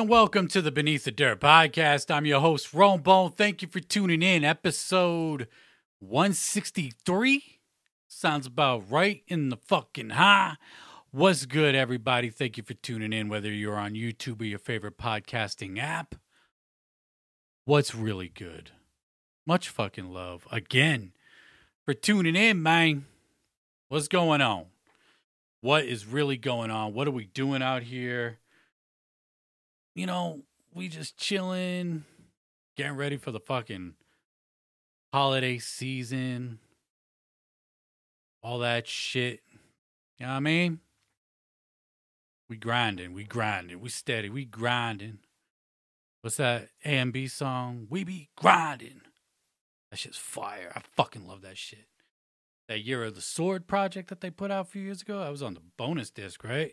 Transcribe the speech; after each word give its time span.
and 0.00 0.08
welcome 0.08 0.48
to 0.48 0.62
the 0.62 0.72
Beneath 0.72 1.04
the 1.04 1.10
Dirt 1.10 1.40
podcast. 1.40 2.10
I'm 2.10 2.24
your 2.24 2.40
host, 2.40 2.72
Rome 2.72 3.02
Bone. 3.02 3.32
Thank 3.32 3.60
you 3.60 3.68
for 3.68 3.80
tuning 3.80 4.22
in. 4.22 4.44
Episode 4.44 5.46
163 5.98 7.60
sounds 8.08 8.46
about 8.46 8.90
right 8.90 9.22
in 9.28 9.50
the 9.50 9.58
fucking 9.58 10.10
high. 10.10 10.56
What's 11.10 11.44
good, 11.44 11.74
everybody? 11.74 12.30
Thank 12.30 12.56
you 12.56 12.62
for 12.62 12.72
tuning 12.72 13.12
in, 13.12 13.28
whether 13.28 13.52
you're 13.52 13.76
on 13.76 13.92
YouTube 13.92 14.40
or 14.40 14.44
your 14.44 14.58
favorite 14.58 14.96
podcasting 14.96 15.78
app. 15.78 16.14
What's 17.66 17.94
really 17.94 18.30
good? 18.30 18.70
Much 19.46 19.68
fucking 19.68 20.10
love 20.10 20.48
again 20.50 21.12
for 21.84 21.92
tuning 21.92 22.36
in, 22.36 22.62
man. 22.62 23.04
What's 23.90 24.08
going 24.08 24.40
on? 24.40 24.64
What 25.60 25.84
is 25.84 26.06
really 26.06 26.38
going 26.38 26.70
on? 26.70 26.94
What 26.94 27.06
are 27.06 27.10
we 27.12 27.26
doing 27.26 27.62
out 27.62 27.82
here? 27.82 28.39
You 29.94 30.06
know, 30.06 30.42
we 30.74 30.88
just 30.88 31.16
chilling, 31.16 32.04
getting 32.76 32.96
ready 32.96 33.16
for 33.16 33.30
the 33.30 33.40
fucking 33.40 33.94
holiday 35.12 35.58
season, 35.58 36.58
all 38.42 38.60
that 38.60 38.86
shit. 38.86 39.40
You 40.18 40.26
know 40.26 40.32
what 40.32 40.36
I 40.36 40.40
mean? 40.40 40.80
We 42.48 42.56
grinding, 42.56 43.12
we 43.12 43.24
grinding, 43.24 43.80
we 43.80 43.88
steady, 43.88 44.28
we 44.28 44.44
grinding. 44.44 45.18
What's 46.20 46.36
that 46.36 46.68
A 46.84 46.88
and 46.88 47.12
B 47.12 47.28
song? 47.28 47.86
We 47.88 48.04
be 48.04 48.28
grinding. 48.36 49.00
That 49.90 49.98
shit's 49.98 50.18
fire. 50.18 50.72
I 50.74 50.82
fucking 50.96 51.26
love 51.26 51.42
that 51.42 51.56
shit. 51.56 51.86
That 52.68 52.84
Year 52.84 53.04
of 53.04 53.14
the 53.14 53.20
Sword 53.20 53.66
project 53.66 54.08
that 54.08 54.20
they 54.20 54.30
put 54.30 54.50
out 54.50 54.66
a 54.66 54.68
few 54.68 54.82
years 54.82 55.02
ago, 55.02 55.22
I 55.22 55.30
was 55.30 55.42
on 55.42 55.54
the 55.54 55.62
bonus 55.76 56.10
disc, 56.10 56.44
right? 56.44 56.72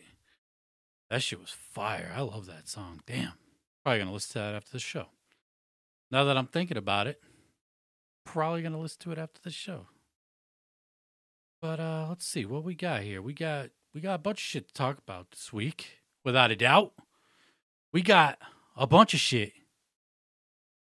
That 1.09 1.23
shit 1.23 1.39
was 1.39 1.51
fire. 1.51 2.11
I 2.15 2.21
love 2.21 2.45
that 2.47 2.67
song. 2.67 3.01
Damn. 3.05 3.33
Probably 3.83 3.99
gonna 3.99 4.13
listen 4.13 4.33
to 4.33 4.39
that 4.39 4.55
after 4.55 4.71
the 4.73 4.79
show. 4.79 5.07
Now 6.11 6.25
that 6.25 6.37
I'm 6.37 6.47
thinking 6.47 6.77
about 6.77 7.07
it, 7.07 7.21
probably 8.25 8.61
gonna 8.61 8.79
listen 8.79 8.99
to 9.01 9.11
it 9.13 9.17
after 9.17 9.41
the 9.41 9.51
show. 9.51 9.87
But 11.61 11.79
uh 11.79 12.07
let's 12.09 12.25
see 12.25 12.45
what 12.45 12.63
we 12.63 12.75
got 12.75 13.01
here. 13.01 13.21
We 13.21 13.33
got 13.33 13.69
we 13.93 14.01
got 14.01 14.15
a 14.15 14.19
bunch 14.19 14.39
of 14.39 14.43
shit 14.43 14.67
to 14.67 14.73
talk 14.73 14.97
about 14.97 15.31
this 15.31 15.51
week, 15.53 16.01
without 16.23 16.51
a 16.51 16.55
doubt. 16.55 16.93
We 17.93 18.01
got 18.01 18.37
a 18.75 18.85
bunch 18.85 19.13
of 19.13 19.19
shit 19.19 19.53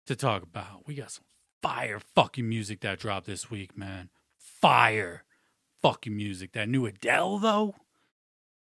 to 0.05 0.15
talk 0.15 0.43
about. 0.43 0.85
We 0.85 0.95
got 0.95 1.11
some 1.11 1.23
fire 1.61 1.99
fucking 2.13 2.47
music 2.47 2.81
that 2.81 2.99
dropped 2.99 3.25
this 3.25 3.49
week, 3.49 3.77
man. 3.77 4.09
Fire 4.37 5.23
fucking 5.81 6.15
music. 6.15 6.51
That 6.51 6.67
new 6.67 6.85
Adele 6.85 7.39
though. 7.39 7.75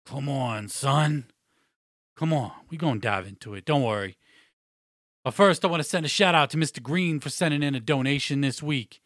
Come 0.04 0.28
on, 0.28 0.68
son. 0.68 1.26
Come 2.16 2.32
on, 2.32 2.52
we 2.70 2.76
gonna 2.78 2.98
dive 2.98 3.26
into 3.26 3.54
it. 3.54 3.64
Don't 3.64 3.82
worry. 3.82 4.16
But 5.22 5.34
first, 5.34 5.64
I 5.64 5.68
want 5.68 5.82
to 5.82 5.88
send 5.88 6.06
a 6.06 6.08
shout 6.08 6.34
out 6.34 6.50
to 6.50 6.56
Mr. 6.56 6.82
Green 6.82 7.20
for 7.20 7.30
sending 7.30 7.62
in 7.62 7.74
a 7.74 7.80
donation 7.80 8.40
this 8.40 8.62
week. 8.62 9.02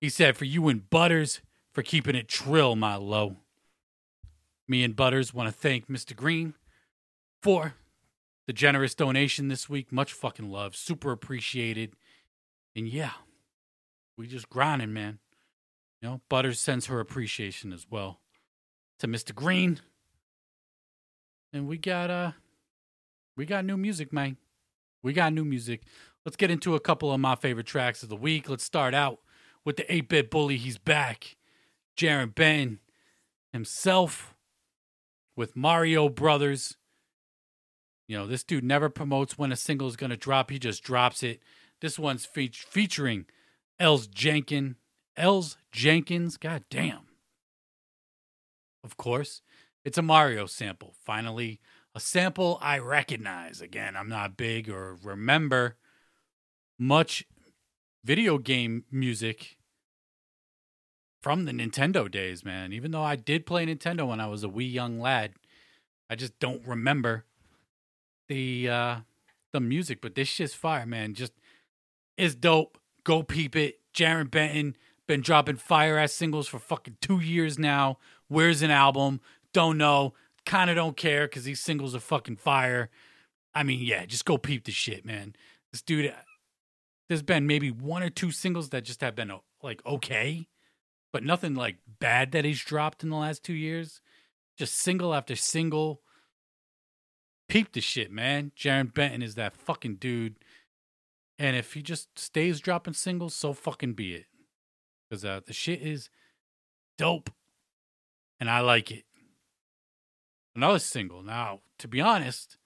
He 0.00 0.08
said, 0.08 0.36
"For 0.36 0.44
you 0.44 0.68
and 0.68 0.88
Butters 0.90 1.40
for 1.72 1.82
keeping 1.82 2.16
it 2.16 2.28
trill, 2.28 2.74
my 2.74 2.96
low." 2.96 3.38
Me 4.66 4.82
and 4.82 4.96
Butters 4.96 5.32
want 5.32 5.48
to 5.48 5.52
thank 5.52 5.88
Mr. 5.88 6.16
Green 6.16 6.54
for 7.40 7.76
the 8.46 8.52
generous 8.52 8.94
donation 8.94 9.48
this 9.48 9.68
week. 9.68 9.92
Much 9.92 10.12
fucking 10.12 10.50
love, 10.50 10.74
super 10.74 11.12
appreciated. 11.12 11.94
And 12.74 12.88
yeah, 12.88 13.12
we 14.16 14.26
just 14.26 14.48
grinding, 14.48 14.92
man. 14.92 15.20
You 16.00 16.08
know, 16.08 16.20
Butters 16.28 16.60
sends 16.60 16.86
her 16.86 16.98
appreciation 16.98 17.72
as 17.72 17.86
well 17.88 18.20
to 18.98 19.06
Mr. 19.06 19.34
Green 19.34 19.80
and 21.56 21.66
we 21.66 21.78
got 21.78 22.10
uh 22.10 22.32
we 23.36 23.46
got 23.46 23.64
new 23.64 23.76
music, 23.76 24.12
man. 24.12 24.36
We 25.02 25.12
got 25.12 25.32
new 25.32 25.44
music. 25.44 25.82
Let's 26.24 26.36
get 26.36 26.50
into 26.50 26.74
a 26.74 26.80
couple 26.80 27.12
of 27.12 27.20
my 27.20 27.34
favorite 27.34 27.66
tracks 27.66 28.02
of 28.02 28.08
the 28.08 28.16
week. 28.16 28.48
Let's 28.48 28.64
start 28.64 28.94
out 28.94 29.20
with 29.64 29.76
the 29.76 29.84
8-bit 29.84 30.30
bully. 30.30 30.56
He's 30.56 30.78
back. 30.78 31.36
Jarren 31.96 32.34
Benton 32.34 32.80
himself 33.52 34.34
with 35.36 35.54
Mario 35.54 36.08
Brothers. 36.08 36.76
You 38.08 38.16
know, 38.16 38.26
this 38.26 38.42
dude 38.42 38.64
never 38.64 38.88
promotes 38.88 39.38
when 39.38 39.52
a 39.52 39.56
single 39.56 39.86
is 39.86 39.96
going 39.96 40.10
to 40.10 40.16
drop. 40.16 40.50
He 40.50 40.58
just 40.58 40.82
drops 40.82 41.22
it. 41.22 41.40
This 41.80 41.98
one's 41.98 42.24
fe- 42.24 42.50
featuring 42.52 43.26
Els 43.78 44.06
Jenkins. 44.06 44.76
Els 45.16 45.56
Jenkins. 45.70 46.36
God 46.36 46.64
damn. 46.70 47.06
Of 48.82 48.96
course. 48.96 49.42
It's 49.86 49.96
a 49.96 50.02
Mario 50.02 50.46
sample. 50.46 50.94
Finally, 51.04 51.60
a 51.94 52.00
sample 52.00 52.58
I 52.60 52.80
recognize. 52.80 53.60
Again, 53.60 53.96
I'm 53.96 54.08
not 54.08 54.36
big 54.36 54.68
or 54.68 54.96
remember 55.00 55.76
much 56.76 57.24
video 58.02 58.38
game 58.38 58.82
music 58.90 59.58
from 61.22 61.44
the 61.44 61.52
Nintendo 61.52 62.10
days, 62.10 62.44
man. 62.44 62.72
Even 62.72 62.90
though 62.90 63.04
I 63.04 63.14
did 63.14 63.46
play 63.46 63.64
Nintendo 63.64 64.08
when 64.08 64.18
I 64.18 64.26
was 64.26 64.42
a 64.42 64.48
wee 64.48 64.64
young 64.64 64.98
lad, 64.98 65.34
I 66.10 66.16
just 66.16 66.36
don't 66.40 66.66
remember 66.66 67.24
the 68.28 68.68
uh 68.68 68.96
the 69.52 69.60
music. 69.60 70.00
But 70.00 70.16
this 70.16 70.26
shit's 70.26 70.52
fire, 70.52 70.84
man. 70.84 71.14
Just 71.14 71.32
is 72.18 72.34
dope. 72.34 72.76
Go 73.04 73.22
peep 73.22 73.54
it. 73.54 73.78
Jarren 73.94 74.32
Benton 74.32 74.76
been 75.06 75.20
dropping 75.20 75.56
fire 75.56 75.96
ass 75.96 76.12
singles 76.12 76.48
for 76.48 76.58
fucking 76.58 76.96
two 77.00 77.20
years 77.20 77.56
now. 77.56 77.98
Where's 78.28 78.62
an 78.62 78.72
album? 78.72 79.20
Don't 79.56 79.78
know. 79.78 80.12
Kind 80.44 80.68
of 80.68 80.76
don't 80.76 80.98
care 80.98 81.26
because 81.26 81.44
these 81.44 81.60
singles 81.60 81.94
are 81.94 81.98
fucking 82.00 82.36
fire. 82.36 82.90
I 83.54 83.62
mean, 83.62 83.80
yeah, 83.80 84.04
just 84.04 84.26
go 84.26 84.36
peep 84.36 84.64
the 84.64 84.70
shit, 84.70 85.02
man. 85.02 85.34
This 85.72 85.80
dude, 85.80 86.12
there's 87.08 87.22
been 87.22 87.46
maybe 87.46 87.70
one 87.70 88.02
or 88.02 88.10
two 88.10 88.30
singles 88.30 88.68
that 88.68 88.84
just 88.84 89.00
have 89.00 89.14
been 89.14 89.32
like 89.62 89.80
okay, 89.86 90.46
but 91.10 91.24
nothing 91.24 91.54
like 91.54 91.78
bad 92.00 92.32
that 92.32 92.44
he's 92.44 92.62
dropped 92.62 93.02
in 93.02 93.08
the 93.08 93.16
last 93.16 93.44
two 93.44 93.54
years. 93.54 94.02
Just 94.58 94.74
single 94.74 95.14
after 95.14 95.34
single. 95.34 96.02
Peep 97.48 97.72
the 97.72 97.80
shit, 97.80 98.12
man. 98.12 98.52
Jarren 98.54 98.92
Benton 98.92 99.22
is 99.22 99.36
that 99.36 99.56
fucking 99.56 99.96
dude. 99.96 100.36
And 101.38 101.56
if 101.56 101.72
he 101.72 101.80
just 101.80 102.18
stays 102.18 102.60
dropping 102.60 102.92
singles, 102.92 103.34
so 103.34 103.54
fucking 103.54 103.94
be 103.94 104.16
it. 104.16 104.26
Because 105.08 105.24
uh, 105.24 105.40
the 105.46 105.54
shit 105.54 105.80
is 105.80 106.10
dope. 106.98 107.30
And 108.38 108.50
I 108.50 108.60
like 108.60 108.90
it 108.90 109.06
another 110.56 110.78
single. 110.78 111.22
Now, 111.22 111.60
to 111.78 111.88
be 111.88 112.00
honest, 112.00 112.56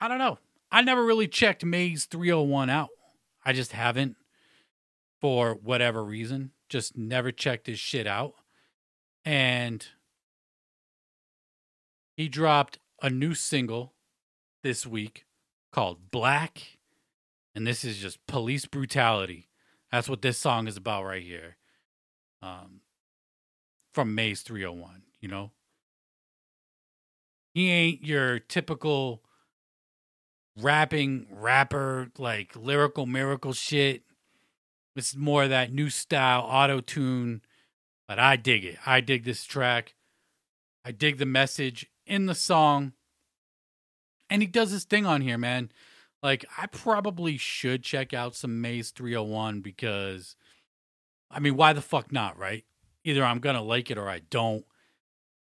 I 0.00 0.08
don't 0.08 0.18
know. 0.18 0.38
I 0.70 0.82
never 0.82 1.04
really 1.04 1.26
checked 1.26 1.64
Maez301 1.64 2.70
out. 2.70 2.90
I 3.44 3.52
just 3.52 3.72
haven't 3.72 4.16
for 5.20 5.54
whatever 5.54 6.04
reason. 6.04 6.52
Just 6.68 6.96
never 6.96 7.32
checked 7.32 7.66
his 7.66 7.78
shit 7.78 8.06
out. 8.06 8.34
And 9.24 9.86
he 12.16 12.28
dropped 12.28 12.78
a 13.02 13.08
new 13.08 13.34
single 13.34 13.94
this 14.62 14.86
week 14.86 15.24
called 15.72 16.10
Black. 16.10 16.78
And 17.54 17.66
this 17.66 17.84
is 17.84 17.98
just 17.98 18.24
police 18.26 18.66
brutality. 18.66 19.48
That's 19.90 20.08
what 20.08 20.22
this 20.22 20.38
song 20.38 20.68
is 20.68 20.76
about 20.76 21.04
right 21.04 21.22
here. 21.22 21.56
Um, 22.42 22.82
from 23.94 24.14
Maez301, 24.14 25.00
you 25.20 25.28
know? 25.28 25.50
He 27.58 27.72
ain't 27.72 28.04
your 28.04 28.38
typical 28.38 29.24
rapping 30.56 31.26
rapper, 31.28 32.12
like 32.16 32.54
lyrical 32.54 33.04
miracle 33.04 33.52
shit. 33.52 34.04
It's 34.94 35.16
more 35.16 35.48
that 35.48 35.72
new 35.72 35.90
style 35.90 36.42
auto 36.42 36.80
tune, 36.80 37.42
but 38.06 38.20
I 38.20 38.36
dig 38.36 38.64
it. 38.64 38.76
I 38.86 39.00
dig 39.00 39.24
this 39.24 39.42
track. 39.42 39.96
I 40.84 40.92
dig 40.92 41.18
the 41.18 41.26
message 41.26 41.90
in 42.06 42.26
the 42.26 42.34
song. 42.36 42.92
And 44.30 44.40
he 44.40 44.46
does 44.46 44.70
his 44.70 44.84
thing 44.84 45.04
on 45.04 45.20
here, 45.20 45.36
man. 45.36 45.72
Like, 46.22 46.44
I 46.56 46.66
probably 46.66 47.38
should 47.38 47.82
check 47.82 48.14
out 48.14 48.36
some 48.36 48.62
Maez301 48.62 49.64
because, 49.64 50.36
I 51.28 51.40
mean, 51.40 51.56
why 51.56 51.72
the 51.72 51.82
fuck 51.82 52.12
not, 52.12 52.38
right? 52.38 52.64
Either 53.02 53.24
I'm 53.24 53.40
going 53.40 53.56
to 53.56 53.62
like 53.62 53.90
it 53.90 53.98
or 53.98 54.08
I 54.08 54.20
don't 54.30 54.64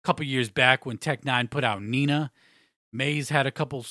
couple 0.02 0.24
years 0.24 0.50
back 0.50 0.86
when 0.86 0.98
Tech 0.98 1.22
N9ne 1.22 1.50
put 1.50 1.64
out 1.64 1.80
N9NA. 1.80 2.30
Maez 2.92 3.28
had 3.28 3.46
a 3.46 3.50
couple 3.50 3.84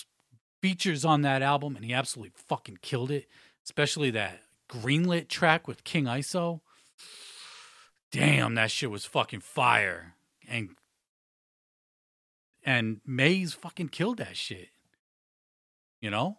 features 0.61 1.05
on 1.05 1.21
that 1.21 1.41
album, 1.41 1.75
and 1.75 1.85
he 1.85 1.93
absolutely 1.93 2.33
fucking 2.35 2.79
killed 2.81 3.11
it. 3.11 3.27
Especially 3.63 4.09
that 4.11 4.41
Greenlit 4.69 5.27
track 5.27 5.67
with 5.67 5.83
King 5.83 6.05
ISO. 6.05 6.61
Damn, 8.11 8.55
that 8.55 8.71
shit 8.71 8.89
was 8.89 9.05
fucking 9.05 9.41
fire. 9.41 10.15
And 10.47 10.69
and 12.63 13.01
Maze 13.05 13.53
fucking 13.53 13.89
killed 13.89 14.17
that 14.17 14.35
shit. 14.35 14.69
You 16.01 16.09
know? 16.09 16.37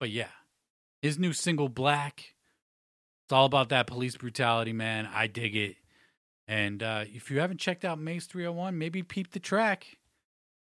But 0.00 0.10
yeah. 0.10 0.28
His 1.02 1.18
new 1.18 1.32
single 1.32 1.68
Black. 1.68 2.34
It's 3.24 3.32
all 3.32 3.46
about 3.46 3.68
that 3.70 3.86
police 3.86 4.16
brutality, 4.16 4.72
man. 4.72 5.08
I 5.12 5.26
dig 5.26 5.56
it. 5.56 5.76
And 6.46 6.82
uh, 6.82 7.04
if 7.06 7.30
you 7.30 7.40
haven't 7.40 7.60
checked 7.60 7.84
out 7.84 7.98
Maez301, 7.98 8.74
maybe 8.74 9.02
peep 9.02 9.32
the 9.32 9.40
track. 9.40 9.98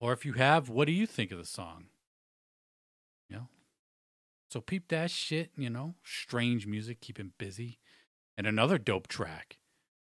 Or 0.01 0.13
if 0.13 0.25
you 0.25 0.33
have, 0.35 0.69
what 0.69 0.87
do 0.87 0.93
you 0.93 1.07
think 1.07 1.31
of 1.31 1.39
the 1.39 1.45
song? 1.45 1.87
You 3.29 3.37
know? 3.37 3.49
So 4.49 4.61
peep 4.61 4.89
that 4.89 5.11
shit, 5.11 5.51
you 5.57 5.71
know? 5.71 5.95
Strange 6.03 6.67
music, 6.67 7.01
keep 7.01 7.19
him 7.19 7.35
busy. 7.39 7.79
And 8.37 8.47
another 8.47 8.79
dope 8.79 9.07
track 9.07 9.59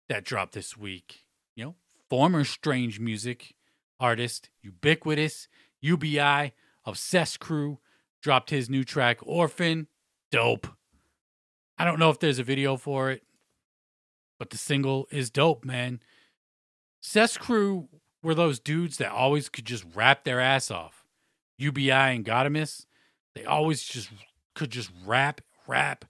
that 0.08 0.24
dropped 0.24 0.54
this 0.54 0.78
week, 0.78 1.26
you 1.56 1.66
know? 1.66 1.76
Former 2.10 2.44
strange 2.44 3.00
music 3.00 3.56
artist, 4.02 4.50
ubiquitous, 4.62 5.48
UBI, 5.80 6.54
of 6.84 6.98
CES 6.98 7.38
Cru, 7.38 7.80
dropped 8.22 8.50
his 8.50 8.70
new 8.70 8.84
track, 8.84 9.20
Orphan. 9.22 9.88
Dope. 10.32 10.68
I 11.78 11.86
don't 11.86 12.00
know 12.00 12.10
if 12.10 12.20
there's 12.20 12.40
a 12.40 12.44
video 12.44 12.78
for 12.78 13.12
it, 13.12 13.24
but 14.42 14.50
the 14.50 14.58
single 14.58 15.08
is 15.12 15.30
dope, 15.30 15.64
man. 15.64 16.00
CES 17.00 17.38
Cru 17.38 17.90
were 18.24 18.34
those 18.34 18.60
dudes 18.60 18.98
that 18.98 19.12
always 19.12 19.50
could 19.50 19.66
just 19.66 19.86
rap 19.94 20.24
their 20.24 20.40
ass 20.40 20.72
off. 20.72 21.06
UBI 21.60 21.92
and 21.92 22.26
Godemis, 22.26 22.88
they 23.36 23.46
always 23.46 23.84
just 23.84 24.10
could 24.56 24.72
just 24.72 24.90
rap, 25.06 25.42
rap, 25.68 26.06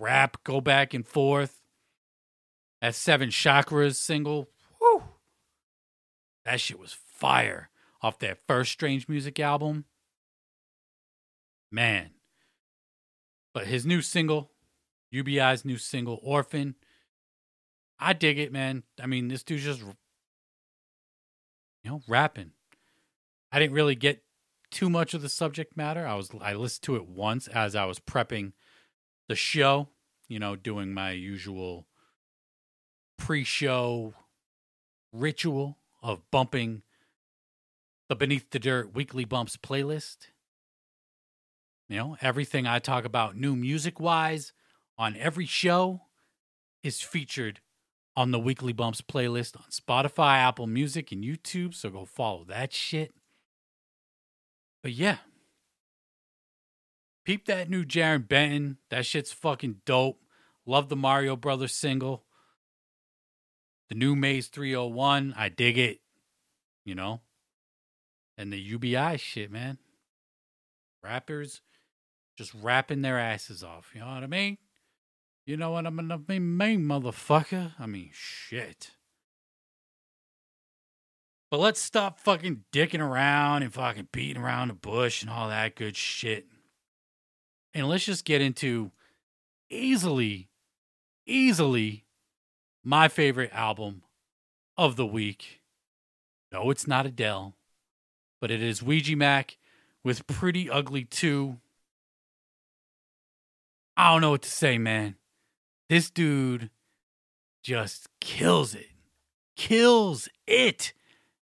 rap, 0.00 0.38
go 0.42 0.60
back 0.60 0.94
and 0.94 1.06
forth. 1.06 1.62
That 2.80 2.96
Seven 2.96 3.28
Chakras 3.28 3.94
single, 3.94 4.50
whew, 4.80 5.04
that 6.44 6.58
shit 6.60 6.80
was 6.80 6.92
fire 6.92 7.70
off 8.02 8.18
that 8.18 8.38
first 8.48 8.72
Strange 8.72 9.08
Music 9.08 9.38
album. 9.38 9.84
Man. 11.70 12.10
But 13.54 13.68
his 13.68 13.86
new 13.86 14.02
single, 14.02 14.50
UBI's 15.12 15.64
new 15.64 15.78
single, 15.78 16.18
Orphan, 16.24 16.74
I 18.00 18.14
dig 18.14 18.38
it, 18.38 18.52
man. 18.52 18.84
I 19.00 19.06
mean, 19.06 19.28
this 19.28 19.42
dude's 19.42 19.64
just, 19.64 19.80
you 19.80 19.94
know, 21.84 22.02
rapping. 22.08 22.52
I 23.52 23.58
didn't 23.58 23.74
really 23.74 23.94
get 23.94 24.22
too 24.70 24.88
much 24.88 25.14
of 25.14 25.22
the 25.22 25.28
subject 25.28 25.76
matter. 25.76 26.06
I 26.06 26.14
was 26.14 26.30
I 26.40 26.54
listened 26.54 26.84
to 26.84 26.96
it 26.96 27.06
once 27.06 27.48
as 27.48 27.76
I 27.76 27.84
was 27.84 27.98
prepping 27.98 28.52
the 29.28 29.34
show, 29.34 29.88
you 30.28 30.38
know, 30.38 30.56
doing 30.56 30.94
my 30.94 31.10
usual 31.10 31.86
pre-show 33.18 34.14
ritual 35.12 35.76
of 36.02 36.22
bumping 36.30 36.82
the 38.08 38.16
Beneath 38.16 38.50
the 38.50 38.58
Dirt 38.58 38.94
Weekly 38.94 39.24
Bumps 39.24 39.56
playlist. 39.56 40.28
You 41.88 41.98
know, 41.98 42.16
everything 42.20 42.66
I 42.66 42.78
talk 42.78 43.04
about 43.04 43.36
new 43.36 43.56
music 43.56 44.00
wise 44.00 44.52
on 44.96 45.16
every 45.16 45.46
show 45.46 46.02
is 46.82 47.00
featured 47.00 47.60
on 48.20 48.30
the 48.30 48.38
Weekly 48.38 48.72
Bumps 48.72 49.00
playlist 49.00 49.56
on 49.56 49.64
Spotify, 49.70 50.36
Apple 50.36 50.66
Music, 50.66 51.12
and 51.12 51.24
YouTube. 51.24 51.74
So 51.74 51.90
go 51.90 52.04
follow 52.04 52.44
that 52.44 52.72
shit. 52.72 53.12
But 54.82 54.92
yeah. 54.92 55.18
Peep 57.24 57.46
that 57.46 57.70
new 57.70 57.84
Jarren 57.84 58.26
Benton. 58.26 58.78
That 58.90 59.06
shit's 59.06 59.32
fucking 59.32 59.82
dope. 59.84 60.20
Love 60.66 60.88
the 60.88 60.96
Mario 60.96 61.36
Brothers 61.36 61.74
single. 61.74 62.24
The 63.88 63.94
new 63.94 64.14
Maez301. 64.14 65.34
I 65.36 65.48
dig 65.48 65.78
it. 65.78 66.00
You 66.84 66.94
know? 66.94 67.20
and 68.40 68.50
the 68.50 68.58
UBI 68.58 69.18
shit, 69.18 69.52
man. 69.52 69.76
Rappers 71.04 71.60
just 72.38 72.54
rapping 72.54 73.02
their 73.02 73.18
asses 73.18 73.62
off. 73.62 73.90
You 73.92 74.00
know 74.00 74.06
what 74.06 74.22
I 74.22 74.28
mean? 74.28 74.56
You 75.50 75.56
know 75.56 75.72
what 75.72 75.84
I 75.84 75.90
mean, 75.90 76.12
I 76.12 76.16
mean, 76.38 76.86
motherfucker? 76.86 77.72
I 77.76 77.86
mean, 77.86 78.10
shit. 78.12 78.92
But 81.50 81.58
let's 81.58 81.80
stop 81.80 82.20
fucking 82.20 82.62
dicking 82.72 83.00
around 83.00 83.64
and 83.64 83.74
fucking 83.74 84.10
beating 84.12 84.40
around 84.40 84.68
the 84.68 84.74
bush 84.74 85.22
and 85.22 85.28
all 85.28 85.48
that 85.48 85.74
good 85.74 85.96
shit. 85.96 86.46
And 87.74 87.88
let's 87.88 88.04
just 88.04 88.24
get 88.24 88.40
into 88.40 88.92
easily, 89.68 90.50
easily 91.26 92.04
my 92.84 93.08
favorite 93.08 93.50
album 93.52 94.02
of 94.76 94.94
the 94.94 95.04
week. 95.04 95.62
No, 96.52 96.70
it's 96.70 96.86
not 96.86 97.06
Adele 97.06 97.56
but 98.40 98.52
it 98.52 98.62
is 98.62 98.84
Ouija 98.84 99.16
Macc 99.16 99.56
with 100.04 100.28
Pretty 100.28 100.70
Ugly 100.70 101.06
2. 101.06 101.56
I 103.96 104.12
don't 104.12 104.20
know 104.20 104.30
what 104.30 104.42
to 104.42 104.48
say, 104.48 104.78
man. 104.78 105.16
This 105.90 106.08
dude 106.08 106.70
just 107.64 108.06
kills 108.20 108.76
it. 108.76 108.90
Kills 109.56 110.28
it. 110.46 110.92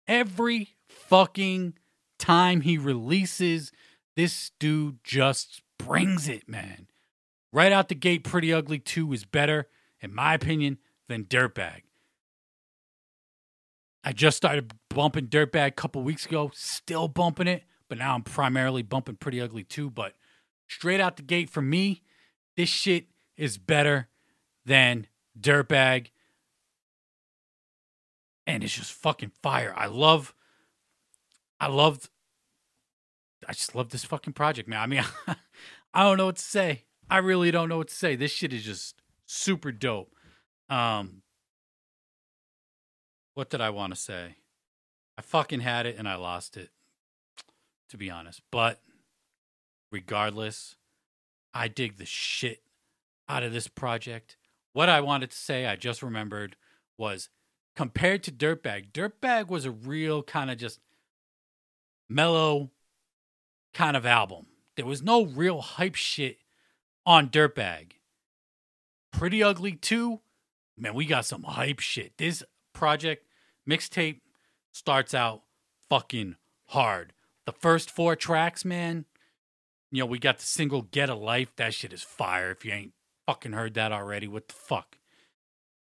Every 0.08 0.70
fucking 0.88 1.74
time 2.18 2.62
he 2.62 2.76
releases, 2.76 3.70
this 4.16 4.50
dude 4.58 4.98
just 5.04 5.62
brings 5.78 6.28
it, 6.28 6.48
man. 6.48 6.88
Right 7.52 7.70
out 7.70 7.88
the 7.88 7.94
gate, 7.94 8.24
Pretty 8.24 8.52
Ugly 8.52 8.80
2 8.80 9.12
is 9.12 9.24
better, 9.24 9.68
in 10.00 10.12
my 10.12 10.34
opinion, 10.34 10.78
than 11.08 11.24
Dirtbag. 11.24 11.82
I 14.02 14.12
just 14.12 14.36
started 14.36 14.72
bumping 14.90 15.28
Dirtbag 15.28 15.68
a 15.68 15.70
couple 15.70 16.02
weeks 16.02 16.26
ago, 16.26 16.50
still 16.52 17.06
bumping 17.06 17.46
it, 17.46 17.62
but 17.88 17.98
now 17.98 18.16
I'm 18.16 18.22
primarily 18.22 18.82
bumping 18.82 19.14
Pretty 19.14 19.40
Ugly 19.40 19.62
too. 19.64 19.88
But 19.88 20.14
straight 20.66 21.00
out 21.00 21.16
the 21.16 21.22
gate 21.22 21.48
for 21.48 21.62
me, 21.62 22.02
this 22.56 22.68
shit 22.68 23.06
is 23.36 23.56
better 23.56 24.08
than 24.64 25.06
Dirtbag. 25.38 26.08
And 28.46 28.64
it's 28.64 28.74
just 28.74 28.92
fucking 28.92 29.32
fire. 29.42 29.72
I 29.76 29.86
love, 29.86 30.34
I 31.60 31.68
love, 31.68 32.10
I 33.48 33.52
just 33.52 33.74
love 33.74 33.90
this 33.90 34.04
fucking 34.04 34.32
project, 34.32 34.68
man. 34.68 34.80
I 34.80 34.86
mean, 34.86 35.04
I 35.94 36.02
don't 36.02 36.16
know 36.16 36.26
what 36.26 36.36
to 36.36 36.42
say. 36.42 36.84
I 37.08 37.18
really 37.18 37.50
don't 37.50 37.68
know 37.68 37.78
what 37.78 37.88
to 37.88 37.94
say. 37.94 38.16
This 38.16 38.32
shit 38.32 38.52
is 38.52 38.64
just 38.64 39.00
super 39.26 39.70
dope. 39.70 40.14
Um, 40.68 41.22
what 43.34 43.50
did 43.50 43.60
I 43.60 43.70
want 43.70 43.94
to 43.94 44.00
say? 44.00 44.36
I 45.16 45.22
fucking 45.22 45.60
had 45.60 45.86
it 45.86 45.96
and 45.98 46.08
I 46.08 46.16
lost 46.16 46.56
it, 46.56 46.70
to 47.90 47.96
be 47.96 48.10
honest. 48.10 48.40
But 48.50 48.80
regardless, 49.90 50.76
I 51.54 51.68
dig 51.68 51.98
the 51.98 52.06
shit 52.06 52.62
out 53.28 53.42
of 53.42 53.52
this 53.52 53.68
project. 53.68 54.36
What 54.72 54.88
I 54.88 55.00
wanted 55.00 55.30
to 55.30 55.36
say, 55.36 55.66
I 55.66 55.76
just 55.76 56.02
remembered, 56.02 56.56
was 56.96 57.28
compared 57.76 58.22
to 58.24 58.32
Dirtbag, 58.32 58.92
Dirtbag 58.92 59.48
was 59.48 59.64
a 59.64 59.70
real 59.70 60.22
kind 60.22 60.50
of 60.50 60.58
just 60.58 60.80
mellow 62.08 62.70
kind 63.74 63.96
of 63.96 64.06
album. 64.06 64.46
There 64.76 64.86
was 64.86 65.02
no 65.02 65.24
real 65.24 65.60
hype 65.60 65.94
shit 65.94 66.38
on 67.04 67.28
Dirtbag. 67.28 67.92
Pretty 69.12 69.42
Ugly 69.42 69.72
too. 69.72 70.20
Man, 70.76 70.94
we 70.94 71.04
got 71.04 71.26
some 71.26 71.42
hype 71.42 71.80
shit. 71.80 72.16
This 72.16 72.42
project 72.72 73.26
mixtape 73.68 74.20
starts 74.72 75.12
out 75.12 75.42
fucking 75.90 76.36
hard. 76.68 77.12
The 77.44 77.52
first 77.52 77.90
four 77.90 78.16
tracks, 78.16 78.64
man, 78.64 79.04
you 79.90 80.00
know, 80.02 80.06
we 80.06 80.18
got 80.18 80.38
the 80.38 80.46
single 80.46 80.82
Get 80.82 81.10
a 81.10 81.14
Life. 81.14 81.54
That 81.56 81.74
shit 81.74 81.92
is 81.92 82.02
fire. 82.02 82.50
If 82.50 82.64
you 82.64 82.72
ain't 82.72 82.92
fucking 83.32 83.52
heard 83.52 83.72
that 83.72 83.92
already, 83.92 84.28
what 84.28 84.46
the 84.46 84.54
fuck? 84.54 84.98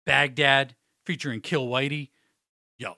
Baghdad 0.05 0.75
featuring 1.07 1.41
Kill 1.41 1.67
Whitey. 1.67 2.11
Yo. 2.77 2.97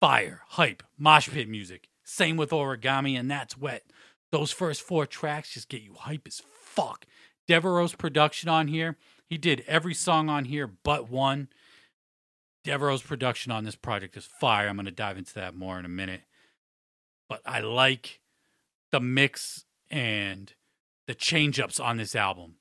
Fire, 0.00 0.40
hype, 0.48 0.82
mosh 0.98 1.28
pit 1.28 1.48
music. 1.48 1.88
Same 2.02 2.36
with 2.36 2.50
Origami, 2.50 3.16
and 3.18 3.30
that's 3.30 3.56
wet. 3.56 3.84
Those 4.32 4.50
first 4.50 4.82
four 4.82 5.06
tracks 5.06 5.54
just 5.54 5.68
get 5.68 5.82
you 5.82 5.94
hype 5.94 6.26
as 6.26 6.42
fuck. 6.52 7.06
Devereaux's 7.46 7.94
production 7.94 8.48
on 8.48 8.66
here. 8.66 8.96
He 9.28 9.38
did 9.38 9.62
every 9.68 9.94
song 9.94 10.28
on 10.28 10.46
here 10.46 10.66
but 10.66 11.08
one. 11.08 11.46
Devereaux's 12.64 13.06
production 13.06 13.52
on 13.52 13.62
this 13.62 13.76
project 13.76 14.16
is 14.16 14.24
fire. 14.24 14.66
I'm 14.68 14.74
going 14.74 14.86
to 14.86 14.90
dive 14.90 15.16
into 15.16 15.34
that 15.34 15.54
more 15.54 15.78
in 15.78 15.84
a 15.84 15.88
minute. 15.88 16.22
But 17.28 17.40
I 17.46 17.60
like 17.60 18.18
the 18.90 18.98
mix 18.98 19.64
and 19.92 20.52
the 21.06 21.14
change 21.14 21.60
ups 21.60 21.78
on 21.80 21.96
this 21.96 22.14
album. 22.14 22.56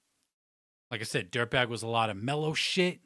Like 0.91 1.01
I 1.01 1.03
said, 1.03 1.31
Dirtbag 1.31 1.67
was 1.67 1.83
a 1.83 1.87
lot 1.87 2.09
of 2.09 2.17
mellow 2.17 2.53
shit. 2.53 2.99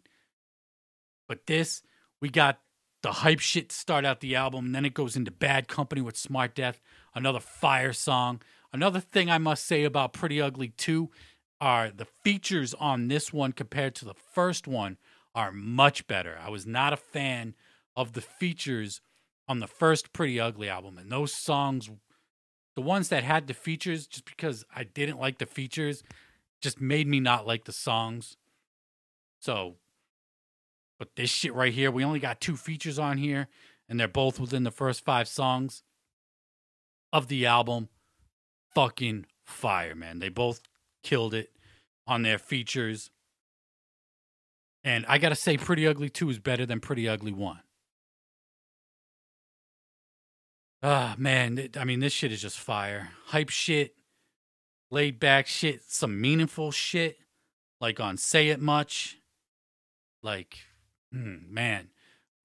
But 1.27 1.47
this, 1.47 1.81
we 2.21 2.29
got 2.29 2.59
the 3.01 3.11
hype 3.11 3.39
shit 3.39 3.69
to 3.69 3.75
start 3.75 4.05
out 4.05 4.19
the 4.19 4.35
album. 4.35 4.65
And 4.65 4.75
then 4.75 4.85
it 4.85 4.93
goes 4.93 5.15
into 5.15 5.31
Bad 5.31 5.67
Company 5.67 6.01
with 6.01 6.17
Smart 6.17 6.55
Death, 6.55 6.81
another 7.15 7.39
fire 7.39 7.93
song. 7.93 8.41
Another 8.73 8.99
thing 8.99 9.29
I 9.29 9.37
must 9.37 9.65
say 9.65 9.83
about 9.83 10.13
Pretty 10.13 10.41
Ugly 10.41 10.69
2 10.77 11.09
are 11.61 11.89
the 11.89 12.05
features 12.05 12.73
on 12.73 13.07
this 13.07 13.33
one 13.33 13.51
compared 13.51 13.95
to 13.95 14.05
the 14.05 14.13
first 14.13 14.67
one 14.67 14.97
are 15.35 15.51
much 15.51 16.07
better. 16.07 16.37
I 16.41 16.49
was 16.49 16.65
not 16.65 16.93
a 16.93 16.97
fan 16.97 17.55
of 17.95 18.13
the 18.13 18.21
features 18.21 19.01
on 19.47 19.59
the 19.59 19.67
first 19.67 20.13
Pretty 20.13 20.39
Ugly 20.39 20.69
album, 20.69 20.97
and 20.97 21.11
those 21.11 21.33
songs, 21.33 21.89
the 22.75 22.81
ones 22.81 23.09
that 23.09 23.23
had 23.23 23.47
the 23.47 23.53
features, 23.53 24.07
just 24.07 24.25
because 24.25 24.65
I 24.73 24.83
didn't 24.83 25.19
like 25.19 25.37
the 25.37 25.45
features, 25.45 26.03
just 26.61 26.79
made 26.79 27.07
me 27.07 27.19
not 27.19 27.47
like 27.47 27.65
the 27.65 27.71
songs. 27.71 28.37
So, 29.39 29.75
but 30.97 31.15
this 31.15 31.29
shit 31.29 31.53
right 31.53 31.73
here, 31.73 31.91
we 31.91 32.03
only 32.03 32.19
got 32.19 32.41
two 32.41 32.57
features 32.57 32.99
on 32.99 33.17
here, 33.17 33.47
and 33.87 33.99
they're 33.99 34.07
both 34.07 34.39
within 34.39 34.63
the 34.63 34.71
first 34.71 35.03
five 35.03 35.27
songs 35.27 35.83
of 37.11 37.27
the 37.27 37.45
album. 37.45 37.89
Fucking 38.75 39.25
fire, 39.45 39.95
man. 39.95 40.19
They 40.19 40.29
both 40.29 40.61
killed 41.03 41.33
it 41.33 41.51
on 42.05 42.21
their 42.21 42.37
features. 42.37 43.09
And 44.83 45.05
I 45.07 45.17
got 45.17 45.29
to 45.29 45.35
say, 45.35 45.57
Pretty 45.57 45.87
Ugly 45.87 46.09
2 46.09 46.29
is 46.29 46.39
better 46.39 46.65
than 46.65 46.79
Pretty 46.79 47.07
Ugly 47.09 47.33
1. 47.33 47.59
Ah, 50.81 51.15
man. 51.17 51.69
I 51.77 51.83
mean, 51.83 51.99
this 51.99 52.13
shit 52.13 52.31
is 52.31 52.41
just 52.41 52.57
fire. 52.57 53.09
Hype 53.27 53.49
shit, 53.49 53.95
laid 54.89 55.19
back 55.19 55.47
shit, 55.47 55.83
some 55.83 56.21
meaningful 56.21 56.71
shit, 56.71 57.17
like 57.81 57.99
on 57.99 58.17
Say 58.17 58.49
It 58.49 58.61
Much. 58.61 59.17
Like, 60.23 60.59
hmm, 61.11 61.37
man. 61.49 61.89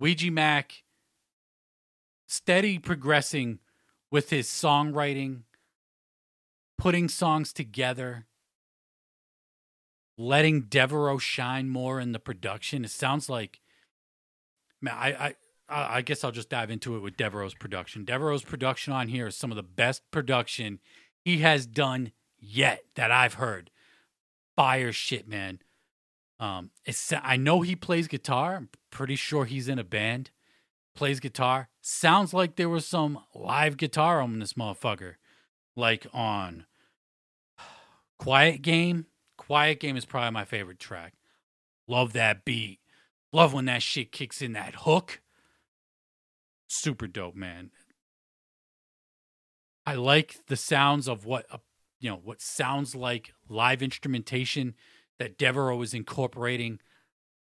Ouija 0.00 0.30
Macc, 0.30 0.82
steady 2.26 2.78
progressing 2.78 3.60
with 4.10 4.30
his 4.30 4.48
songwriting, 4.48 5.42
putting 6.76 7.08
songs 7.08 7.52
together, 7.52 8.26
letting 10.18 10.62
Devereaux 10.62 11.18
shine 11.18 11.68
more 11.68 12.00
in 12.00 12.12
the 12.12 12.18
production. 12.18 12.84
It 12.84 12.90
sounds 12.90 13.28
like, 13.28 13.60
man, 14.82 14.94
I, 14.96 15.08
I, 15.12 15.34
I 15.68 16.02
guess 16.02 16.22
I'll 16.22 16.30
just 16.30 16.50
dive 16.50 16.70
into 16.70 16.94
it 16.96 17.00
with 17.00 17.16
Devereaux's 17.16 17.54
production. 17.54 18.04
Devereaux's 18.04 18.44
production 18.44 18.92
on 18.92 19.08
here 19.08 19.28
is 19.28 19.36
some 19.36 19.50
of 19.50 19.56
the 19.56 19.62
best 19.62 20.02
production 20.10 20.78
he 21.24 21.38
has 21.38 21.66
done 21.66 22.12
yet 22.38 22.84
that 22.96 23.10
I've 23.10 23.34
heard. 23.34 23.70
Fire 24.56 24.92
shit, 24.92 25.26
man. 25.26 25.60
Um, 26.38 26.70
it's 26.84 27.12
I 27.22 27.36
know 27.36 27.62
he 27.62 27.76
plays 27.76 28.08
guitar. 28.08 28.56
I'm 28.56 28.68
pretty 28.90 29.16
sure 29.16 29.46
he's 29.46 29.68
in 29.68 29.78
a 29.78 29.84
band 29.84 30.30
plays 30.94 31.20
guitar. 31.20 31.68
Sounds 31.80 32.32
like 32.32 32.56
there 32.56 32.68
was 32.68 32.86
some 32.86 33.18
live 33.34 33.76
guitar 33.76 34.20
on 34.20 34.38
this 34.38 34.54
motherfucker. 34.54 35.14
Like 35.76 36.06
on 36.12 36.66
Quiet 38.18 38.62
Game. 38.62 39.06
Quiet 39.36 39.80
Game 39.80 39.96
is 39.96 40.04
probably 40.04 40.30
my 40.30 40.44
favorite 40.44 40.78
track. 40.78 41.14
Love 41.86 42.12
that 42.14 42.44
beat. 42.44 42.78
Love 43.32 43.52
when 43.52 43.66
that 43.66 43.82
shit 43.82 44.12
kicks 44.12 44.40
in 44.40 44.52
that 44.52 44.74
hook. 44.76 45.20
Super 46.66 47.06
dope, 47.06 47.36
man. 47.36 47.70
I 49.86 49.94
like 49.94 50.36
the 50.46 50.56
sounds 50.56 51.08
of 51.08 51.26
what 51.26 51.46
uh, 51.50 51.58
you 52.00 52.10
know, 52.10 52.20
what 52.22 52.40
sounds 52.40 52.94
like 52.94 53.32
live 53.48 53.82
instrumentation 53.82 54.74
that 55.18 55.38
Devereaux 55.38 55.80
is 55.82 55.94
incorporating 55.94 56.80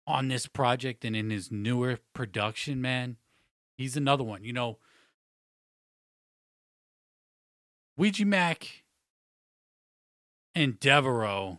on 0.06 0.28
this 0.28 0.46
project 0.46 1.04
and 1.04 1.16
in 1.16 1.30
his 1.30 1.50
newer 1.50 1.98
production, 2.14 2.80
man. 2.80 3.16
He's 3.76 3.96
another 3.96 4.24
one. 4.24 4.44
You 4.44 4.52
know, 4.52 4.78
Ouija 7.96 8.24
Macc 8.24 8.68
and 10.54 10.78
Devereaux 10.78 11.58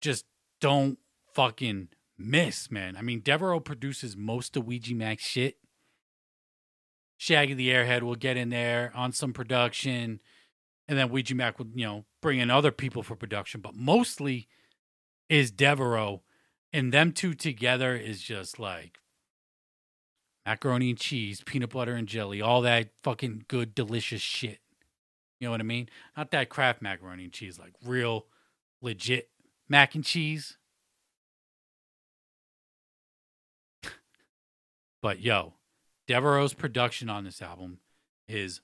just 0.00 0.24
don't 0.60 0.98
fucking 1.32 1.88
miss, 2.16 2.70
man. 2.70 2.96
I 2.96 3.02
mean, 3.02 3.20
Devereaux 3.22 3.60
produces 3.60 4.16
most 4.16 4.56
of 4.56 4.66
Ouija 4.66 4.94
Macc's 4.94 5.24
shit. 5.24 5.58
Shaggy 7.24 7.54
the 7.54 7.70
Airhead 7.70 8.02
will 8.02 8.16
get 8.16 8.36
in 8.36 8.50
there 8.50 8.92
on 8.94 9.10
some 9.12 9.32
production, 9.32 10.20
and 10.86 10.98
then 10.98 11.08
Ouija 11.08 11.34
Macc 11.34 11.56
will, 11.56 11.68
you 11.74 11.86
know, 11.86 12.04
bring 12.20 12.38
in 12.38 12.50
other 12.50 12.70
people 12.70 13.02
for 13.02 13.16
production, 13.16 13.62
but 13.62 13.74
mostly 13.74 14.46
is 15.30 15.50
Devereaux, 15.50 16.20
and 16.70 16.92
them 16.92 17.12
two 17.12 17.32
together 17.32 17.96
is 17.96 18.20
just 18.20 18.58
like 18.58 18.98
macaroni 20.44 20.90
and 20.90 20.98
cheese, 20.98 21.40
peanut 21.46 21.70
butter 21.70 21.94
and 21.94 22.08
jelly, 22.08 22.42
all 22.42 22.60
that 22.60 22.90
fucking 23.02 23.46
good, 23.48 23.74
delicious 23.74 24.20
shit. 24.20 24.58
You 25.40 25.46
know 25.46 25.52
what 25.52 25.60
I 25.60 25.64
mean? 25.64 25.88
Not 26.18 26.30
that 26.32 26.50
Kraft 26.50 26.82
macaroni 26.82 27.24
and 27.24 27.32
cheese, 27.32 27.58
like 27.58 27.72
real, 27.82 28.26
legit 28.82 29.30
mac 29.66 29.94
and 29.94 30.04
cheese. 30.04 30.58
but 35.00 35.20
yo, 35.20 35.54
Devereaux's 36.06 36.54
production 36.54 37.08
on 37.08 37.24
this 37.24 37.40
album 37.40 37.78
is 38.28 38.60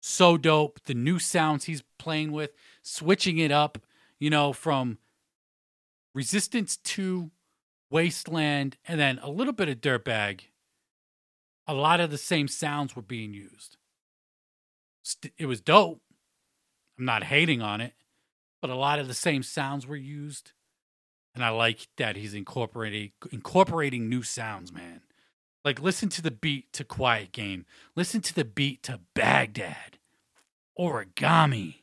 so 0.00 0.36
dope. 0.36 0.80
The 0.84 0.94
new 0.94 1.18
sounds 1.18 1.64
he's 1.64 1.82
playing 1.98 2.32
with, 2.32 2.52
switching 2.82 3.38
it 3.38 3.50
up, 3.50 3.78
you 4.18 4.30
know, 4.30 4.52
from 4.52 4.98
Resistance 6.14 6.76
to 6.76 7.30
Wasteland, 7.90 8.76
and 8.86 8.98
then 8.98 9.18
a 9.22 9.30
little 9.30 9.52
bit 9.52 9.68
of 9.68 9.80
Dirtbag 9.80 10.42
a 11.68 11.74
lot 11.74 12.00
of 12.00 12.10
the 12.10 12.18
same 12.18 12.48
sounds 12.48 12.96
were 12.96 13.02
being 13.02 13.34
used. 13.34 13.76
It 15.36 15.46
was 15.46 15.60
dope. 15.60 16.00
I'm 16.98 17.04
not 17.04 17.24
hating 17.24 17.60
on 17.60 17.82
it, 17.82 17.92
but 18.60 18.70
a 18.70 18.74
lot 18.74 18.98
of 18.98 19.06
the 19.06 19.14
same 19.14 19.42
sounds 19.42 19.86
were 19.86 19.96
used. 19.96 20.52
And 21.34 21.44
I 21.44 21.50
like 21.50 21.88
that 21.98 22.16
he's 22.16 22.34
incorporating 22.34 23.12
incorporating 23.30 24.08
new 24.08 24.22
sounds, 24.22 24.72
man. 24.72 25.02
Like 25.68 25.82
listen 25.82 26.08
to 26.08 26.22
the 26.22 26.30
beat 26.30 26.72
to 26.72 26.82
Quiet 26.82 27.30
Game. 27.30 27.66
Listen 27.94 28.22
to 28.22 28.34
the 28.34 28.46
beat 28.46 28.82
to 28.84 29.00
Baghdad. 29.12 29.98
Origami. 30.80 31.80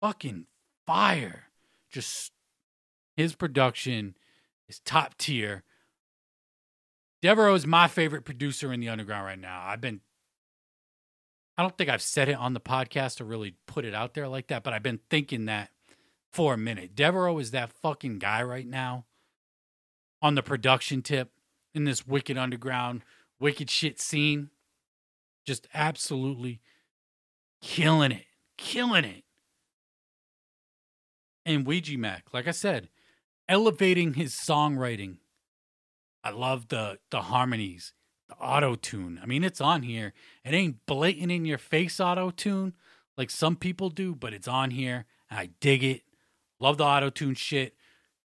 Fucking 0.00 0.46
fire. 0.86 1.50
Just 1.92 2.32
his 3.14 3.34
production 3.34 4.16
is 4.70 4.78
top 4.78 5.18
tier. 5.18 5.64
Devereaux 7.20 7.56
is 7.56 7.66
my 7.66 7.88
favorite 7.88 8.24
producer 8.24 8.72
in 8.72 8.80
the 8.80 8.88
underground 8.88 9.26
right 9.26 9.38
now. 9.38 9.64
I've 9.66 9.82
been 9.82 10.00
I 11.58 11.62
don't 11.62 11.76
think 11.76 11.90
I've 11.90 12.00
said 12.00 12.30
it 12.30 12.38
on 12.38 12.54
the 12.54 12.58
podcast 12.58 13.20
or 13.20 13.24
really 13.24 13.56
put 13.66 13.84
it 13.84 13.92
out 13.92 14.14
there 14.14 14.28
like 14.28 14.46
that, 14.46 14.62
but 14.62 14.72
I've 14.72 14.82
been 14.82 15.00
thinking 15.10 15.44
that 15.44 15.72
for 16.32 16.54
a 16.54 16.56
minute. 16.56 16.94
Devereaux 16.94 17.38
is 17.38 17.50
that 17.50 17.70
fucking 17.70 18.18
guy 18.18 18.42
right 18.42 18.66
now 18.66 19.04
on 20.22 20.36
the 20.36 20.42
production 20.42 21.02
tip 21.02 21.32
in 21.78 21.84
this 21.84 22.06
wicked 22.06 22.36
underground, 22.36 23.02
wicked 23.40 23.70
shit 23.70 24.00
scene. 24.00 24.50
Just 25.46 25.66
absolutely 25.72 26.60
killing 27.62 28.12
it. 28.12 28.26
Killing 28.58 29.04
it. 29.04 29.24
And 31.46 31.66
Ouija 31.66 31.96
Macc, 31.96 32.34
like 32.34 32.46
I 32.46 32.50
said, 32.50 32.90
elevating 33.48 34.14
his 34.14 34.34
songwriting 34.34 35.16
I 36.28 36.30
love 36.30 36.68
the 36.68 36.98
the 37.10 37.22
harmonies, 37.22 37.94
the 38.28 38.34
auto 38.34 38.74
tune. 38.74 39.18
I 39.22 39.26
mean, 39.26 39.44
it's 39.44 39.62
on 39.62 39.82
here. 39.82 40.12
It 40.44 40.52
ain't 40.52 40.84
blatant 40.86 41.32
in 41.32 41.46
your 41.46 41.58
face 41.58 42.00
auto 42.00 42.30
tune 42.30 42.74
like 43.16 43.30
some 43.30 43.56
people 43.56 43.88
do, 43.88 44.14
but 44.14 44.34
it's 44.34 44.46
on 44.46 44.70
here. 44.70 45.06
I 45.30 45.50
dig 45.60 45.82
it. 45.82 46.02
Love 46.60 46.76
the 46.76 46.84
auto 46.84 47.10
tune 47.10 47.34
shit. 47.34 47.74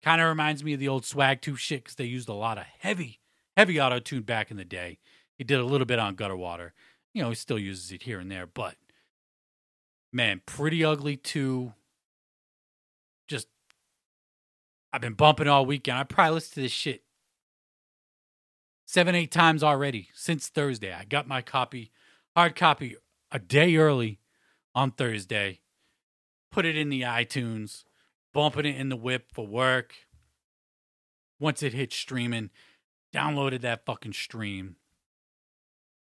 Kind 0.01 0.20
of 0.20 0.27
reminds 0.27 0.63
me 0.63 0.74
of 0.74 0.79
the 0.79 0.88
old 0.88 1.05
Swag 1.05 1.41
Toof 1.41 1.60
shit 1.60 1.84
because 1.84 1.96
they 1.96 2.05
used 2.05 2.27
a 2.27 2.34
lot 2.34 2.58
of 2.58 2.63
heavy, 2.79 3.20
heavy 3.58 3.79
auto 3.79 4.00
tune 4.00 4.24
back 4.24 4.51
in 4.51 4.58
the 4.58 4.65
day. 4.65 5.00
He 5.38 5.43
did 5.43 5.60
a 5.60 5.65
little 5.65 5.86
bit 5.86 6.00
on 6.00 6.15
Gutter 6.15 6.36
Water. 6.36 6.74
You 7.13 7.24
know, 7.24 7.29
he 7.29 7.36
still 7.36 7.60
uses 7.60 7.91
it 7.91 8.03
here 8.03 8.20
and 8.20 8.31
there, 8.31 8.48
but 8.48 8.75
man, 10.13 10.41
pretty 10.46 10.84
ugly 10.84 11.17
too. 11.17 11.74
Just, 13.27 13.48
I've 14.93 15.01
been 15.01 15.13
bumping 15.13 15.48
all 15.48 15.65
weekend. 15.65 15.98
I 15.98 16.03
probably 16.03 16.36
listened 16.36 16.55
to 16.55 16.62
this 16.62 16.72
shit 16.72 17.03
seven, 18.86 19.15
eight 19.15 19.31
times 19.31 19.63
already 19.63 20.10
since 20.13 20.48
Thursday. 20.48 20.93
I 20.93 21.05
got 21.05 21.27
my 21.27 21.41
copy, 21.41 21.91
hard 22.36 22.55
copy, 22.55 22.98
a 23.31 23.39
day 23.39 23.77
early 23.77 24.20
on 24.75 24.91
Thursday. 24.91 25.62
Put 26.51 26.65
it 26.65 26.77
in 26.77 26.89
the 26.89 27.01
iTunes, 27.01 27.86
bumping 28.34 28.65
it 28.65 28.75
in 28.75 28.89
the 28.89 28.98
whip 28.98 29.27
for 29.34 29.48
work. 29.48 29.96
Once 31.39 31.63
it 31.63 31.74
hits 31.74 31.96
streaming, 31.96 32.50
downloaded 33.13 33.62
that 33.62 33.86
fucking 33.86 34.13
stream 34.13 34.75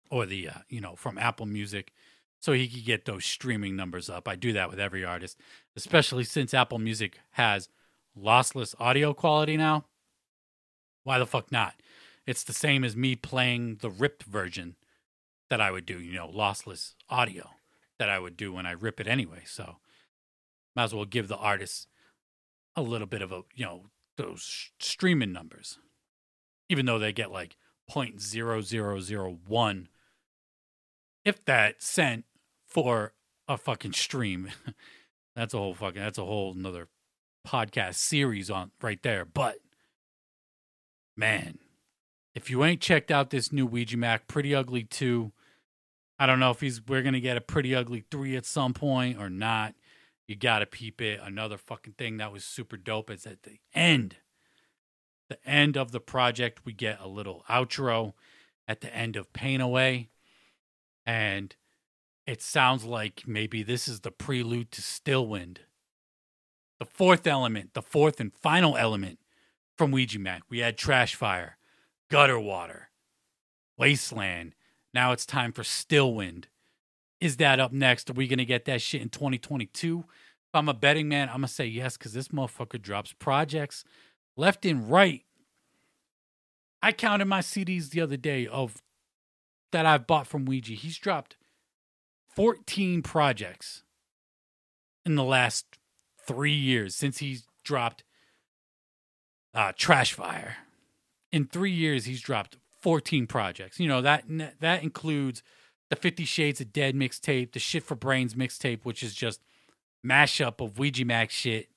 or 0.09 0.25
the, 0.25 0.49
uh, 0.49 0.59
you 0.69 0.81
know, 0.81 0.95
from 0.95 1.17
Apple 1.17 1.45
Music 1.45 1.91
so 2.39 2.53
he 2.53 2.67
could 2.67 2.85
get 2.85 3.05
those 3.05 3.25
streaming 3.25 3.75
numbers 3.75 4.09
up. 4.09 4.27
I 4.27 4.35
do 4.35 4.53
that 4.53 4.69
with 4.69 4.79
every 4.79 5.05
artist, 5.05 5.37
especially 5.75 6.23
since 6.23 6.53
Apple 6.53 6.79
Music 6.79 7.19
has 7.31 7.69
lossless 8.17 8.75
audio 8.79 9.13
quality 9.13 9.57
now. 9.57 9.85
Why 11.03 11.19
the 11.19 11.25
fuck 11.25 11.51
not? 11.51 11.75
it's 12.25 12.43
the 12.43 12.53
same 12.53 12.83
as 12.83 12.95
me 12.95 13.15
playing 13.15 13.77
the 13.81 13.89
ripped 13.89 14.23
version 14.23 14.75
that 15.49 15.61
I 15.61 15.71
would 15.71 15.85
do, 15.85 15.99
you 15.99 16.13
know, 16.13 16.27
lossless 16.27 16.93
audio 17.09 17.49
that 17.99 18.09
I 18.09 18.19
would 18.19 18.37
do 18.37 18.53
when 18.53 18.65
I 18.65 18.71
rip 18.71 18.99
it 18.99 19.07
anyway. 19.07 19.41
So 19.45 19.77
might 20.75 20.85
as 20.85 20.93
well 20.93 21.05
give 21.05 21.27
the 21.27 21.37
artist 21.37 21.87
a 22.75 22.81
little 22.81 23.07
bit 23.07 23.21
of 23.21 23.31
a, 23.31 23.41
you 23.53 23.65
know, 23.65 23.87
those 24.17 24.71
streaming 24.79 25.33
numbers. 25.33 25.77
Even 26.71 26.85
though 26.85 26.97
they 26.97 27.11
get 27.11 27.31
like 27.31 27.57
0.0001 27.91 29.87
if 31.25 31.43
that 31.45 31.83
cent 31.83 32.25
for 32.67 33.13
a 33.47 33.57
fucking 33.57 33.93
stream. 33.93 34.49
that's 35.35 35.53
a 35.53 35.57
whole 35.57 35.73
fucking 35.73 36.01
that's 36.01 36.17
a 36.17 36.25
whole 36.25 36.53
another 36.53 36.87
podcast 37.45 37.95
series 37.95 38.49
on 38.49 38.71
right 38.81 39.01
there. 39.03 39.25
But 39.25 39.57
man, 41.17 41.59
If 42.33 42.49
you 42.49 42.63
ain't 42.63 42.79
checked 42.79 43.11
out 43.11 43.29
this 43.29 43.51
new 43.51 43.65
Ouija 43.65 43.97
Macc, 43.97 44.21
Pretty 44.27 44.55
Ugly 44.55 44.83
2, 44.85 45.33
I 46.17 46.25
don't 46.25 46.39
know 46.39 46.51
if 46.51 46.61
he's 46.61 46.81
we're 46.87 47.01
gonna 47.03 47.19
get 47.19 47.35
a 47.37 47.41
Pretty 47.41 47.75
Ugly 47.75 48.05
3 48.09 48.37
at 48.37 48.45
some 48.45 48.73
point 48.73 49.19
or 49.19 49.29
not. 49.29 49.75
You 50.27 50.37
gotta 50.37 50.65
peep 50.65 51.01
it. 51.01 51.19
Another 51.21 51.57
fucking 51.57 51.95
thing 51.97 52.17
that 52.17 52.31
was 52.31 52.45
super 52.45 52.77
dope 52.77 53.09
is 53.11 53.25
at 53.25 53.43
the 53.43 53.59
end. 53.73 54.15
The 55.31 55.49
end 55.49 55.77
of 55.77 55.93
the 55.93 56.01
project, 56.01 56.65
we 56.65 56.73
get 56.73 56.99
a 56.99 57.07
little 57.07 57.45
outro 57.49 58.15
at 58.67 58.81
the 58.81 58.93
end 58.93 59.15
of 59.15 59.31
Pain 59.31 59.61
Away. 59.61 60.09
And 61.05 61.55
it 62.27 62.41
sounds 62.41 62.83
like 62.83 63.23
maybe 63.25 63.63
this 63.63 63.87
is 63.87 64.01
the 64.01 64.11
prelude 64.11 64.73
to 64.73 64.81
Stillwind. 64.81 65.59
The 66.79 66.85
fourth 66.85 67.25
element, 67.25 67.75
the 67.75 67.81
fourth 67.81 68.19
and 68.19 68.33
final 68.33 68.75
element 68.75 69.19
from 69.77 69.91
Ouija 69.91 70.19
Macc. 70.19 70.41
We 70.49 70.59
had 70.59 70.77
Trash 70.77 71.15
Fire, 71.15 71.55
Gutter 72.09 72.37
Water, 72.37 72.89
Wasteland. 73.77 74.53
Now 74.93 75.13
it's 75.13 75.25
time 75.25 75.53
for 75.53 75.63
Stillwind. 75.63 76.47
Is 77.21 77.37
that 77.37 77.61
up 77.61 77.71
next? 77.71 78.09
Are 78.09 78.13
we 78.13 78.27
going 78.27 78.37
to 78.37 78.43
get 78.43 78.65
that 78.65 78.81
shit 78.81 79.01
in 79.01 79.07
2022? 79.07 79.99
If 79.99 80.05
I'm 80.53 80.67
a 80.67 80.73
betting 80.73 81.07
man, 81.07 81.29
I'm 81.29 81.35
going 81.35 81.43
to 81.43 81.53
say 81.53 81.67
yes 81.67 81.95
because 81.95 82.11
this 82.11 82.27
motherfucker 82.27 82.81
drops 82.81 83.13
projects 83.13 83.85
left 84.35 84.65
and 84.65 84.89
right. 84.89 85.23
I 86.81 86.91
counted 86.91 87.25
my 87.25 87.41
CDs 87.41 87.89
the 87.89 88.01
other 88.01 88.17
day 88.17 88.47
of 88.47 88.81
that 89.71 89.85
I've 89.85 90.07
bought 90.07 90.27
from 90.27 90.45
Ouija. 90.45 90.73
He's 90.73 90.97
dropped 90.97 91.37
14 92.35 93.01
projects 93.01 93.83
in 95.05 95.15
the 95.15 95.23
last 95.23 95.77
three 96.25 96.53
years 96.53 96.95
since 96.95 97.19
he's 97.19 97.45
dropped 97.63 98.03
uh, 99.53 99.73
Trash 99.75 100.13
Fire. 100.13 100.57
In 101.31 101.45
three 101.45 101.71
years, 101.71 102.05
he's 102.05 102.21
dropped 102.21 102.57
14 102.81 103.27
projects. 103.27 103.79
You 103.79 103.87
know 103.87 104.01
that 104.01 104.25
that 104.59 104.83
includes 104.83 105.43
the 105.89 105.95
Fifty 105.95 106.25
Shades 106.25 106.61
of 106.61 106.73
Dead 106.73 106.95
mixtape, 106.95 107.51
the 107.51 107.59
Shit 107.59 107.83
for 107.83 107.95
Brains 107.95 108.33
mixtape, 108.33 108.83
which 108.83 109.03
is 109.03 109.13
just 109.13 109.41
mashup 110.05 110.63
of 110.63 110.79
Ouija 110.79 111.05
Macc 111.05 111.29
shit. 111.29 111.69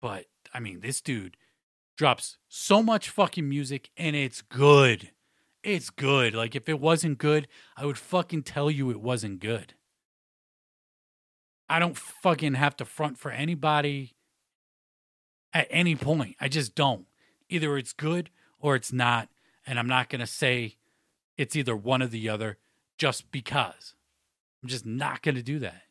But 0.00 0.26
I 0.54 0.60
mean, 0.60 0.80
this 0.80 1.00
dude 1.00 1.36
drops 1.96 2.38
so 2.48 2.82
much 2.82 3.10
fucking 3.10 3.48
music 3.48 3.90
and 3.96 4.14
it's 4.14 4.40
good. 4.40 5.10
It's 5.62 5.90
good. 5.90 6.34
Like 6.34 6.54
if 6.54 6.68
it 6.68 6.80
wasn't 6.80 7.18
good, 7.18 7.48
I 7.76 7.86
would 7.86 7.98
fucking 7.98 8.44
tell 8.44 8.70
you 8.70 8.90
it 8.90 9.00
wasn't 9.00 9.40
good. 9.40 9.74
I 11.68 11.78
don't 11.78 11.96
fucking 11.96 12.54
have 12.54 12.76
to 12.76 12.84
front 12.84 13.18
for 13.18 13.30
anybody 13.30 14.14
at 15.52 15.66
any 15.70 15.96
point. 15.96 16.36
I 16.40 16.48
just 16.48 16.74
don't. 16.74 17.06
Either 17.48 17.76
it's 17.78 17.92
good 17.92 18.30
or 18.60 18.76
it's 18.76 18.92
not. 18.92 19.28
And 19.66 19.78
I'm 19.78 19.86
not 19.86 20.10
going 20.10 20.20
to 20.20 20.26
say 20.26 20.76
it's 21.38 21.56
either 21.56 21.74
one 21.74 22.02
or 22.02 22.06
the 22.06 22.28
other 22.28 22.58
just 22.98 23.30
because. 23.30 23.94
I'm 24.62 24.68
just 24.68 24.84
not 24.84 25.22
going 25.22 25.36
to 25.36 25.42
do 25.42 25.58
that. 25.60 25.83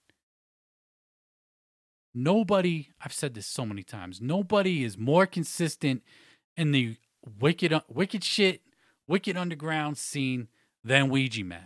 Nobody, 2.14 2.90
I've 3.04 3.14
said 3.14 3.34
this 3.34 3.48
so 3.48 3.66
many 3.66 3.84
times, 3.84 4.22
nobody 4.22 4.84
is 4.84 4.98
more 4.98 5.26
consistent 5.26 6.04
in 6.56 6.72
the 6.72 6.98
wicked 7.40 7.74
wicked 7.88 8.24
shit, 8.24 8.62
wicked 9.08 9.36
underground 9.36 9.98
scene 9.98 10.48
than 10.84 11.10
Ouija 11.10 11.44
Macc. 11.44 11.60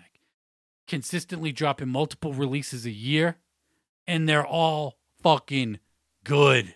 Consistently 0.87 1.51
dropping 1.51 1.89
multiple 1.89 2.31
releases 2.31 2.85
a 2.85 2.91
year, 2.91 3.37
and 4.07 4.29
they're 4.29 4.45
all 4.45 4.97
fucking 5.21 5.79
good. 6.23 6.75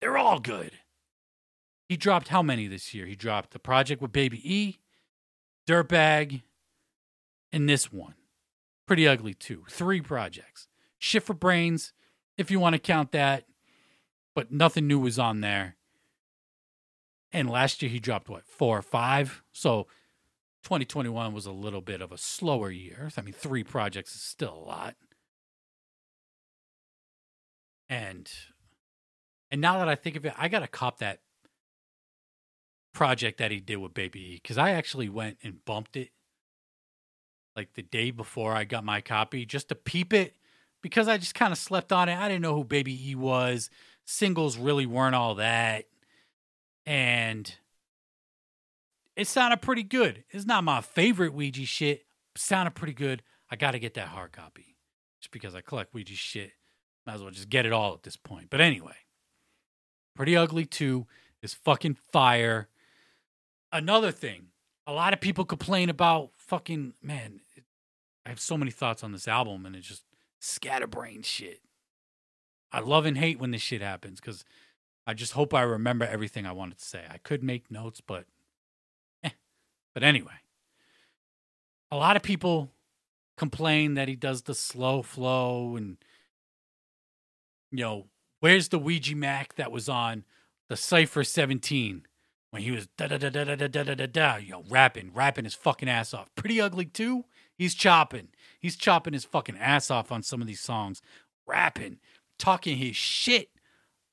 They're 0.00 0.18
all 0.18 0.38
good. 0.38 0.72
He 1.88 1.96
dropped 1.96 2.28
how 2.28 2.42
many 2.42 2.68
this 2.68 2.94
year? 2.94 3.06
He 3.06 3.16
dropped 3.16 3.50
the 3.50 3.58
project 3.58 4.00
with 4.00 4.12
Baby 4.12 4.40
E, 4.44 4.78
Dirtbag, 5.66 6.42
and 7.52 7.68
this 7.68 7.92
one. 7.92 8.14
Pretty 8.86 9.08
ugly 9.08 9.34
too. 9.34 9.64
Three 9.68 10.00
projects. 10.00 10.68
Shit 10.98 11.24
for 11.24 11.34
Brains, 11.34 11.92
if 12.36 12.50
you 12.50 12.60
want 12.60 12.74
to 12.74 12.78
count 12.78 13.12
that, 13.12 13.44
but 14.34 14.52
nothing 14.52 14.86
new 14.86 14.98
was 14.98 15.18
on 15.18 15.40
there. 15.40 15.76
And 17.32 17.50
last 17.50 17.82
year 17.82 17.90
he 17.90 17.98
dropped 17.98 18.28
what, 18.28 18.46
four 18.46 18.78
or 18.78 18.82
five? 18.82 19.42
So 19.52 19.86
2021 20.62 21.32
was 21.32 21.46
a 21.46 21.52
little 21.52 21.80
bit 21.80 22.00
of 22.00 22.12
a 22.12 22.18
slower 22.18 22.70
year. 22.70 23.10
I 23.16 23.22
mean, 23.22 23.34
three 23.34 23.64
projects 23.64 24.14
is 24.14 24.22
still 24.22 24.54
a 24.54 24.66
lot. 24.66 24.96
And 27.88 28.30
and 29.50 29.60
now 29.60 29.78
that 29.78 29.88
I 29.88 29.94
think 29.94 30.16
of 30.16 30.26
it, 30.26 30.34
I 30.36 30.48
gotta 30.48 30.66
cop 30.66 30.98
that 30.98 31.20
project 32.92 33.38
that 33.38 33.50
he 33.50 33.60
did 33.60 33.76
with 33.76 33.94
Baby 33.94 34.20
E 34.20 34.34
because 34.42 34.58
I 34.58 34.70
actually 34.70 35.08
went 35.08 35.38
and 35.42 35.64
bumped 35.64 35.96
it 35.96 36.10
like 37.54 37.74
the 37.74 37.82
day 37.82 38.10
before 38.10 38.54
I 38.54 38.64
got 38.64 38.84
my 38.84 39.00
copy 39.00 39.46
just 39.46 39.68
to 39.68 39.74
peep 39.74 40.12
it 40.12 40.34
because 40.82 41.08
I 41.08 41.18
just 41.18 41.34
kind 41.34 41.52
of 41.52 41.58
slept 41.58 41.92
on 41.92 42.08
it. 42.08 42.16
I 42.16 42.28
didn't 42.28 42.42
know 42.42 42.54
who 42.54 42.64
Baby 42.64 43.10
E 43.10 43.14
was. 43.14 43.70
Singles 44.04 44.56
really 44.56 44.86
weren't 44.86 45.14
all 45.14 45.36
that. 45.36 45.86
And 46.84 47.52
it 49.16 49.26
sounded 49.26 49.62
pretty 49.62 49.82
good. 49.82 50.24
It's 50.30 50.46
not 50.46 50.62
my 50.64 50.80
favorite 50.80 51.34
Ouija 51.34 51.66
shit. 51.66 52.06
Sounded 52.36 52.74
pretty 52.74 52.92
good. 52.92 53.22
I 53.50 53.56
got 53.56 53.72
to 53.72 53.78
get 53.78 53.94
that 53.94 54.08
hard 54.08 54.32
copy 54.32 54.76
just 55.20 55.32
because 55.32 55.54
I 55.54 55.60
collect 55.60 55.94
Ouija 55.94 56.14
shit. 56.14 56.52
Might 57.06 57.14
as 57.14 57.22
well 57.22 57.30
just 57.30 57.48
get 57.48 57.66
it 57.66 57.72
all 57.72 57.94
at 57.94 58.02
this 58.02 58.16
point. 58.16 58.48
But 58.50 58.60
anyway, 58.60 58.96
Pretty 60.14 60.36
Ugly 60.36 60.66
2 60.66 61.06
is 61.42 61.54
fucking 61.54 61.96
fire. 62.12 62.68
Another 63.72 64.12
thing, 64.12 64.48
a 64.86 64.92
lot 64.92 65.12
of 65.12 65.20
people 65.20 65.44
complain 65.44 65.88
about 65.90 66.30
fucking, 66.36 66.94
man, 67.02 67.40
I 68.24 68.30
have 68.30 68.40
so 68.40 68.56
many 68.56 68.70
thoughts 68.70 69.04
on 69.04 69.12
this 69.12 69.28
album 69.28 69.66
and 69.66 69.76
it 69.76 69.80
just 69.80 70.04
scatterbrain 70.40 71.22
shit. 71.22 71.60
I 72.72 72.80
love 72.80 73.06
and 73.06 73.16
hate 73.16 73.38
when 73.38 73.52
this 73.52 73.62
shit 73.62 73.80
happens 73.80 74.20
because 74.20 74.44
I 75.06 75.14
just 75.14 75.32
hope 75.32 75.54
I 75.54 75.62
remember 75.62 76.04
everything 76.04 76.46
I 76.46 76.52
wanted 76.52 76.78
to 76.78 76.84
say. 76.84 77.04
I 77.08 77.18
could 77.18 77.42
make 77.42 77.70
notes, 77.70 78.00
but 78.00 78.24
eh. 79.22 79.30
But 79.94 80.02
anyway, 80.02 80.40
a 81.90 81.96
lot 81.96 82.16
of 82.16 82.22
people 82.22 82.70
complain 83.36 83.94
that 83.94 84.08
he 84.08 84.16
does 84.16 84.42
the 84.42 84.54
slow 84.54 85.02
flow 85.02 85.76
and, 85.76 85.98
you 87.70 87.78
know, 87.78 88.06
where's 88.40 88.68
the 88.68 88.78
Ouija 88.78 89.14
Macc 89.14 89.54
that 89.56 89.70
was 89.70 89.88
on 89.88 90.24
the 90.68 90.76
Cypher 90.76 91.22
17 91.22 92.06
when 92.50 92.62
he 92.62 92.70
was 92.70 92.88
da 92.96 93.06
da 93.06 93.18
da 93.18 93.30
da 93.30 93.44
da 93.44 93.54
da 93.54 93.68
da 93.68 93.94
da 93.94 94.06
da, 94.06 94.36
you 94.36 94.52
know, 94.52 94.64
rapping, 94.68 95.12
rapping 95.14 95.44
his 95.44 95.54
fucking 95.54 95.88
ass 95.88 96.12
off. 96.12 96.28
Pretty 96.34 96.60
ugly 96.60 96.86
too. 96.86 97.24
He's 97.56 97.74
chopping. 97.74 98.28
He's 98.60 98.76
chopping 98.76 99.12
his 99.12 99.24
fucking 99.24 99.58
ass 99.58 99.90
off 99.90 100.10
on 100.10 100.22
some 100.22 100.40
of 100.40 100.46
these 100.46 100.60
songs, 100.60 101.02
rapping, 101.46 101.98
talking 102.38 102.76
his 102.76 102.96
shit 102.96 103.50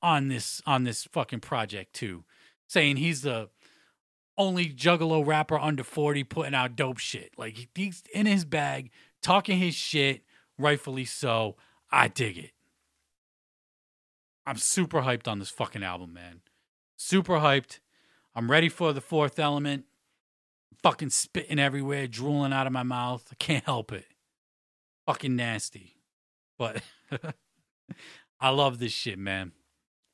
on 0.02 0.28
this 0.28 0.60
on 0.66 0.84
this 0.84 1.04
fucking 1.04 1.40
project 1.40 1.94
too, 1.94 2.24
saying 2.66 2.96
he's 2.96 3.22
the 3.22 3.48
only 4.36 4.66
juggalo 4.66 5.24
rapper 5.26 5.58
under 5.58 5.84
40 5.84 6.24
putting 6.24 6.54
out 6.54 6.76
dope 6.76 6.98
shit. 6.98 7.32
Like 7.36 7.68
he's 7.74 8.02
in 8.12 8.26
his 8.26 8.44
bag, 8.44 8.90
talking 9.22 9.58
his 9.58 9.74
shit, 9.74 10.22
rightfully 10.58 11.04
so. 11.04 11.56
I 11.90 12.08
dig 12.08 12.36
it. 12.38 12.50
I'm 14.46 14.56
super 14.56 15.02
hyped 15.02 15.28
on 15.28 15.38
this 15.38 15.50
fucking 15.50 15.82
album, 15.82 16.12
man. 16.12 16.40
Super 16.96 17.34
hyped. 17.34 17.78
I'm 18.34 18.50
ready 18.50 18.68
for 18.68 18.92
the 18.92 19.00
fourth 19.00 19.38
element. 19.38 19.84
fucking 20.82 21.10
spitting 21.10 21.58
everywhere, 21.58 22.06
drooling 22.06 22.52
out 22.52 22.66
of 22.66 22.72
my 22.72 22.82
mouth. 22.82 23.26
I 23.32 23.36
can't 23.36 23.64
help 23.64 23.90
it. 23.92 24.06
Fucking 25.06 25.36
nasty. 25.36 25.96
But 26.58 26.82
I 28.40 28.50
love 28.50 28.78
this 28.78 28.92
shit, 28.92 29.18
man. 29.18 29.52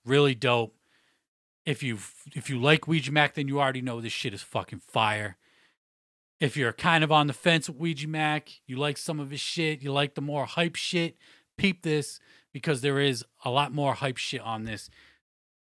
Really 0.05 0.35
dope. 0.35 0.75
If 1.67 1.83
you 1.83 1.99
if 2.35 2.49
you 2.49 2.61
like 2.61 2.89
Ouija 2.89 3.13
Macc, 3.13 3.35
then 3.35 3.49
you 3.49 3.61
already 3.61 3.83
know 3.83 4.01
this 4.01 4.13
shit 4.13 4.35
is 4.35 4.43
fucking 4.43 4.81
fire. 4.81 5.37
If 6.41 6.57
you're 6.57 6.73
kind 6.73 7.05
of 7.05 7.13
on 7.13 7.27
the 7.27 7.33
fence 7.35 7.69
with 7.69 7.77
Ouija 7.79 8.09
Macc, 8.09 8.61
you 8.67 8.77
like 8.77 8.97
some 8.97 9.21
of 9.21 9.31
his 9.31 9.41
shit, 9.41 9.83
you 9.83 9.93
like 9.93 10.15
the 10.15 10.23
more 10.23 10.47
hype 10.47 10.75
shit, 10.75 11.17
peep 11.59 11.83
this 11.83 12.19
because 12.53 12.81
there 12.81 12.99
is 12.99 13.25
a 13.45 13.51
lot 13.51 13.73
more 13.73 13.95
hype 13.95 14.17
shit 14.17 14.41
on 14.41 14.65
this 14.65 14.89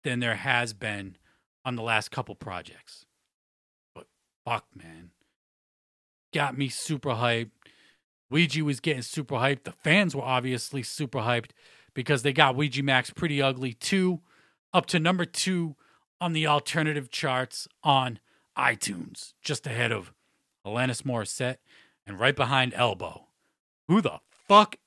than 0.03 0.19
there 0.19 0.35
has 0.35 0.73
been 0.73 1.17
on 1.65 1.75
the 1.75 1.83
last 1.83 2.09
couple 2.09 2.35
projects. 2.35 3.05
But 3.93 4.07
fuck, 4.45 4.65
man. 4.75 5.11
Got 6.33 6.57
me 6.57 6.69
super 6.69 7.11
hyped. 7.11 7.51
Ouija 8.31 8.63
was 8.63 8.79
getting 8.79 9.01
super 9.01 9.35
hyped. 9.35 9.65
The 9.65 9.73
fans 9.73 10.15
were 10.15 10.23
obviously 10.23 10.81
super 10.81 11.19
hyped 11.19 11.51
because 11.93 12.23
they 12.23 12.31
got 12.31 12.55
Ouija 12.55 12.81
Macc's 12.81 13.11
pretty 13.11 13.41
ugly 13.41 13.73
too, 13.73 14.21
up 14.73 14.85
to 14.87 14.99
number 14.99 15.25
two 15.25 15.75
on 16.21 16.31
the 16.33 16.47
alternative 16.47 17.11
charts 17.11 17.67
on 17.83 18.19
iTunes, 18.57 19.33
just 19.41 19.67
ahead 19.67 19.91
of 19.91 20.13
Alanis 20.65 21.03
Morissette 21.03 21.57
and 22.07 22.19
right 22.19 22.35
behind 22.35 22.73
Elbow. 22.73 23.27
Who 23.89 23.99
the 23.99 24.19
fuck 24.47 24.77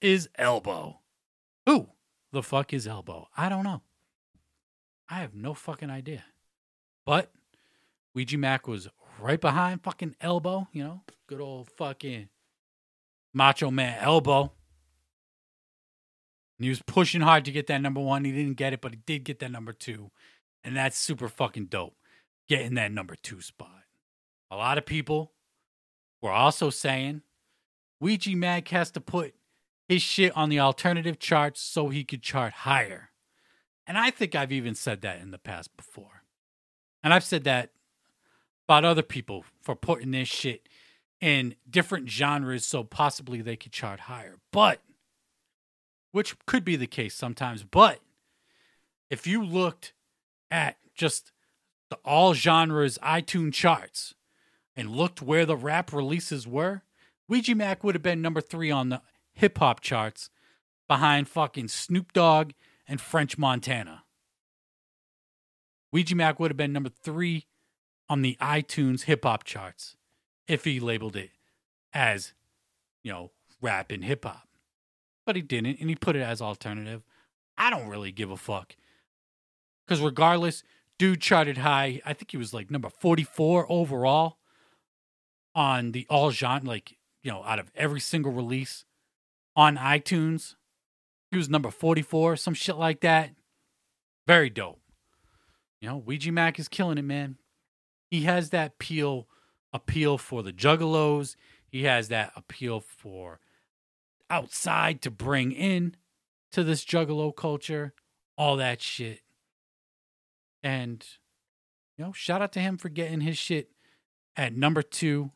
is 0.00 0.28
Elbow? 0.36 0.98
Who 1.66 1.90
the 2.32 2.42
fuck 2.42 2.72
is 2.72 2.88
Elbow? 2.88 3.28
I 3.36 3.48
don't 3.48 3.64
know. 3.64 3.82
I 5.08 5.20
have 5.20 5.34
no 5.34 5.54
fucking 5.54 5.90
idea. 5.90 6.24
But 7.06 7.30
Ouija 8.14 8.36
Macc 8.36 8.66
was 8.66 8.88
right 9.20 9.40
behind 9.40 9.82
fucking 9.82 10.16
elbow, 10.20 10.68
you 10.72 10.82
know, 10.82 11.02
good 11.26 11.40
old 11.40 11.70
fucking 11.70 12.28
macho 13.38 13.70
man 13.70 13.96
elbow. 14.00 14.52
And 16.58 16.64
he 16.64 16.68
was 16.68 16.82
pushing 16.82 17.20
hard 17.20 17.44
to 17.44 17.52
get 17.52 17.68
that 17.68 17.80
number 17.80 18.00
one. 18.00 18.24
He 18.24 18.32
didn't 18.32 18.56
get 18.56 18.72
it, 18.72 18.80
but 18.80 18.92
he 18.92 18.98
did 19.06 19.24
get 19.24 19.38
that 19.38 19.52
number 19.52 19.72
two. 19.72 20.10
And 20.64 20.76
that's 20.76 20.98
super 20.98 21.28
fucking 21.28 21.66
dope. 21.66 21.94
Getting 22.48 22.74
that 22.74 22.92
number 22.92 23.14
two 23.14 23.40
spot. 23.40 23.84
A 24.50 24.56
lot 24.56 24.76
of 24.76 24.84
people 24.84 25.32
were 26.20 26.32
also 26.32 26.68
saying 26.68 27.22
Ouija 28.00 28.30
Macc 28.30 28.68
has 28.68 28.90
to 28.90 29.00
put 29.00 29.34
his 29.88 30.02
shit 30.02 30.36
on 30.36 30.48
the 30.48 30.58
alternative 30.58 31.18
charts 31.18 31.60
so 31.60 31.88
he 31.88 32.04
could 32.04 32.22
chart 32.22 32.52
higher. 32.52 33.10
And 33.86 33.96
I 33.96 34.10
think 34.10 34.34
I've 34.34 34.52
even 34.52 34.74
said 34.74 35.02
that 35.02 35.20
in 35.20 35.30
the 35.30 35.38
past 35.38 35.76
before. 35.76 36.24
And 37.04 37.14
I've 37.14 37.24
said 37.24 37.44
that 37.44 37.70
about 38.66 38.84
other 38.84 39.02
people 39.02 39.44
for 39.62 39.76
putting 39.76 40.10
their 40.10 40.24
shit 40.24 40.67
in 41.20 41.54
different 41.68 42.08
genres 42.08 42.64
so 42.64 42.84
possibly 42.84 43.40
they 43.40 43.56
could 43.56 43.72
chart 43.72 44.00
higher. 44.00 44.36
But, 44.52 44.80
which 46.12 46.36
could 46.46 46.64
be 46.64 46.76
the 46.76 46.86
case 46.86 47.14
sometimes, 47.14 47.64
but 47.64 48.00
if 49.10 49.26
you 49.26 49.44
looked 49.44 49.92
at 50.50 50.76
just 50.94 51.32
the 51.90 51.96
all 52.04 52.34
genres 52.34 52.98
iTunes 52.98 53.54
charts 53.54 54.14
and 54.76 54.90
looked 54.90 55.22
where 55.22 55.46
the 55.46 55.56
rap 55.56 55.92
releases 55.92 56.46
were, 56.46 56.82
Ouija 57.28 57.54
Macc 57.54 57.82
would 57.82 57.94
have 57.94 58.02
been 58.02 58.22
number 58.22 58.40
three 58.40 58.70
on 58.70 58.88
the 58.88 59.02
hip 59.32 59.58
hop 59.58 59.80
charts 59.80 60.30
behind 60.86 61.28
fucking 61.28 61.68
Snoop 61.68 62.12
Dogg 62.12 62.52
and 62.86 63.00
French 63.00 63.36
Montana. 63.36 64.04
Ouija 65.92 66.14
Macc 66.14 66.38
would 66.38 66.50
have 66.50 66.56
been 66.56 66.72
number 66.72 66.90
three 66.90 67.46
on 68.08 68.22
the 68.22 68.36
iTunes 68.40 69.02
hip 69.02 69.24
hop 69.24 69.44
charts 69.44 69.96
if 70.48 70.64
he 70.64 70.80
labeled 70.80 71.14
it 71.14 71.30
as, 71.92 72.32
you 73.02 73.12
know, 73.12 73.30
rap 73.60 73.90
and 73.90 74.04
hip 74.04 74.24
hop. 74.24 74.48
But 75.26 75.36
he 75.36 75.42
didn't, 75.42 75.78
and 75.78 75.90
he 75.90 75.94
put 75.94 76.16
it 76.16 76.22
as 76.22 76.40
alternative. 76.40 77.02
I 77.56 77.70
don't 77.70 77.88
really 77.88 78.10
give 78.10 78.30
a 78.30 78.36
fuck. 78.36 78.74
Because 79.86 80.00
regardless, 80.00 80.62
dude 80.98 81.20
charted 81.20 81.58
high. 81.58 82.00
I 82.04 82.14
think 82.14 82.30
he 82.30 82.36
was 82.36 82.54
like 82.54 82.70
number 82.70 82.88
44 82.88 83.66
overall 83.70 84.38
on 85.54 85.92
the 85.92 86.06
all 86.08 86.30
genre, 86.30 86.66
like, 86.66 86.96
you 87.22 87.30
know, 87.30 87.42
out 87.44 87.58
of 87.58 87.70
every 87.74 88.00
single 88.00 88.32
release 88.32 88.84
on 89.54 89.76
iTunes. 89.76 90.54
He 91.30 91.36
was 91.36 91.48
number 91.48 91.70
44, 91.70 92.36
some 92.36 92.54
shit 92.54 92.76
like 92.76 93.00
that. 93.00 93.30
Very 94.26 94.48
dope. 94.48 94.80
You 95.80 95.88
know, 95.88 95.96
Ouija 95.98 96.30
Macc 96.30 96.58
is 96.58 96.68
killing 96.68 96.98
it, 96.98 97.02
man. 97.02 97.36
He 98.10 98.22
has 98.22 98.50
that 98.50 98.72
appeal 98.72 99.28
appeal 99.72 100.18
for 100.18 100.42
the 100.42 100.52
juggalos. 100.52 101.36
He 101.66 101.84
has 101.84 102.08
that 102.08 102.32
appeal 102.34 102.80
for 102.80 103.40
outside 104.30 105.02
to 105.02 105.10
bring 105.10 105.52
in 105.52 105.96
to 106.52 106.64
this 106.64 106.84
juggalo 106.84 107.34
culture, 107.34 107.94
all 108.36 108.56
that 108.56 108.80
shit. 108.80 109.20
And 110.62 111.04
you 111.96 112.04
know, 112.04 112.12
shout 112.12 112.42
out 112.42 112.52
to 112.52 112.60
him 112.60 112.76
for 112.76 112.88
getting 112.88 113.20
his 113.20 113.36
shit 113.36 113.70
at 114.36 114.56
number 114.56 114.82
2 114.82 115.30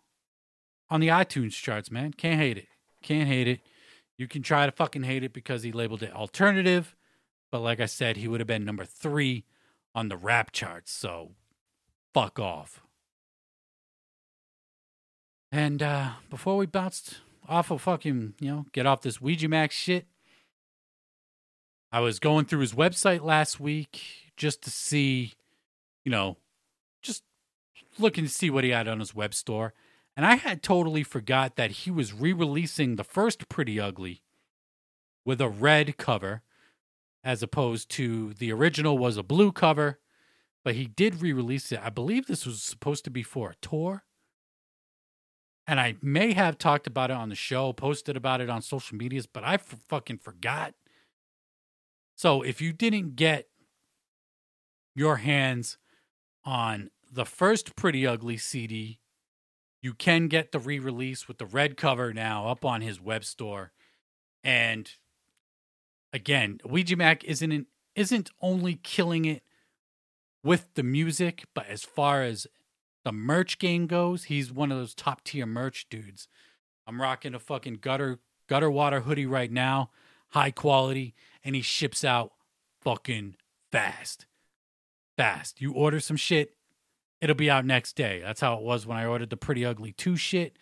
on 0.88 1.00
the 1.00 1.08
iTunes 1.08 1.52
charts, 1.52 1.90
man. 1.90 2.12
Can't 2.12 2.40
hate 2.40 2.58
it. 2.58 2.68
Can't 3.02 3.28
hate 3.28 3.48
it. 3.48 3.60
You 4.16 4.28
can 4.28 4.42
try 4.42 4.66
to 4.66 4.72
fucking 4.72 5.02
hate 5.02 5.24
it 5.24 5.32
because 5.32 5.62
he 5.62 5.72
labeled 5.72 6.02
it 6.02 6.14
alternative, 6.14 6.94
but 7.50 7.60
like 7.60 7.80
I 7.80 7.86
said, 7.86 8.16
he 8.16 8.28
would 8.28 8.40
have 8.40 8.46
been 8.46 8.64
number 8.64 8.84
three 8.84 9.44
on 9.94 10.08
the 10.08 10.16
rap 10.16 10.52
charts. 10.52 10.92
So 10.92 11.32
fuck 12.14 12.38
off. 12.38 12.82
And 15.52 15.82
uh, 15.82 16.12
before 16.30 16.56
we 16.56 16.64
bounced 16.64 17.20
off 17.46 17.70
of 17.70 17.82
fucking, 17.82 18.34
you 18.40 18.50
know, 18.50 18.66
get 18.72 18.86
off 18.86 19.02
this 19.02 19.20
Ouija 19.20 19.48
Macc's 19.48 19.76
shit, 19.76 20.06
I 21.92 22.00
was 22.00 22.18
going 22.18 22.46
through 22.46 22.60
his 22.60 22.72
website 22.72 23.22
last 23.22 23.60
week 23.60 24.00
just 24.34 24.62
to 24.62 24.70
see, 24.70 25.34
you 26.06 26.10
know, 26.10 26.38
just 27.02 27.22
looking 27.98 28.24
to 28.24 28.30
see 28.30 28.48
what 28.48 28.64
he 28.64 28.70
had 28.70 28.88
on 28.88 28.98
his 28.98 29.14
web 29.14 29.34
store. 29.34 29.74
And 30.16 30.24
I 30.24 30.36
had 30.36 30.62
totally 30.62 31.02
forgot 31.02 31.56
that 31.56 31.70
he 31.70 31.90
was 31.90 32.14
re 32.14 32.32
releasing 32.32 32.96
the 32.96 33.04
first 33.04 33.50
Pretty 33.50 33.78
Ugly 33.78 34.22
with 35.22 35.40
a 35.40 35.50
red 35.50 35.98
cover, 35.98 36.40
as 37.22 37.42
opposed 37.42 37.90
to 37.90 38.32
the 38.34 38.50
original 38.52 38.96
was 38.96 39.18
a 39.18 39.22
blue 39.22 39.52
cover. 39.52 39.98
But 40.64 40.76
he 40.76 40.86
did 40.86 41.20
re 41.20 41.34
release 41.34 41.72
it. 41.72 41.80
I 41.82 41.90
believe 41.90 42.26
this 42.26 42.46
was 42.46 42.62
supposed 42.62 43.04
to 43.04 43.10
be 43.10 43.22
for 43.22 43.50
a 43.50 43.56
tour. 43.60 44.04
And 45.66 45.78
I 45.78 45.96
may 46.02 46.32
have 46.32 46.58
talked 46.58 46.86
about 46.86 47.10
it 47.10 47.16
on 47.16 47.28
the 47.28 47.34
show, 47.34 47.72
posted 47.72 48.16
about 48.16 48.40
it 48.40 48.50
on 48.50 48.62
social 48.62 48.96
medias, 48.96 49.26
but 49.26 49.44
I 49.44 49.54
f- 49.54 49.76
fucking 49.88 50.18
forgot. 50.18 50.74
So 52.16 52.42
if 52.42 52.60
you 52.60 52.72
didn't 52.72 53.14
get 53.16 53.48
your 54.94 55.16
hands 55.16 55.78
on 56.44 56.90
the 57.10 57.24
first 57.24 57.76
Pretty 57.76 58.06
Ugly 58.06 58.38
CD 58.38 58.98
you 59.82 59.92
can 59.92 60.28
get 60.28 60.52
the 60.52 60.60
re-release 60.60 61.26
with 61.26 61.38
the 61.38 61.46
red 61.46 61.76
cover 61.76 62.14
now 62.14 62.46
up 62.46 62.64
on 62.64 62.80
his 62.80 63.00
web 63.00 63.24
store. 63.24 63.72
And 64.44 64.88
again, 66.12 66.60
Ouija 66.64 66.96
Macc 66.96 67.24
isn't 67.24 67.50
an, 67.50 67.66
isn't 67.96 68.30
only 68.40 68.76
killing 68.76 69.24
it 69.24 69.42
with 70.44 70.72
the 70.74 70.84
music, 70.84 71.44
but 71.52 71.66
as 71.66 71.82
far 71.82 72.22
as 72.22 72.46
the 73.04 73.12
merch 73.12 73.58
game 73.58 73.86
goes, 73.86 74.24
he's 74.24 74.52
one 74.52 74.70
of 74.70 74.78
those 74.78 74.94
top 74.94 75.24
tier 75.24 75.46
merch 75.46 75.86
dudes. 75.90 76.28
I'm 76.86 77.00
rocking 77.00 77.34
a 77.34 77.38
fucking 77.38 77.78
gutter 77.80 78.20
gutter 78.48 78.70
water 78.70 79.00
hoodie 79.00 79.26
right 79.26 79.50
now, 79.50 79.90
high 80.30 80.50
quality, 80.50 81.14
and 81.44 81.54
he 81.54 81.62
ships 81.62 82.04
out 82.04 82.32
fucking 82.80 83.36
fast. 83.70 84.26
Fast. 85.16 85.60
You 85.60 85.72
order 85.72 86.00
some 86.00 86.16
shit, 86.16 86.54
it'll 87.20 87.36
be 87.36 87.50
out 87.50 87.64
next 87.64 87.94
day. 87.94 88.20
That's 88.22 88.40
how 88.40 88.54
it 88.56 88.62
was 88.62 88.86
when 88.86 88.98
I 88.98 89.06
ordered 89.06 89.30
the 89.30 89.36
Pretty 89.36 89.64
Ugly 89.64 89.92
2 89.92 90.16
shit. 90.16 90.58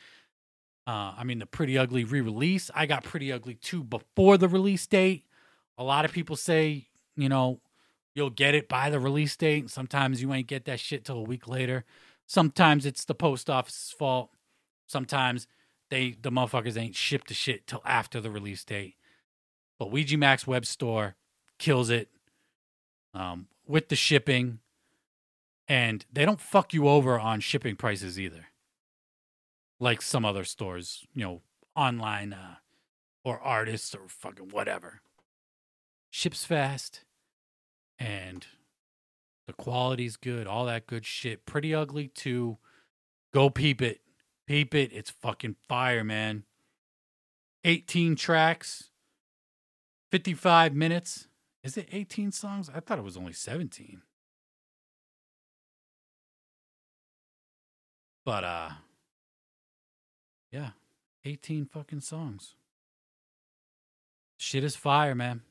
Uh, 0.86 1.14
I 1.16 1.24
mean, 1.24 1.38
the 1.38 1.46
Pretty 1.46 1.76
Ugly 1.78 2.04
re 2.04 2.20
release. 2.20 2.70
I 2.74 2.86
got 2.86 3.04
Pretty 3.04 3.32
Ugly 3.32 3.54
2 3.54 3.84
before 3.84 4.36
the 4.38 4.48
release 4.48 4.86
date. 4.86 5.24
A 5.78 5.84
lot 5.84 6.04
of 6.04 6.12
people 6.12 6.36
say, 6.36 6.88
you 7.16 7.28
know, 7.28 7.60
you'll 8.14 8.30
get 8.30 8.54
it 8.54 8.68
by 8.68 8.90
the 8.90 9.00
release 9.00 9.36
date. 9.36 9.70
Sometimes 9.70 10.20
you 10.20 10.32
ain't 10.32 10.46
get 10.46 10.66
that 10.66 10.80
shit 10.80 11.04
till 11.04 11.16
a 11.16 11.22
week 11.22 11.48
later. 11.48 11.84
Sometimes 12.30 12.86
it's 12.86 13.04
the 13.04 13.14
post 13.16 13.50
office's 13.50 13.90
fault. 13.90 14.30
Sometimes 14.86 15.48
they 15.88 16.12
the 16.12 16.30
motherfuckers 16.30 16.76
ain't 16.76 16.94
shipped 16.94 17.26
the 17.26 17.34
shit 17.34 17.66
till 17.66 17.82
after 17.84 18.20
the 18.20 18.30
release 18.30 18.64
date. 18.64 18.94
But 19.80 19.90
Ouija 19.90 20.16
Macc's 20.16 20.46
web 20.46 20.64
store 20.64 21.16
kills 21.58 21.90
it 21.90 22.08
um, 23.14 23.48
with 23.66 23.88
the 23.88 23.96
shipping 23.96 24.60
and 25.66 26.06
they 26.12 26.24
don't 26.24 26.40
fuck 26.40 26.72
you 26.72 26.86
over 26.86 27.18
on 27.18 27.40
shipping 27.40 27.74
prices 27.74 28.16
either 28.16 28.46
like 29.80 30.00
some 30.00 30.24
other 30.24 30.44
stores 30.44 31.04
you 31.12 31.24
know 31.24 31.42
online 31.74 32.32
uh, 32.32 32.54
or 33.24 33.40
artists 33.40 33.92
or 33.92 34.02
fucking 34.06 34.50
whatever 34.50 35.00
ships 36.10 36.44
fast 36.44 37.00
and 37.98 38.46
the 39.46 39.52
quality's 39.52 40.16
good 40.16 40.46
all 40.46 40.66
that 40.66 40.86
good 40.86 41.04
shit. 41.04 41.46
Pretty 41.46 41.74
ugly 41.74 42.08
too. 42.08 42.58
Go 43.32 43.50
peep 43.50 43.82
it. 43.82 44.00
Peep 44.46 44.74
it. 44.74 44.92
It's 44.92 45.10
fucking 45.10 45.56
fire 45.68 46.04
man. 46.04 46.44
18 47.64 48.16
tracks. 48.16 48.90
55 50.10 50.74
minutes. 50.74 51.28
Is 51.62 51.76
it 51.76 51.88
18 51.92 52.32
songs? 52.32 52.70
I 52.74 52.80
thought 52.80 52.98
it 52.98 53.04
was 53.04 53.16
only 53.16 53.32
17 53.32 54.02
But 58.24 58.44
uh 58.44 58.70
yeah, 60.52 60.70
18 61.24 61.66
fucking 61.66 62.00
songs. 62.00 62.54
Shit 64.36 64.64
is 64.64 64.74
fire, 64.74 65.14
man. 65.14 65.42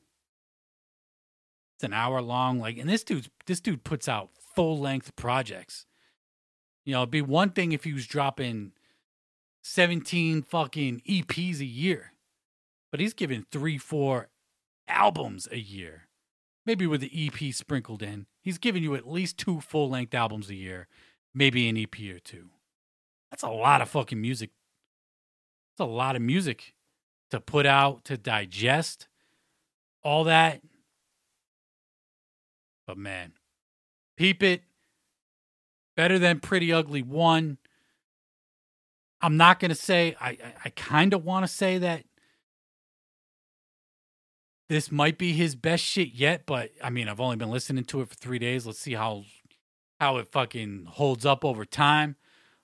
It's 1.80 1.84
an 1.86 1.94
hour 1.94 2.20
long 2.20 2.58
like 2.58 2.76
and 2.76 2.90
this 2.90 3.02
dude's 3.02 3.30
this 3.46 3.58
dude 3.58 3.84
puts 3.84 4.06
out 4.06 4.28
full-length 4.54 5.16
projects. 5.16 5.86
You 6.84 6.92
know, 6.92 6.98
it'd 6.98 7.10
be 7.10 7.22
one 7.22 7.52
thing 7.52 7.72
if 7.72 7.84
he 7.84 7.94
was 7.94 8.06
dropping 8.06 8.72
17 9.62 10.42
fucking 10.42 11.00
EPs 11.08 11.60
a 11.60 11.64
year. 11.64 12.12
But 12.90 13.00
he's 13.00 13.14
giving 13.14 13.46
3 13.50 13.78
4 13.78 14.28
albums 14.88 15.48
a 15.50 15.58
year. 15.58 16.08
Maybe 16.66 16.86
with 16.86 17.00
the 17.00 17.10
EP 17.14 17.54
sprinkled 17.54 18.02
in. 18.02 18.26
He's 18.42 18.58
giving 18.58 18.82
you 18.82 18.94
at 18.94 19.08
least 19.08 19.38
two 19.38 19.62
full-length 19.62 20.14
albums 20.14 20.50
a 20.50 20.54
year, 20.54 20.86
maybe 21.32 21.66
an 21.66 21.78
EP 21.78 21.98
or 22.14 22.18
two. 22.18 22.50
That's 23.30 23.42
a 23.42 23.48
lot 23.48 23.80
of 23.80 23.88
fucking 23.88 24.20
music. 24.20 24.50
That's 25.78 25.88
a 25.88 25.90
lot 25.90 26.14
of 26.14 26.20
music 26.20 26.74
to 27.30 27.40
put 27.40 27.64
out, 27.64 28.04
to 28.04 28.18
digest, 28.18 29.08
all 30.04 30.24
that. 30.24 30.60
But 32.90 32.98
man, 32.98 33.34
peep 34.16 34.42
it. 34.42 34.64
better 35.94 36.18
than 36.18 36.40
Pretty 36.40 36.72
Ugly 36.72 37.02
1. 37.02 37.56
I'm 39.20 39.36
not 39.36 39.60
to 39.60 39.76
say, 39.76 40.16
I, 40.20 40.30
I, 40.30 40.54
I 40.64 40.68
kind 40.70 41.14
of 41.14 41.24
want 41.24 41.44
to 41.44 41.52
say 41.52 41.78
that 41.78 42.02
this 44.68 44.90
might 44.90 45.18
be 45.18 45.34
his 45.34 45.54
best 45.54 45.84
shit 45.84 46.14
yet, 46.14 46.46
but 46.46 46.72
I 46.82 46.90
mean, 46.90 47.08
I've 47.08 47.20
only 47.20 47.36
been 47.36 47.52
listening 47.52 47.84
to 47.84 48.00
it 48.00 48.08
for 48.08 48.16
three 48.16 48.40
days. 48.40 48.66
Let's 48.66 48.80
see 48.80 48.94
how 48.94 49.22
how 50.00 50.16
it 50.16 50.26
fucking 50.26 50.86
holds 50.88 51.24
up 51.24 51.44
over 51.44 51.64
time. 51.64 52.16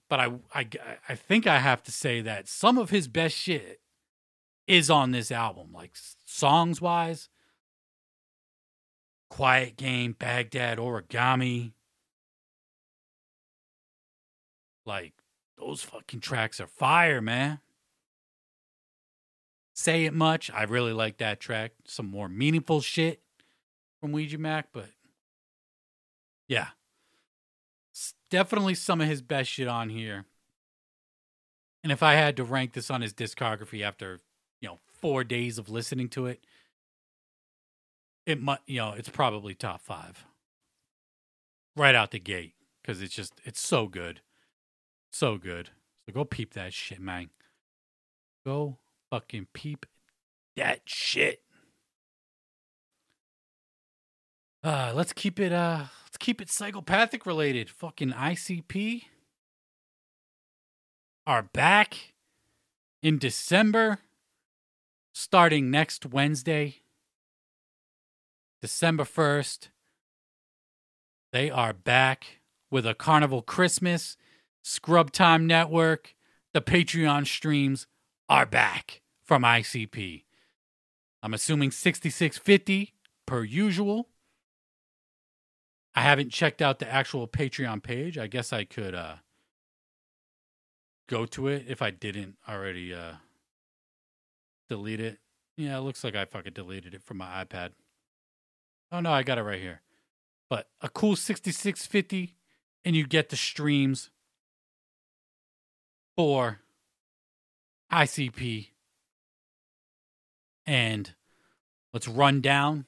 But 0.09 0.19
I, 0.19 0.33
I, 0.53 0.69
I 1.09 1.15
think 1.15 1.47
I 1.47 1.61
have 1.61 1.85
to 1.85 1.93
say 1.93 2.21
that 2.23 2.49
some 2.49 2.79
of 2.79 2.91
his 2.91 3.07
best 3.07 3.37
shit 3.37 3.81
is 4.67 4.91
on 4.91 5.13
this 5.13 5.31
album, 5.31 5.69
like 5.73 5.93
songs 6.25 6.81
wise. 6.81 7.29
Quiet 9.29 9.77
Game, 9.77 10.15
Baghdad, 10.19 10.79
Origami. 10.79 11.73
Like, 14.85 15.15
those 15.59 15.83
fucking 15.83 16.21
tracks 16.21 16.61
are 16.61 16.67
fire, 16.67 17.21
man. 17.21 17.61
Say 19.75 20.05
It 20.05 20.15
Much. 20.15 20.51
I 20.51 20.63
really 20.63 20.93
like 20.93 21.19
that 21.19 21.41
track. 21.41 21.73
Some 21.87 22.07
more 22.07 22.29
meaningful 22.29 22.81
shit 22.81 23.21
from 24.01 24.13
Ouija 24.13 24.39
Macc, 24.39 24.65
but 24.73 24.91
yeah. 26.49 26.69
definitely 28.31 28.75
some 28.75 29.01
of 29.01 29.09
his 29.09 29.23
best 29.23 29.51
shit 29.51 29.69
on 29.69 29.89
here. 29.91 30.25
And 31.83 31.93
if 31.93 32.03
I 32.03 32.15
had 32.15 32.37
to 32.37 32.45
rank 32.45 32.73
this 32.73 32.91
on 32.91 33.01
his 33.01 33.15
discography 33.15 33.83
after, 33.83 34.21
you 34.61 34.69
know, 34.69 34.81
four 34.87 35.25
days 35.25 35.59
of 35.59 35.69
listening 35.69 36.09
to 36.11 36.27
it, 36.27 36.45
it 38.27 38.43
might, 38.43 38.59
you 38.67 38.79
know, 38.79 38.93
it's 38.93 39.09
probably 39.09 39.55
top 39.55 39.81
five 39.81 40.25
right 41.77 41.95
out 41.95 42.11
the 42.11 42.19
gate 42.19 42.55
because 42.83 43.01
it's 43.01 43.15
just, 43.15 43.41
it's 43.45 43.61
so 43.61 43.87
good. 43.87 44.21
So 45.11 45.39
good. 45.39 45.71
So 46.05 46.13
go 46.13 46.25
peep 46.25 46.53
that 46.55 46.75
shit, 46.75 47.01
man. 47.01 47.31
Go 48.45 48.79
fucking 49.11 49.49
peep 49.53 49.87
that 50.57 50.83
shit. 50.85 51.43
Uh, 54.63 54.93
let's 54.95 55.13
keep 55.13 55.39
it 55.39 55.53
uh 55.53 55.85
let's 56.05 56.17
keep 56.19 56.41
it 56.41 56.51
psychopathic 56.51 57.25
related. 57.25 57.71
Fucking 57.71 58.11
ICP 58.11 59.03
are 61.27 61.43
back 61.43 62.15
in 63.03 63.19
December 63.19 63.99
starting 65.13 65.71
next 65.71 66.07
Wednesday, 66.07 66.83
December 68.61 69.05
1st. 69.05 69.69
They 71.33 71.51
are 71.51 71.73
back 71.73 72.41
with 72.71 72.87
a 72.87 72.95
Carnival 72.95 73.43
Christmas, 73.43 74.17
Scrub 74.63 75.13
Time 75.13 75.47
Network, 75.47 76.15
the 76.53 76.63
Patreon 76.63 77.27
streams 77.27 77.87
are 78.29 78.47
back 78.47 79.03
from 79.23 79.43
ICP. 79.43 80.25
I'm 81.23 81.35
assuming 81.35 81.71
6650 81.71 82.95
per 83.27 83.45
usual. 83.45 84.09
I 85.95 86.01
haven't 86.01 86.31
checked 86.31 86.63
out 86.63 86.79
the 86.79 86.91
actual 86.91 87.29
Patreon 87.29 87.83
page. 87.83 88.17
I 88.17 88.27
guess 88.27 88.53
I 88.53 88.65
could 88.65 88.95
uh 88.95 89.17
go 91.09 91.27
to 91.27 91.49
it 91.49 91.67
if 91.69 91.83
I 91.83 91.91
didn't 91.91 92.37
already 92.49 92.95
uh 92.95 93.17
delete 94.69 95.01
it. 95.01 95.19
Yeah, 95.57 95.77
it 95.77 95.81
looks 95.81 96.05
like 96.05 96.17
I 96.17 96.25
fucking 96.25 96.55
deleted 96.55 96.95
it 96.95 97.03
from 97.03 97.19
my 97.19 97.45
iPad. 97.45 97.71
Oh 98.91 99.01
no, 99.01 99.13
I 99.13 99.23
got 99.23 99.39
it 99.39 99.43
right 99.43 99.61
here. 99.61 99.83
But 100.49 100.69
a 100.81 100.89
cool 100.89 101.17
6650 101.17 102.37
and 102.85 102.95
you 102.95 103.07
get 103.07 103.31
the 103.31 103.37
streams 103.37 104.11
for 106.17 106.61
ICP 107.93 108.69
and 110.67 111.15
let's 111.93 112.09
run 112.09 112.41
down 112.41 112.87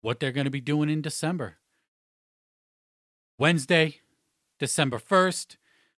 what 0.00 0.20
they're 0.20 0.32
going 0.32 0.44
to 0.44 0.50
be 0.50 0.60
doing 0.60 0.90
in 0.90 1.00
December. 1.00 1.56
Wednesday, 3.38 4.00
December 4.58 4.98
1st, 4.98 5.56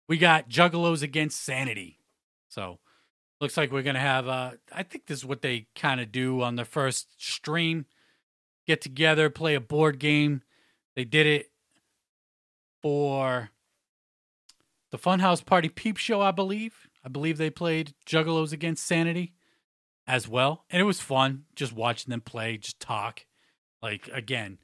we 0.09 0.19
got 0.19 0.49
Juggalos 0.49 1.03
Against 1.03 1.43
Sanity. 1.43 1.99
So, 2.49 2.79
looks 3.41 3.57
like 3.57 3.73
we're 3.73 3.83
going 3.83 3.95
to 3.95 4.01
have, 4.01 4.29
uh, 4.29 4.53
I 4.73 4.83
think 4.83 5.07
this 5.07 5.19
is 5.19 5.25
what 5.25 5.43
they 5.43 5.67
kind 5.75 6.01
of 6.01 6.13
do 6.13 6.43
on 6.43 6.57
the 6.57 6.65
first 6.65 7.09
stream 7.19 7.87
get 8.67 8.81
together, 8.81 9.31
play 9.31 9.55
a 9.55 9.61
board 9.61 9.99
game. 9.99 10.43
They 10.95 11.05
did 11.05 11.27
it 11.27 11.51
for 12.83 13.51
the 14.91 14.99
Funhouse 14.99 15.45
Party 15.45 15.69
Peep 15.69 15.97
Show, 15.97 16.21
I 16.21 16.31
believe. 16.31 16.89
I 17.05 17.09
believe 17.09 17.39
they 17.39 17.51
played 17.51 17.95
Juggalos 18.07 18.53
Against 18.53 18.87
Sanity 18.87 19.33
as 20.07 20.29
well. 20.29 20.65
And 20.71 20.81
it 20.81 20.85
was 20.85 21.01
fun 21.01 21.45
just 21.57 21.73
watching 21.73 22.11
them 22.11 22.21
play, 22.21 22.59
just 22.59 22.81
talk. 22.81 23.25
Like, 23.83 24.09
again, 24.13 24.59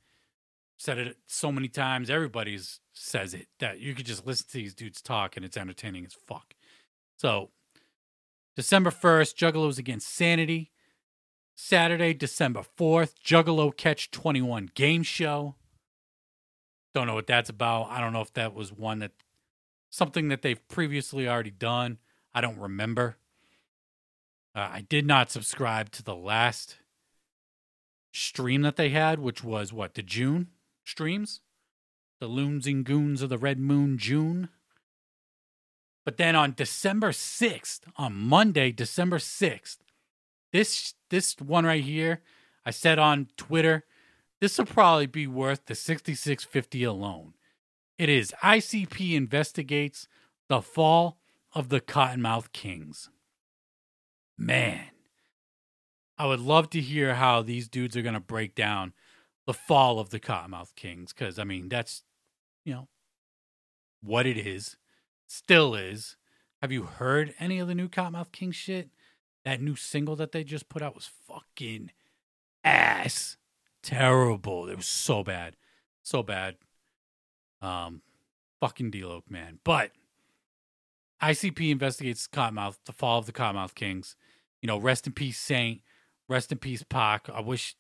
said 0.77 0.99
it 0.99 1.17
so 1.27 1.51
many 1.51 1.69
times. 1.69 2.11
Everybody's 2.11 2.81
says 2.93 3.35
it 3.35 3.49
that 3.59 3.81
you 3.81 3.95
could 3.95 4.07
just 4.07 4.27
listen 4.27 4.47
to 4.49 4.59
these 4.59 4.75
dudes 4.75 5.01
talk 5.01 5.37
and 5.37 5.45
it's 5.45 5.57
entertaining 5.57 6.05
as 6.05 6.17
fuck. 6.27 6.55
So, 7.17 7.51
December 8.55 8.91
1st, 8.91 9.35
Juggalos 9.35 9.79
Against 9.79 10.15
Sanity. 10.15 10.71
Saturday, 11.61 12.15
December 12.15 12.63
4th, 12.79 13.15
Juggalo 13.21 13.77
Catch 13.77 14.13
21 14.13 14.71
game 14.77 15.03
show. 15.03 15.57
Don't 16.95 17.09
know 17.09 17.17
what 17.17 17.27
that's 17.27 17.51
about. 17.51 17.89
I 17.91 18.01
don't 18.01 18.13
know 18.13 18.21
if 18.21 18.33
that 18.35 18.55
was 18.55 18.73
one 18.73 19.01
that 19.01 19.11
something 19.91 20.29
that 20.29 20.43
they've 20.43 20.69
previously 20.69 21.29
already 21.29 21.51
done. 21.51 21.99
I 22.33 22.41
don't 22.41 22.61
remember. 22.61 23.17
Uh, 24.55 24.69
I 24.71 24.87
did 24.89 25.05
not 25.05 25.33
subscribe 25.33 25.91
to 25.91 26.03
the 26.05 26.15
last 26.15 26.77
stream 28.13 28.63
that 28.63 28.77
they 28.77 28.91
had, 28.91 29.19
which 29.19 29.43
was 29.43 29.73
what, 29.73 29.95
the 29.95 30.03
June 30.03 30.51
streams? 30.85 31.41
The 32.21 32.29
Loons 32.29 32.69
and 32.69 32.85
Goons 32.85 33.21
of 33.21 33.31
the 33.31 33.39
Red 33.39 33.59
Moon 33.59 33.99
June. 33.99 34.49
But 36.05 36.19
then 36.19 36.37
on 36.37 36.55
December 36.57 37.11
6th, 37.11 37.81
on 37.97 38.15
Monday, 38.15 38.71
December 38.71 39.19
6th, 39.19 39.79
this 40.53 40.95
this 41.11 41.37
one 41.41 41.65
right 41.65 41.83
here, 41.85 42.21
I 42.65 42.71
said 42.71 42.99
on 42.99 43.29
Twitter, 43.37 43.85
this 44.41 44.59
will 44.59 44.67
probably 44.67 45.07
be 45.07 45.27
worth 45.27 45.67
the 45.67 45.75
6650 45.75 46.85
alone. 46.85 47.35
It 47.97 48.09
is 48.09 48.33
ICP 48.43 49.15
investigates 49.15 50.09
the 50.49 50.63
fall 50.63 51.19
of 51.55 51.69
the 51.69 51.81
Kottonmouth 51.81 52.53
Kings 52.53 53.11
man, 54.39 54.87
I 56.17 56.27
would 56.27 56.41
love 56.41 56.71
to 56.71 56.81
hear 56.81 57.15
how 57.15 57.43
these 57.43 57.69
dudes 57.69 57.97
are 57.97 58.03
going 58.03 58.15
to 58.15 58.21
break 58.21 58.55
down 58.55 58.93
the 59.47 59.55
fall 59.55 59.99
of 59.99 60.11
the 60.11 60.21
Kottonmouth 60.21 60.75
Kings. 60.77 61.13
Because, 61.13 61.39
I 61.39 61.45
mean, 61.45 61.69
that's, 61.69 62.05
you 62.65 62.73
know, 62.73 62.89
what 64.01 64.27
it 64.27 64.39
is, 64.39 64.77
still 65.27 65.75
is. 65.75 66.17
Have 66.63 66.73
you 66.73 66.85
heard 66.85 67.35
any 67.39 67.59
of 67.59 67.69
the 67.69 67.75
new 67.75 67.89
Kottonmouth 67.89 68.33
King 68.33 68.53
shit? 68.53 68.91
That 69.49 69.63
new 69.63 69.77
single 69.77 70.15
that 70.17 70.33
they 70.33 70.45
just 70.45 70.69
put 70.69 70.83
out 70.83 70.95
was 70.95 71.11
fucking 71.27 71.91
ass 72.63 73.39
terrible. 73.83 74.69
It 74.69 74.77
was 74.77 74.87
so 74.87 75.25
bad. 75.25 75.57
So 76.03 76.23
bad. 76.23 76.57
Um, 77.63 78.03
fucking 78.61 78.91
D-Loc, 78.91 79.31
man. 79.31 79.59
But 79.65 79.93
ICP 81.23 81.71
investigates 81.71 82.29
Kottonmouth, 82.29 82.77
the 82.85 82.93
fall 82.93 83.19
of 83.19 83.27
the 83.27 83.33
Kottonmouth 83.33 83.75
Kings 83.75 84.17
you 84.61 84.67
know, 84.67 84.79
rest 84.79 85.07
in 85.07 85.13
peace, 85.13 85.39
Saint. 85.39 85.81
Rest 86.29 86.53
in 86.53 86.59
peace, 86.59 86.83
Pac. 86.83 87.29
I 87.33 87.41
wish, 87.41 87.75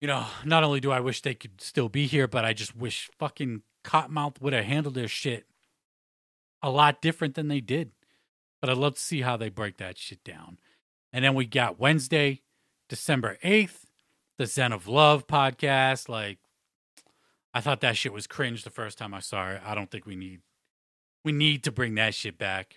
you 0.00 0.08
know, 0.08 0.24
not 0.44 0.64
only 0.64 0.80
do 0.80 0.90
I 0.90 1.00
wish 1.00 1.20
they 1.20 1.34
could 1.34 1.60
still 1.60 1.88
be 1.88 2.06
here, 2.06 2.26
but 2.26 2.44
I 2.44 2.52
just 2.52 2.74
wish 2.74 3.10
fucking 3.18 3.62
Kottonmouth 3.84 4.40
would 4.40 4.52
have 4.52 4.64
handled 4.64 4.94
their 4.94 5.08
shit 5.08 5.46
a 6.62 6.70
lot 6.70 7.02
different 7.02 7.34
than 7.34 7.48
they 7.48 7.60
did. 7.60 7.90
But 8.60 8.70
I'd 8.70 8.78
love 8.78 8.94
to 8.94 9.00
see 9.00 9.20
how 9.20 9.36
they 9.36 9.48
break 9.48 9.76
that 9.78 9.98
shit 9.98 10.24
down. 10.24 10.58
And 11.12 11.24
then 11.24 11.34
we 11.34 11.46
got 11.46 11.78
Wednesday, 11.78 12.42
December 12.88 13.38
8th, 13.44 13.84
the 14.38 14.46
Zen 14.46 14.72
of 14.72 14.88
Love 14.88 15.26
podcast. 15.26 16.08
Like, 16.08 16.38
I 17.54 17.60
thought 17.60 17.80
that 17.80 17.96
shit 17.96 18.12
was 18.12 18.26
cringe 18.26 18.64
the 18.64 18.70
first 18.70 18.98
time 18.98 19.14
I 19.14 19.20
saw 19.20 19.50
it. 19.50 19.62
I 19.64 19.74
don't 19.74 19.90
think 19.90 20.06
we 20.06 20.16
need 20.16 20.40
we 21.24 21.32
need 21.32 21.64
to 21.64 21.72
bring 21.72 21.96
that 21.96 22.14
shit 22.14 22.38
back. 22.38 22.76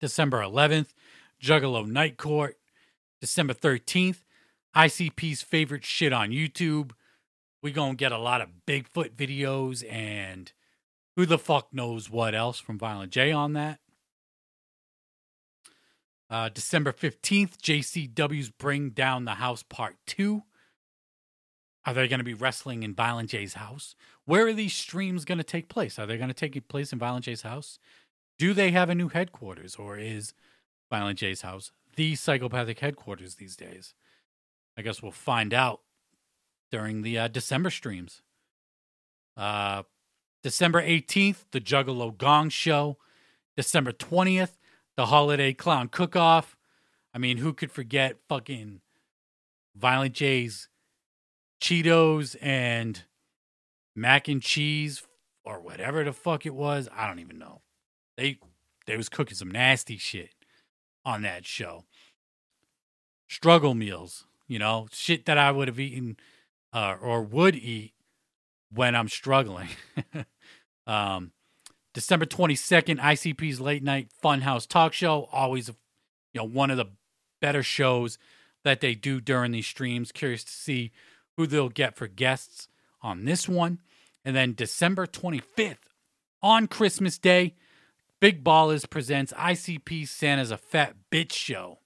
December 0.00 0.40
11th, 0.40 0.94
Juggalo 1.42 1.86
Night 1.86 2.16
Court. 2.16 2.56
December 3.24 3.54
13th, 3.54 4.18
ICP's 4.76 5.40
favorite 5.40 5.82
shit 5.82 6.12
on 6.12 6.28
YouTube. 6.28 6.90
We 7.62 7.72
gonna 7.72 7.94
get 7.94 8.12
a 8.12 8.18
lot 8.18 8.42
of 8.42 8.50
Bigfoot 8.66 9.14
videos 9.16 9.82
and 9.90 10.52
who 11.16 11.24
the 11.24 11.38
fuck 11.38 11.72
knows 11.72 12.10
what 12.10 12.34
else 12.34 12.58
from 12.58 12.78
Violent 12.78 13.10
J 13.10 13.32
on 13.32 13.54
that. 13.54 13.80
Uh, 16.34 16.48
December 16.48 16.90
15th, 16.90 17.58
JCW's 17.58 18.50
Bring 18.50 18.90
Down 18.90 19.24
the 19.24 19.34
House 19.34 19.62
Part 19.62 19.94
2. 20.08 20.42
Are 21.86 21.94
they 21.94 22.08
going 22.08 22.18
to 22.18 22.24
be 22.24 22.34
wrestling 22.34 22.82
in 22.82 22.92
Violent 22.92 23.30
J's 23.30 23.54
house? 23.54 23.94
Where 24.24 24.48
are 24.48 24.52
these 24.52 24.74
streams 24.74 25.24
going 25.24 25.38
to 25.38 25.44
take 25.44 25.68
place? 25.68 25.96
Are 25.96 26.06
they 26.06 26.16
going 26.16 26.30
to 26.30 26.34
take 26.34 26.66
place 26.66 26.92
in 26.92 26.98
Violent 26.98 27.26
J's 27.26 27.42
house? 27.42 27.78
Do 28.36 28.52
they 28.52 28.72
have 28.72 28.90
a 28.90 28.96
new 28.96 29.10
headquarters, 29.10 29.76
or 29.76 29.96
is 29.96 30.34
Violent 30.90 31.20
J's 31.20 31.42
house 31.42 31.70
the 31.94 32.16
psychopathic 32.16 32.80
headquarters 32.80 33.36
these 33.36 33.54
days? 33.54 33.94
I 34.76 34.82
guess 34.82 35.00
we'll 35.00 35.12
find 35.12 35.54
out 35.54 35.82
during 36.72 37.02
the 37.02 37.16
uh, 37.16 37.28
December 37.28 37.70
streams. 37.70 38.22
Uh, 39.36 39.84
December 40.42 40.82
18th, 40.82 41.44
the 41.52 41.60
Juggalo 41.60 42.18
Gong 42.18 42.48
Show. 42.48 42.98
December 43.56 43.92
20th, 43.92 44.56
the 44.96 45.06
Holiday 45.06 45.52
Clown 45.52 45.88
Cook 45.88 46.16
Off. 46.16 46.56
I 47.12 47.18
mean, 47.18 47.38
who 47.38 47.52
could 47.52 47.70
forget 47.70 48.16
fucking 48.28 48.80
Violent 49.76 50.14
J's 50.14 50.68
Cheetos 51.60 52.36
and 52.40 53.04
mac 53.94 54.28
and 54.28 54.42
cheese 54.42 55.02
or 55.44 55.60
whatever 55.60 56.04
the 56.04 56.12
fuck 56.12 56.46
it 56.46 56.54
was? 56.54 56.88
I 56.94 57.06
don't 57.06 57.20
even 57.20 57.38
know. 57.38 57.62
They 58.16 58.38
they 58.86 58.96
was 58.96 59.08
cooking 59.08 59.36
some 59.36 59.50
nasty 59.50 59.96
shit 59.96 60.30
on 61.04 61.22
that 61.22 61.46
show. 61.46 61.84
Struggle 63.28 63.74
meals, 63.74 64.26
you 64.46 64.58
know, 64.58 64.86
shit 64.92 65.24
that 65.26 65.38
I 65.38 65.50
would 65.50 65.68
have 65.68 65.80
eaten 65.80 66.16
uh, 66.72 66.96
or 67.00 67.22
would 67.22 67.56
eat 67.56 67.94
when 68.70 68.94
I'm 68.94 69.08
struggling. 69.08 69.68
um, 70.86 71.32
December 71.94 72.26
22nd, 72.26 72.98
ICP's 72.98 73.60
late 73.60 73.82
night 73.82 74.08
funhouse 74.22 74.66
talk 74.66 74.92
show. 74.92 75.28
Always, 75.32 75.68
you 75.68 76.40
know, 76.40 76.44
one 76.44 76.70
of 76.70 76.76
the 76.76 76.86
better 77.40 77.62
shows 77.62 78.18
that 78.64 78.80
they 78.80 78.94
do 78.94 79.20
during 79.20 79.52
these 79.52 79.66
streams. 79.66 80.12
Curious 80.12 80.44
to 80.44 80.52
see 80.52 80.92
who 81.36 81.46
they'll 81.46 81.68
get 81.68 81.96
for 81.96 82.08
guests 82.08 82.68
on 83.00 83.24
this 83.24 83.48
one. 83.48 83.80
And 84.24 84.34
then 84.34 84.54
December 84.54 85.06
25th, 85.06 85.76
on 86.42 86.66
Christmas 86.66 87.16
Day, 87.16 87.54
Big 88.20 88.42
Ballers 88.42 88.88
presents 88.88 89.32
ICP 89.32 90.08
Santa's 90.08 90.50
a 90.50 90.56
Fat 90.56 90.96
Bitch 91.10 91.32
Show. 91.32 91.78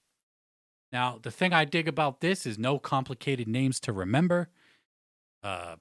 Now, 0.91 1.19
the 1.21 1.31
thing 1.31 1.53
I 1.53 1.65
dig 1.65 1.87
about 1.87 2.21
this 2.21 2.45
is 2.45 2.57
no 2.57 2.79
complicated 2.79 3.47
names 3.47 3.79
to 3.81 3.93
remember. 3.93 4.49
Uh, 5.43 5.75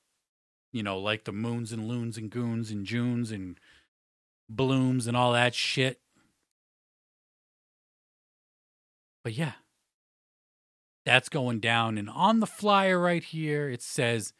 you 0.72 0.82
know, 0.82 0.98
like 0.98 1.24
the 1.24 1.32
moons 1.32 1.72
and 1.72 1.88
loons 1.88 2.18
and 2.18 2.30
goons 2.30 2.70
and 2.70 2.84
Junes 2.84 3.30
and 3.30 3.58
blooms 4.48 5.06
and 5.06 5.16
all 5.16 5.32
that 5.32 5.54
shit. 5.54 6.00
But 9.24 9.34
yeah, 9.34 9.52
that's 11.04 11.28
going 11.28 11.60
down. 11.60 11.98
And 11.98 12.08
on 12.08 12.40
the 12.40 12.46
flyer 12.46 12.98
right 12.98 13.24
here, 13.24 13.68
it 13.68 13.82
says 13.82 14.32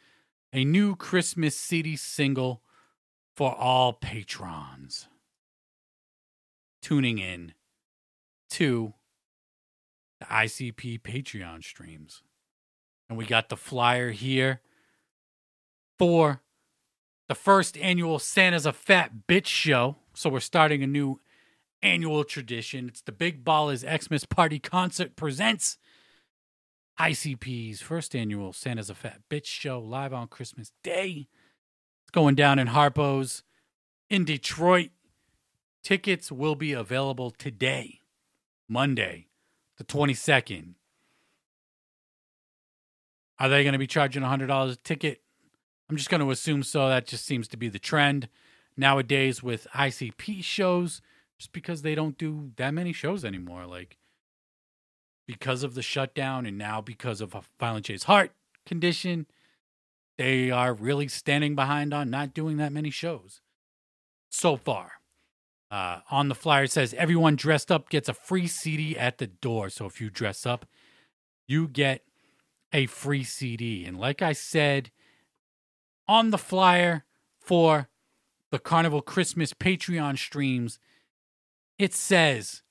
a 0.53 0.65
new 0.65 0.97
Christmas 0.97 1.57
City 1.57 1.97
single 1.97 2.63
for 3.37 3.55
all 3.55 3.93
patrons 3.93 5.09
tuning 6.83 7.19
in 7.19 7.53
to 8.51 8.95
the 10.21 10.27
ICP 10.27 11.01
Patreon 11.03 11.63
streams. 11.63 12.23
And 13.09 13.17
we 13.17 13.25
got 13.25 13.49
the 13.49 13.57
flyer 13.57 14.11
here 14.11 14.61
for 15.99 16.43
the 17.29 17.35
first 17.35 17.77
annual 17.79 18.19
Santa's 18.19 18.67
a 18.67 18.73
Fat 18.73 19.13
Bitch 19.29 19.47
show. 19.47 19.97
So 20.15 20.31
we're 20.31 20.41
starting 20.41 20.83
a 20.83 20.87
new 20.87 21.21
annual 21.83 22.25
tradition. 22.25 22.89
It's 22.89 23.03
the 23.03 23.13
Big 23.13 23.45
Ballers 23.45 23.85
Xmas 23.85 24.25
Party 24.25 24.59
Concert 24.59 25.15
presents 25.15 25.77
ICP's 26.99 27.81
first 27.81 28.17
annual 28.17 28.53
Santa's 28.53 28.91
a 28.91 28.95
Fat 28.95 29.21
Bitch 29.31 29.45
show 29.45 29.79
live 29.79 30.13
on 30.13 30.27
Christmas 30.27 30.73
Day. 30.83 31.29
It's 32.03 32.11
going 32.11 32.35
down 32.35 32.59
in 32.59 32.69
Harpo's 32.69 33.45
in 34.09 34.25
Detroit. 34.25 34.91
Tickets 35.85 36.33
will 36.33 36.57
be 36.57 36.73
available 36.73 37.31
today, 37.31 38.01
Monday, 38.69 39.29
the 39.77 39.85
22nd. 39.85 40.75
Are 43.39 43.49
they 43.49 43.63
going 43.63 43.75
to 43.75 43.79
be 43.79 43.87
charging 43.87 44.23
$100 44.23 44.73
a 44.73 44.77
ticket? 44.77 45.21
I'm 45.89 45.97
just 45.97 46.11
going 46.11 46.21
to 46.21 46.31
assume 46.31 46.63
so. 46.63 46.89
That 46.89 47.07
just 47.07 47.25
seems 47.25 47.49
to 47.49 47.57
be 47.57 47.69
the 47.69 47.79
trend 47.79 48.29
nowadays 48.77 49.43
with 49.43 49.67
ICP 49.75 50.45
shows, 50.45 51.01
just 51.39 51.53
because 51.53 51.83
they 51.83 51.95
don't 51.95 52.19
do 52.19 52.53
that 52.57 52.75
many 52.75 52.93
shows 52.93 53.25
anymore. 53.25 53.67
Like, 53.67 53.97
because 55.27 55.63
of 55.63 55.75
the 55.75 55.83
shutdown 55.83 56.47
and 56.47 56.59
now 56.59 56.81
because 56.81 57.21
of 57.21 57.37
Violent 57.61 57.87
J's 57.87 58.05
heart 58.05 58.33
condition, 58.67 59.27
they 60.17 60.51
are 60.51 60.75
really 60.75 61.09
standing 61.09 61.55
behind 61.55 61.95
on 61.95 62.11
not 62.11 62.35
doing 62.35 62.57
that 62.57 62.73
many 62.73 62.91
shows 62.91 63.41
so 64.31 64.57
far. 64.57 64.93
Uh, 65.71 66.01
on 66.11 66.29
the 66.29 66.35
flyer, 66.35 66.67
says 66.67 66.95
everyone 66.95 67.37
dressed 67.37 67.71
up 67.71 67.91
gets 67.91 68.09
a 68.09 68.15
free 68.15 68.47
CD 68.47 68.97
at 68.97 69.19
the 69.19 69.27
door. 69.27 69.69
So 69.69 69.85
if 69.85 70.01
you 70.01 70.09
dress 70.09 70.47
up, 70.47 70.65
you 71.47 71.69
get 71.69 72.03
a 72.73 72.87
free 72.87 73.23
CD. 73.23 73.85
And 73.85 73.99
like 73.99 74.23
I 74.23 74.33
said, 74.33 74.91
on 76.09 76.31
the 76.31 76.39
flyer 76.39 77.05
for 77.39 77.89
the 78.51 78.59
Carnival 78.59 79.03
Christmas 79.03 79.53
Patreon 79.53 80.19
streams, 80.19 80.79
it 81.79 81.93
says 81.93 82.63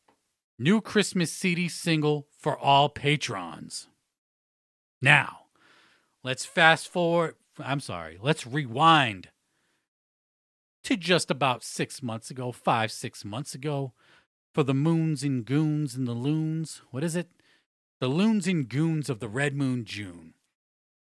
new 0.58 0.82
Christmas 0.82 1.32
CD 1.32 1.68
single 1.68 2.28
for 2.38 2.58
all 2.58 2.90
patrons. 2.90 3.88
Now, 5.02 5.40
let's 6.24 6.46
fast 6.46 6.88
forward. 6.88 7.36
I'm 7.60 7.80
sorry, 7.80 8.18
let's 8.22 8.48
rewind 8.48 9.30
to 10.84 10.96
just 10.96 11.30
about 11.30 11.64
six 11.64 12.02
months 12.02 12.32
ago, 12.32 12.52
five, 12.52 12.92
six 12.92 13.26
months 13.26 13.54
ago, 13.54 13.94
for 14.54 14.64
the 14.64 14.74
moons 14.74 15.24
and 15.24 15.46
goons 15.46 15.96
and 15.96 16.08
the 16.08 16.14
loons. 16.14 16.82
What 16.92 17.04
is 17.04 17.16
it? 17.16 17.30
The 18.00 18.08
loons 18.08 18.48
and 18.48 18.70
goons 18.70 19.10
of 19.10 19.20
the 19.20 19.28
Red 19.28 19.56
Moon 19.56 19.86
June. 19.86 20.34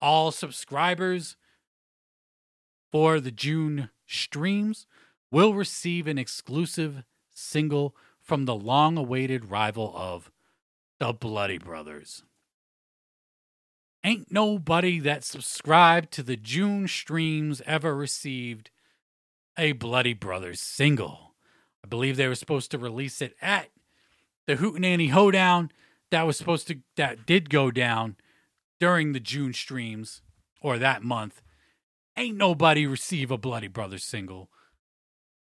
All 0.00 0.32
subscribers 0.32 1.36
for 2.90 3.20
the 3.20 3.30
June 3.30 3.90
streams 4.06 4.86
will 5.30 5.54
receive 5.54 6.06
an 6.06 6.18
exclusive 6.18 7.04
single 7.30 7.94
from 8.20 8.44
the 8.44 8.54
long 8.54 8.96
awaited 8.96 9.50
rival 9.50 9.92
of 9.96 10.30
the 10.98 11.12
Bloody 11.12 11.58
Brothers. 11.58 12.24
Ain't 14.02 14.32
nobody 14.32 14.98
that 15.00 15.24
subscribed 15.24 16.10
to 16.12 16.22
the 16.22 16.36
June 16.36 16.88
streams 16.88 17.60
ever 17.66 17.94
received 17.94 18.70
a 19.58 19.72
Bloody 19.72 20.14
Brothers 20.14 20.60
single. 20.60 21.34
I 21.84 21.88
believe 21.88 22.16
they 22.16 22.28
were 22.28 22.34
supposed 22.34 22.70
to 22.70 22.78
release 22.78 23.20
it 23.20 23.34
at 23.42 23.68
the 24.46 24.56
Hootenanny 24.56 25.10
Hoedown. 25.10 25.70
That 26.10 26.26
was 26.26 26.36
supposed 26.36 26.66
to 26.68 26.78
that 26.96 27.26
did 27.26 27.50
go 27.50 27.70
down 27.70 28.16
during 28.78 29.12
the 29.12 29.20
June 29.20 29.52
streams 29.52 30.22
or 30.60 30.78
that 30.78 31.02
month. 31.02 31.42
Ain't 32.16 32.36
nobody 32.36 32.86
receive 32.86 33.30
a 33.30 33.38
Bloody 33.38 33.68
Brothers 33.68 34.04
single. 34.04 34.50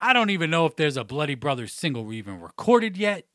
I 0.00 0.12
don't 0.12 0.30
even 0.30 0.50
know 0.50 0.66
if 0.66 0.76
there's 0.76 0.96
a 0.96 1.04
Bloody 1.04 1.34
Brothers 1.34 1.72
single 1.72 2.12
even 2.12 2.40
recorded 2.40 2.96
yet. 2.96 3.26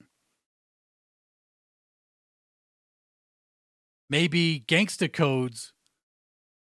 Maybe 4.09 4.63
Gangsta 4.67 5.11
Codes 5.11 5.73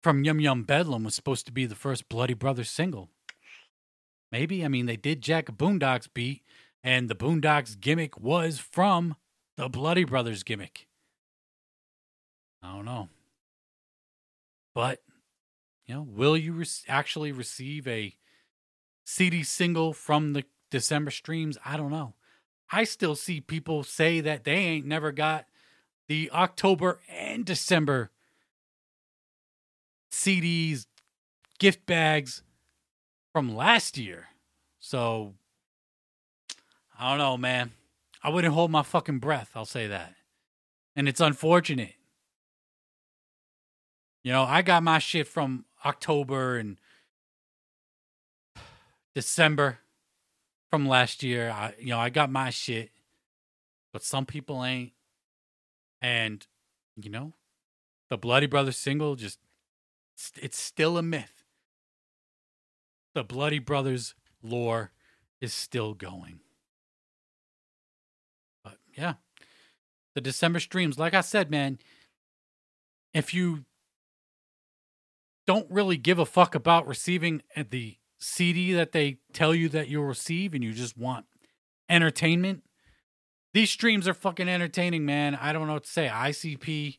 from 0.02 0.24
Yum 0.24 0.40
Yum 0.40 0.64
Bedlam 0.64 1.04
was 1.04 1.16
supposed 1.16 1.46
to 1.46 1.52
be 1.52 1.66
the 1.66 1.76
first 1.76 2.10
Bloody 2.10 2.34
Brothers 2.34 2.70
single. 2.70 3.10
Maybe. 4.32 4.66
I 4.66 4.68
mean, 4.68 4.88
they 4.88 4.98
did 4.98 5.22
Jack 5.22 5.46
Boondocks 5.46 6.08
beat, 6.12 6.42
and 6.84 7.10
the 7.10 7.16
Boondocks 7.16 7.80
gimmick 7.80 8.20
was 8.20 8.60
from 8.60 9.16
the 9.58 9.70
Bloody 9.70 10.06
Brothers 10.06 10.44
gimmick. 10.44 10.88
I 12.64 12.74
don't 12.74 12.86
know. 12.86 13.10
But 14.74 15.02
you 15.86 15.96
know, 15.96 16.06
will 16.08 16.38
you 16.38 16.54
re- 16.54 16.66
actually 16.88 17.32
receive 17.32 17.88
a 17.88 18.16
CD 19.06 19.44
single 19.44 19.94
from 19.94 20.34
the 20.34 20.44
December 20.70 21.12
streams? 21.12 21.58
I 21.66 21.78
don't 21.78 21.92
know. 21.92 22.14
I 22.72 22.86
still 22.86 23.16
see 23.16 23.42
people 23.42 23.84
say 23.84 24.22
that 24.22 24.44
they 24.46 24.56
ain't 24.56 24.86
never 24.86 25.12
got 25.12 25.46
the 26.08 26.32
October 26.32 27.00
and 27.10 27.46
December 27.46 28.12
CDs, 30.12 30.86
gift 31.60 31.86
bags 31.86 32.44
from 33.32 33.56
last 33.56 33.98
year. 33.98 34.28
So 34.80 35.34
I 36.98 37.10
don't 37.10 37.18
know, 37.18 37.38
man. 37.38 37.72
I 38.24 38.30
wouldn't 38.30 38.54
hold 38.54 38.72
my 38.72 38.84
fucking 38.84 39.20
breath, 39.20 39.52
I'll 39.56 39.66
say 39.66 39.88
that. 39.88 40.14
And 40.96 41.10
it's 41.10 41.20
unfortunate. 41.20 41.96
You 44.24 44.32
know, 44.32 44.44
I 44.44 44.62
got 44.62 44.84
my 44.84 45.00
shit 45.00 45.28
from 45.28 45.66
October 45.86 46.58
and 46.58 46.78
December 49.16 49.80
from 50.70 50.88
last 50.88 51.24
year. 51.24 51.50
I 51.50 51.74
you 51.80 51.90
know, 51.90 52.00
I 52.00 52.10
got 52.10 52.32
my 52.32 52.50
shit, 52.50 52.92
but 53.92 54.04
some 54.04 54.26
people 54.26 54.64
ain't. 54.64 54.94
And 56.02 56.46
you 57.02 57.10
know, 57.10 57.34
the 58.10 58.18
Bloody 58.18 58.48
Brothers 58.48 58.78
single 58.78 59.16
just 59.16 59.40
It's, 60.36 60.60
still 60.60 60.98
a 60.98 61.04
myth. 61.04 61.44
The 63.14 63.24
Bloody 63.24 63.60
Brothers 63.60 64.16
lore 64.42 64.92
is 65.42 65.54
still 65.54 65.94
going. 65.94 66.40
But 68.64 68.78
yeah, 68.96 69.16
the 70.16 70.22
December 70.22 70.60
streams, 70.60 70.98
like 70.98 71.14
I 71.14 71.22
said, 71.22 71.52
man, 71.52 71.80
if 73.14 73.34
you 73.34 73.66
don't 75.46 75.70
really 75.70 75.98
give 75.98 76.20
a 76.20 76.26
fuck 76.26 76.56
about 76.56 76.88
receiving 76.88 77.42
uh, 77.56 77.64
the 77.70 77.98
CD 78.20 78.74
that 78.74 78.94
they 78.94 79.18
tell 79.34 79.54
you 79.54 79.70
that 79.70 79.90
you'll 79.90 80.06
receive 80.06 80.54
and 80.54 80.64
you 80.64 80.72
just 80.74 80.98
want 80.98 81.26
entertainment, 81.90 82.64
these 83.54 83.70
streams 83.70 84.08
are 84.08 84.14
fucking 84.14 84.50
entertaining, 84.50 85.06
man. 85.06 85.36
I 85.36 85.54
don't 85.54 85.68
know 85.68 85.74
what 85.74 85.84
to 85.84 85.90
say. 85.90 86.08
ICP, 86.08 86.98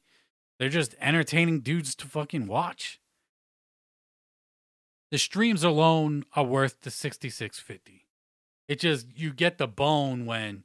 they're 0.59 0.68
just 0.68 0.95
entertaining 1.01 1.61
dudes 1.61 1.95
to 1.97 2.07
fucking 2.07 2.47
watch. 2.47 3.01
The 5.11 5.18
streams 5.18 5.64
alone 5.64 6.24
are 6.34 6.45
worth 6.45 6.82
the 6.82 6.90
6650. 6.90 8.07
It 8.68 8.80
just 8.80 9.07
you 9.16 9.32
get 9.32 9.59
the 9.59 9.68
bone 9.68 10.26
when 10.26 10.64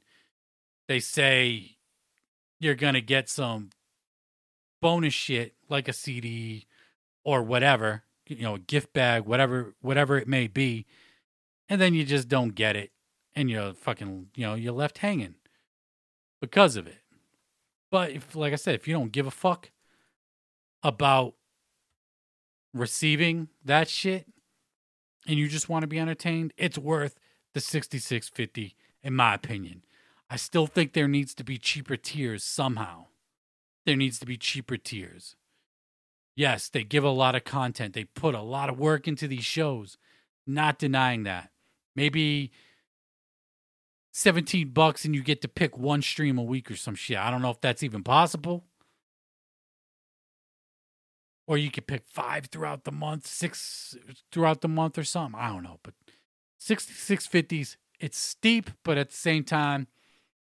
they 0.88 1.00
say 1.00 1.76
you're 2.58 2.74
going 2.74 2.94
to 2.94 3.00
get 3.00 3.28
some 3.28 3.70
bonus 4.80 5.14
shit 5.14 5.54
like 5.68 5.88
a 5.88 5.92
CD 5.92 6.66
or 7.24 7.42
whatever, 7.42 8.04
you 8.26 8.42
know, 8.42 8.54
a 8.54 8.58
gift 8.58 8.92
bag, 8.92 9.24
whatever 9.24 9.74
whatever 9.80 10.18
it 10.18 10.28
may 10.28 10.46
be, 10.46 10.86
and 11.68 11.80
then 11.80 11.94
you 11.94 12.04
just 12.04 12.28
don't 12.28 12.54
get 12.54 12.76
it 12.76 12.92
and 13.34 13.50
you're 13.50 13.74
fucking, 13.74 14.28
you 14.34 14.46
know, 14.46 14.54
you're 14.54 14.72
left 14.72 14.98
hanging 14.98 15.34
because 16.40 16.76
of 16.76 16.86
it. 16.86 16.98
But 17.90 18.10
if 18.10 18.34
like 18.34 18.52
I 18.52 18.56
said, 18.56 18.74
if 18.74 18.86
you 18.86 18.94
don't 18.94 19.12
give 19.12 19.26
a 19.26 19.30
fuck 19.30 19.70
about 20.82 21.34
receiving 22.72 23.48
that 23.64 23.88
shit 23.88 24.26
and 25.26 25.38
you 25.38 25.48
just 25.48 25.68
want 25.68 25.82
to 25.82 25.88
be 25.88 25.98
entertained, 25.98 26.52
it's 26.56 26.78
worth 26.78 27.18
the 27.52 27.60
6650 27.60 28.76
in 29.02 29.14
my 29.14 29.34
opinion. 29.34 29.82
I 30.28 30.36
still 30.36 30.66
think 30.66 30.92
there 30.92 31.08
needs 31.08 31.34
to 31.34 31.44
be 31.44 31.58
cheaper 31.58 31.96
tiers 31.96 32.44
somehow. 32.44 33.06
There 33.84 33.96
needs 33.96 34.18
to 34.20 34.26
be 34.26 34.36
cheaper 34.36 34.76
tiers. 34.76 35.34
Yes, 36.36 36.68
they 36.68 36.84
give 36.84 37.04
a 37.04 37.10
lot 37.10 37.34
of 37.34 37.44
content. 37.44 37.94
They 37.94 38.04
put 38.04 38.34
a 38.34 38.42
lot 38.42 38.70
of 38.70 38.78
work 38.78 39.06
into 39.06 39.28
these 39.28 39.44
shows. 39.44 39.98
Not 40.46 40.78
denying 40.78 41.24
that. 41.24 41.50
Maybe 41.94 42.50
17 44.12 44.70
bucks 44.70 45.04
and 45.04 45.14
you 45.14 45.22
get 45.22 45.42
to 45.42 45.48
pick 45.48 45.76
one 45.76 46.02
stream 46.02 46.38
a 46.38 46.42
week 46.42 46.70
or 46.70 46.76
some 46.76 46.94
shit. 46.94 47.18
I 47.18 47.30
don't 47.30 47.42
know 47.42 47.50
if 47.50 47.60
that's 47.60 47.82
even 47.82 48.02
possible. 48.02 48.64
Or 51.46 51.58
you 51.58 51.70
could 51.70 51.86
pick 51.86 52.04
five 52.06 52.46
throughout 52.46 52.84
the 52.84 52.92
month, 52.92 53.26
six 53.26 53.96
throughout 54.30 54.60
the 54.60 54.68
month 54.68 54.96
or 54.96 55.04
something. 55.04 55.40
I 55.40 55.48
don't 55.48 55.64
know. 55.64 55.80
But 55.82 55.94
6650s, 56.60 57.76
it's 57.98 58.18
steep, 58.18 58.70
but 58.84 58.98
at 58.98 59.10
the 59.10 59.16
same 59.16 59.42
time, 59.42 59.88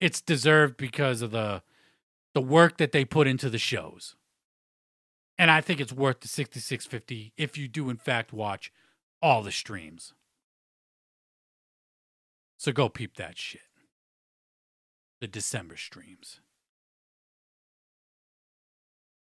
it's 0.00 0.20
deserved 0.20 0.76
because 0.76 1.22
of 1.22 1.30
the 1.30 1.62
the 2.32 2.40
work 2.40 2.78
that 2.78 2.92
they 2.92 3.04
put 3.04 3.26
into 3.26 3.50
the 3.50 3.58
shows. 3.58 4.16
And 5.40 5.50
I 5.50 5.62
think 5.62 5.80
it's 5.80 5.90
worth 5.90 6.20
the 6.20 6.28
6650 6.28 7.32
if 7.38 7.56
you 7.56 7.66
do 7.66 7.88
in 7.88 7.96
fact 7.96 8.30
watch 8.30 8.70
all 9.22 9.42
the 9.42 9.50
streams. 9.50 10.12
So 12.58 12.72
go 12.72 12.90
peep 12.90 13.16
that 13.16 13.38
shit. 13.38 13.62
The 15.22 15.26
December 15.26 15.78
streams. 15.78 16.40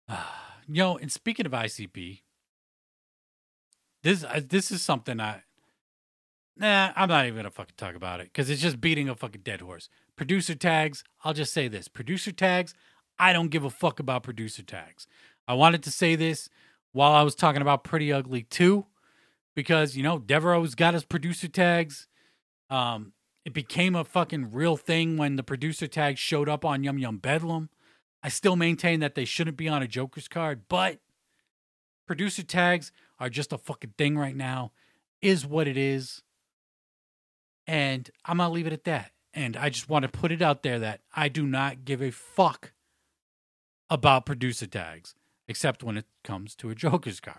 Uh, 0.09 0.21
you 0.67 0.75
know, 0.75 0.97
and 0.97 1.09
speaking 1.09 1.45
of 1.45 1.53
ICP, 1.53 2.23
this 4.03 4.25
uh, 4.25 4.41
this 4.45 4.69
is 4.69 4.81
something 4.81 5.21
I 5.21 5.43
Nah, 6.57 6.91
I'm 6.97 7.07
not 7.07 7.25
even 7.25 7.37
gonna 7.37 7.49
fucking 7.49 7.75
talk 7.77 7.95
about 7.95 8.19
it 8.19 8.25
because 8.25 8.49
it's 8.49 8.61
just 8.61 8.81
beating 8.81 9.07
a 9.07 9.15
fucking 9.15 9.43
dead 9.43 9.61
horse. 9.61 9.87
Producer 10.17 10.55
tags, 10.55 11.05
I'll 11.23 11.33
just 11.33 11.53
say 11.53 11.69
this. 11.69 11.87
Producer 11.87 12.33
tags, 12.33 12.73
I 13.17 13.31
don't 13.31 13.49
give 13.49 13.63
a 13.63 13.69
fuck 13.69 13.99
about 13.99 14.23
producer 14.23 14.63
tags. 14.63 15.07
I 15.47 15.53
wanted 15.53 15.83
to 15.83 15.91
say 15.91 16.15
this 16.15 16.49
while 16.91 17.11
I 17.11 17.23
was 17.23 17.35
talking 17.35 17.61
about 17.61 17.83
Pretty 17.83 18.11
Ugly 18.11 18.43
2, 18.43 18.85
because, 19.55 19.95
you 19.95 20.03
know, 20.03 20.19
Devereaux's 20.19 20.75
got 20.75 20.93
his 20.93 21.03
producer 21.03 21.47
tags. 21.47 22.07
Um, 22.69 23.13
it 23.45 23.53
became 23.53 23.95
a 23.95 24.03
fucking 24.03 24.51
real 24.51 24.77
thing 24.77 25.17
when 25.17 25.35
the 25.35 25.43
producer 25.43 25.87
tags 25.87 26.19
showed 26.19 26.47
up 26.47 26.63
on 26.63 26.83
Yum 26.83 26.97
Yum 26.97 27.17
Bedlam. 27.17 27.69
I 28.23 28.29
still 28.29 28.55
maintain 28.55 29.01
that 29.01 29.15
they 29.15 29.25
shouldn't 29.25 29.57
be 29.57 29.67
on 29.67 29.83
a 29.83 29.87
Joker's 29.87 30.29
card, 30.29 30.61
but 30.69 30.99
producer 32.07 32.43
tags 32.43 32.91
are 33.19 33.29
just 33.29 33.51
a 33.51 33.57
fucking 33.57 33.93
thing 33.97 34.17
right 34.17 34.35
now. 34.35 34.71
Is 35.21 35.45
what 35.45 35.67
it 35.67 35.77
is. 35.77 36.21
And 37.65 38.09
I'm 38.25 38.37
going 38.37 38.49
to 38.49 38.53
leave 38.53 38.67
it 38.67 38.73
at 38.73 38.83
that. 38.85 39.11
And 39.33 39.55
I 39.57 39.69
just 39.69 39.89
want 39.89 40.03
to 40.03 40.09
put 40.09 40.31
it 40.31 40.41
out 40.41 40.63
there 40.63 40.79
that 40.79 41.01
I 41.15 41.27
do 41.27 41.47
not 41.47 41.85
give 41.85 42.01
a 42.01 42.11
fuck 42.11 42.73
about 43.89 44.25
producer 44.25 44.67
tags, 44.67 45.15
except 45.47 45.83
when 45.83 45.97
it 45.97 46.05
comes 46.23 46.55
to 46.55 46.69
a 46.69 46.75
Joker's 46.75 47.19
card. 47.19 47.37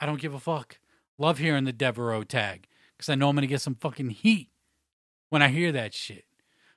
I 0.00 0.06
don't 0.06 0.20
give 0.20 0.34
a 0.34 0.40
fuck. 0.40 0.78
Love 1.18 1.38
hearing 1.38 1.64
the 1.64 1.72
Devereaux 1.72 2.22
tag 2.22 2.66
because 2.96 3.08
I 3.08 3.14
know 3.14 3.28
I'm 3.28 3.34
going 3.34 3.42
to 3.42 3.48
get 3.48 3.60
some 3.60 3.74
fucking 3.74 4.10
heat 4.10 4.50
when 5.30 5.42
I 5.42 5.48
hear 5.48 5.72
that 5.72 5.94
shit. 5.94 6.24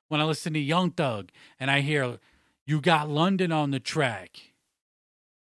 When 0.07 0.19
I 0.19 0.25
listen 0.25 0.53
to 0.53 0.59
Young 0.59 0.91
Thug 0.91 1.29
and 1.59 1.69
I 1.69 1.81
hear, 1.81 2.19
you 2.65 2.81
got 2.81 3.09
London 3.09 3.51
on 3.51 3.71
the 3.71 3.79
track. 3.79 4.53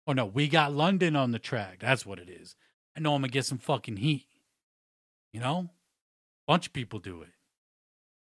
Oh 0.07 0.13
no, 0.13 0.27
we 0.27 0.49
got 0.49 0.73
London 0.73 1.15
on 1.15 1.33
the 1.33 1.39
track. 1.39 1.79
That's 1.81 2.07
what 2.07 2.19
it 2.19 2.31
is. 2.31 2.57
I 2.97 3.01
know 3.01 3.15
I'm 3.15 3.21
going 3.21 3.31
to 3.31 3.33
get 3.33 3.45
some 3.45 3.59
fucking 3.59 3.99
heat. 3.99 4.27
You 5.33 5.41
know? 5.41 5.71
bunch 6.47 6.69
of 6.69 6.73
people 6.73 6.99
do 6.99 7.23
it. 7.23 7.33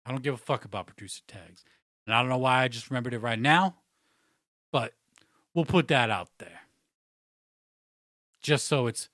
I 0.05 0.11
don't 0.11 0.23
give 0.23 0.33
a 0.33 0.37
fuck 0.37 0.65
about 0.65 0.87
producer 0.87 1.21
tags. 1.27 1.63
And 2.05 2.15
I 2.15 2.21
don't 2.21 2.29
know 2.29 2.37
why 2.37 2.63
I 2.63 2.67
just 2.67 2.89
remembered 2.89 3.13
it 3.13 3.19
right 3.19 3.39
now, 3.39 3.75
but 4.71 4.93
we'll 5.55 5.65
put 5.65 5.87
that 5.87 6.11
out 6.11 6.29
there. 6.37 6.61
Just 8.41 8.67
so 8.67 8.85
it's 8.85 9.09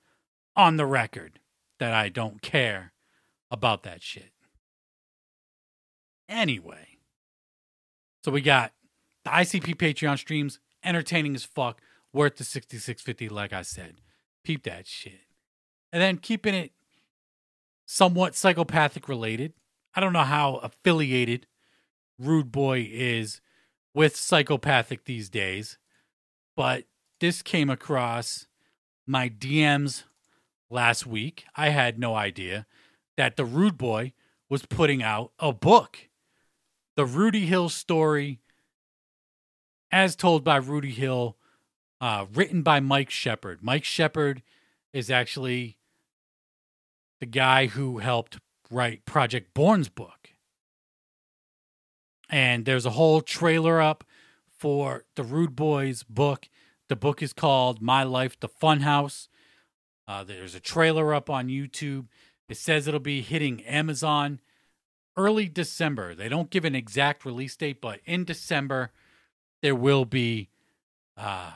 on 0.58 0.76
the 0.76 0.86
record 0.86 1.40
that 1.80 1.94
I 1.94 2.10
don't 2.10 2.42
care 2.42 2.92
about 3.50 3.84
that 3.84 4.04
shit. 4.04 4.32
Anyway, 6.28 6.98
so 8.24 8.32
we 8.32 8.42
got 8.42 8.74
the 9.24 9.30
ICP 9.30 9.76
Patreon 9.76 10.18
streams, 10.18 10.60
entertaining 10.84 11.36
as 11.36 11.44
fuck, 11.44 11.82
worth 12.12 12.38
the 12.38 12.44
6650 12.44 13.30
like 13.30 13.54
I 13.54 13.62
said. 13.62 13.96
Peep 14.44 14.64
that 14.64 14.88
shit. 14.88 15.22
And 15.94 16.02
then 16.02 16.18
keeping 16.18 16.56
it 16.56 16.72
somewhat 17.86 18.36
psychopathic 18.36 19.08
related. 19.08 19.54
I 19.94 20.00
don't 20.00 20.14
know 20.14 20.24
how 20.24 20.56
affiliated 20.56 21.48
Rude 22.18 22.52
Boy 22.52 22.88
is 22.90 23.42
with 23.94 24.16
psychopathic 24.16 25.04
these 25.04 25.30
days, 25.30 25.78
but 26.56 26.86
this 27.20 27.42
came 27.42 27.70
across 27.70 28.48
my 29.06 29.30
DMs 29.30 30.04
last 30.70 31.06
week. 31.06 31.46
I 31.56 31.70
had 31.70 32.00
no 32.00 32.16
idea 32.16 32.66
that 33.18 33.36
the 33.36 33.46
Rude 33.46 33.78
Boy 33.78 34.14
was 34.50 34.66
putting 34.66 35.04
out 35.04 35.32
a 35.40 35.54
book. 35.54 36.10
The 36.96 37.06
Rudy 37.06 37.46
Hill 37.46 37.70
story, 37.70 38.40
as 39.92 40.16
told 40.16 40.44
by 40.44 40.58
Rudy 40.58 40.92
Hill, 40.92 41.38
uh, 42.00 42.26
written 42.34 42.64
by 42.64 42.80
Mike 42.80 43.10
Shepard. 43.10 43.60
Mike 43.62 43.84
Shepard 43.84 44.42
is 44.92 45.10
actually 45.10 45.78
the 47.20 47.26
guy 47.28 47.68
who 47.68 48.00
helped 48.00 48.40
write 48.72 49.06
Project 49.06 49.54
Born's 49.54 49.90
book. 49.90 50.32
And 52.30 52.66
there's 52.66 52.86
a 52.86 52.92
whole 52.92 53.22
trailer 53.22 53.82
up 53.82 54.04
for 54.62 55.06
the 55.16 55.24
Rude 55.24 55.56
Boys 55.56 56.04
book. 56.04 56.48
The 56.88 56.96
book 56.96 57.24
is 57.24 57.34
called 57.34 57.82
My 57.82 58.04
Life, 58.04 58.40
the 58.40 58.48
Funhouse. 58.48 59.28
Uh, 60.08 60.24
there's 60.24 60.54
a 60.54 60.60
trailer 60.60 61.16
up 61.16 61.32
on 61.32 61.48
YouTube. 61.48 62.06
It 62.48 62.58
says 62.58 62.88
it'll 62.88 63.00
be 63.00 63.22
hitting 63.22 63.64
Amazon 63.64 64.40
early 65.18 65.50
December. 65.50 66.14
They 66.14 66.30
don't 66.30 66.52
give 66.52 66.64
an 66.64 66.76
exact 66.76 67.26
release 67.26 67.56
date, 67.56 67.82
but 67.82 68.02
in 68.06 68.24
December, 68.24 68.92
there 69.64 69.74
will 69.74 70.06
be 70.06 70.50
uh, 71.18 71.54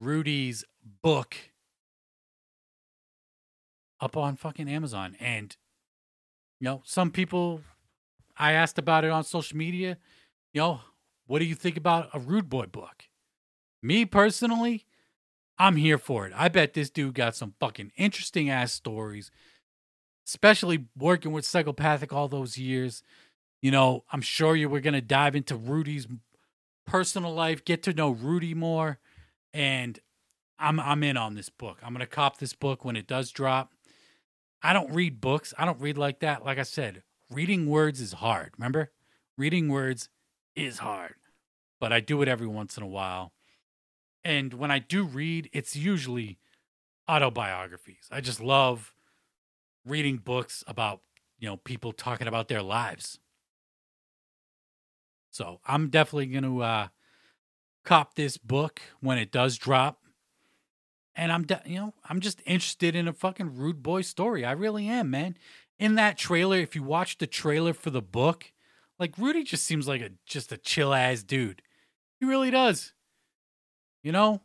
Rudy's 0.00 0.64
book 1.02 1.36
up 4.00 4.16
on 4.16 4.36
fucking 4.36 4.68
Amazon. 4.68 5.16
And, 5.18 5.56
you 6.60 6.66
know, 6.66 6.82
some 6.84 7.10
people, 7.10 7.62
I 8.36 8.52
asked 8.52 8.78
about 8.78 9.04
it 9.04 9.10
on 9.10 9.24
social 9.24 9.56
media, 9.56 9.98
you 10.56 10.62
know, 10.62 10.80
what 11.26 11.40
do 11.40 11.44
you 11.44 11.54
think 11.54 11.76
about 11.76 12.08
a 12.14 12.18
Rude 12.18 12.48
Boy 12.48 12.64
book? 12.64 13.04
Me 13.82 14.06
personally, 14.06 14.86
I'm 15.58 15.76
here 15.76 15.98
for 15.98 16.26
it. 16.26 16.32
I 16.34 16.48
bet 16.48 16.72
this 16.72 16.88
dude 16.88 17.12
got 17.12 17.36
some 17.36 17.52
fucking 17.60 17.92
interesting 17.94 18.48
ass 18.48 18.72
stories, 18.72 19.30
especially 20.26 20.86
working 20.96 21.32
with 21.32 21.44
psychopathic 21.44 22.10
all 22.10 22.26
those 22.26 22.56
years. 22.56 23.02
You 23.60 23.70
know, 23.70 24.04
I'm 24.10 24.22
sure 24.22 24.56
you 24.56 24.70
were 24.70 24.80
going 24.80 24.94
to 24.94 25.02
dive 25.02 25.36
into 25.36 25.56
Rudy's 25.56 26.06
personal 26.86 27.34
life, 27.34 27.62
get 27.62 27.82
to 27.82 27.92
know 27.92 28.12
Rudy 28.12 28.54
more. 28.54 28.98
And 29.52 30.00
I'm 30.58 30.80
I'm 30.80 31.02
in 31.02 31.18
on 31.18 31.34
this 31.34 31.50
book. 31.50 31.80
I'm 31.82 31.92
gonna 31.92 32.06
cop 32.06 32.38
this 32.38 32.54
book 32.54 32.82
when 32.82 32.96
it 32.96 33.06
does 33.06 33.30
drop. 33.30 33.74
I 34.62 34.72
don't 34.72 34.90
read 34.90 35.20
books. 35.20 35.52
I 35.58 35.66
don't 35.66 35.80
read 35.82 35.98
like 35.98 36.20
that. 36.20 36.46
Like 36.46 36.58
I 36.58 36.62
said, 36.62 37.02
reading 37.30 37.66
words 37.66 38.00
is 38.00 38.14
hard. 38.14 38.52
Remember, 38.56 38.90
reading 39.36 39.68
words 39.68 40.08
is 40.56 40.78
hard, 40.78 41.14
but 41.78 41.92
I 41.92 42.00
do 42.00 42.22
it 42.22 42.28
every 42.28 42.46
once 42.46 42.76
in 42.76 42.82
a 42.82 42.88
while. 42.88 43.32
And 44.24 44.54
when 44.54 44.70
I 44.70 44.80
do 44.80 45.04
read, 45.04 45.48
it's 45.52 45.76
usually 45.76 46.38
autobiographies. 47.08 48.08
I 48.10 48.20
just 48.20 48.40
love 48.40 48.94
reading 49.84 50.16
books 50.16 50.64
about 50.66 51.02
you 51.38 51.48
know 51.48 51.56
people 51.58 51.92
talking 51.92 52.26
about 52.26 52.48
their 52.48 52.62
lives. 52.62 53.20
So 55.30 55.60
I'm 55.66 55.90
definitely 55.90 56.26
gonna 56.26 56.58
uh, 56.58 56.88
cop 57.84 58.14
this 58.14 58.36
book 58.36 58.80
when 59.00 59.18
it 59.18 59.30
does 59.30 59.56
drop. 59.56 60.00
And 61.18 61.32
I'm, 61.32 61.44
de- 61.44 61.62
you 61.64 61.76
know, 61.76 61.94
I'm 62.10 62.20
just 62.20 62.42
interested 62.44 62.94
in 62.94 63.08
a 63.08 63.12
fucking 63.12 63.56
rude 63.56 63.82
boy 63.82 64.02
story. 64.02 64.44
I 64.44 64.52
really 64.52 64.86
am, 64.86 65.10
man. 65.10 65.36
In 65.78 65.94
that 65.94 66.18
trailer, 66.18 66.58
if 66.58 66.74
you 66.74 66.82
watch 66.82 67.16
the 67.16 67.26
trailer 67.26 67.72
for 67.72 67.88
the 67.90 68.02
book, 68.02 68.52
like 68.98 69.18
Rudy 69.18 69.44
just 69.44 69.64
seems 69.64 69.86
like 69.86 70.00
a 70.00 70.10
just 70.26 70.52
a 70.52 70.56
chill 70.56 70.94
ass 70.94 71.22
dude. 71.22 71.62
He 72.18 72.26
really 72.26 72.50
does. 72.50 72.92
You 74.02 74.12
know, 74.12 74.42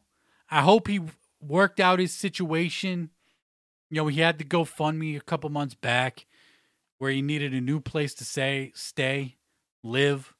I 0.49 0.61
hope 0.61 0.87
he 0.87 1.01
worked 1.39 1.79
out 1.79 1.99
his 1.99 2.13
situation. 2.13 3.11
You 3.89 3.97
know, 3.97 4.07
he 4.07 4.21
had 4.21 4.39
to 4.39 4.45
go 4.45 4.63
fund 4.63 4.99
me 4.99 5.15
a 5.15 5.21
couple 5.21 5.49
months 5.49 5.75
back 5.75 6.25
where 6.97 7.11
he 7.11 7.21
needed 7.21 7.53
a 7.53 7.61
new 7.61 7.79
place 7.79 8.13
to 8.15 8.25
say 8.25 8.71
stay, 8.75 9.37
live. 9.83 10.33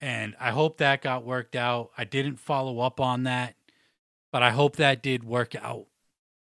And 0.00 0.36
I 0.38 0.50
hope 0.50 0.78
that 0.78 1.02
got 1.02 1.24
worked 1.24 1.56
out. 1.56 1.90
I 1.96 2.04
didn't 2.04 2.36
follow 2.36 2.80
up 2.80 3.00
on 3.00 3.24
that, 3.24 3.56
but 4.32 4.42
I 4.42 4.50
hope 4.50 4.76
that 4.76 5.02
did 5.02 5.24
work 5.24 5.54
out 5.54 5.86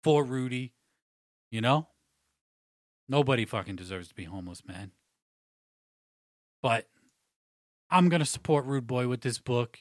for 0.03 0.25
Rudy. 0.25 0.75
You 1.51 1.61
know? 1.61 1.89
Nobody 3.09 3.45
fucking 3.45 3.77
deserves 3.77 4.09
to 4.09 4.15
be 4.15 4.25
homeless, 4.25 4.63
man. 4.67 4.93
But 6.63 6.87
I'm 7.91 8.09
gonna 8.09 8.25
support 8.25 8.65
Rude 8.67 8.87
Boy 8.87 9.09
with 9.09 9.23
this 9.23 9.39
book. 9.39 9.79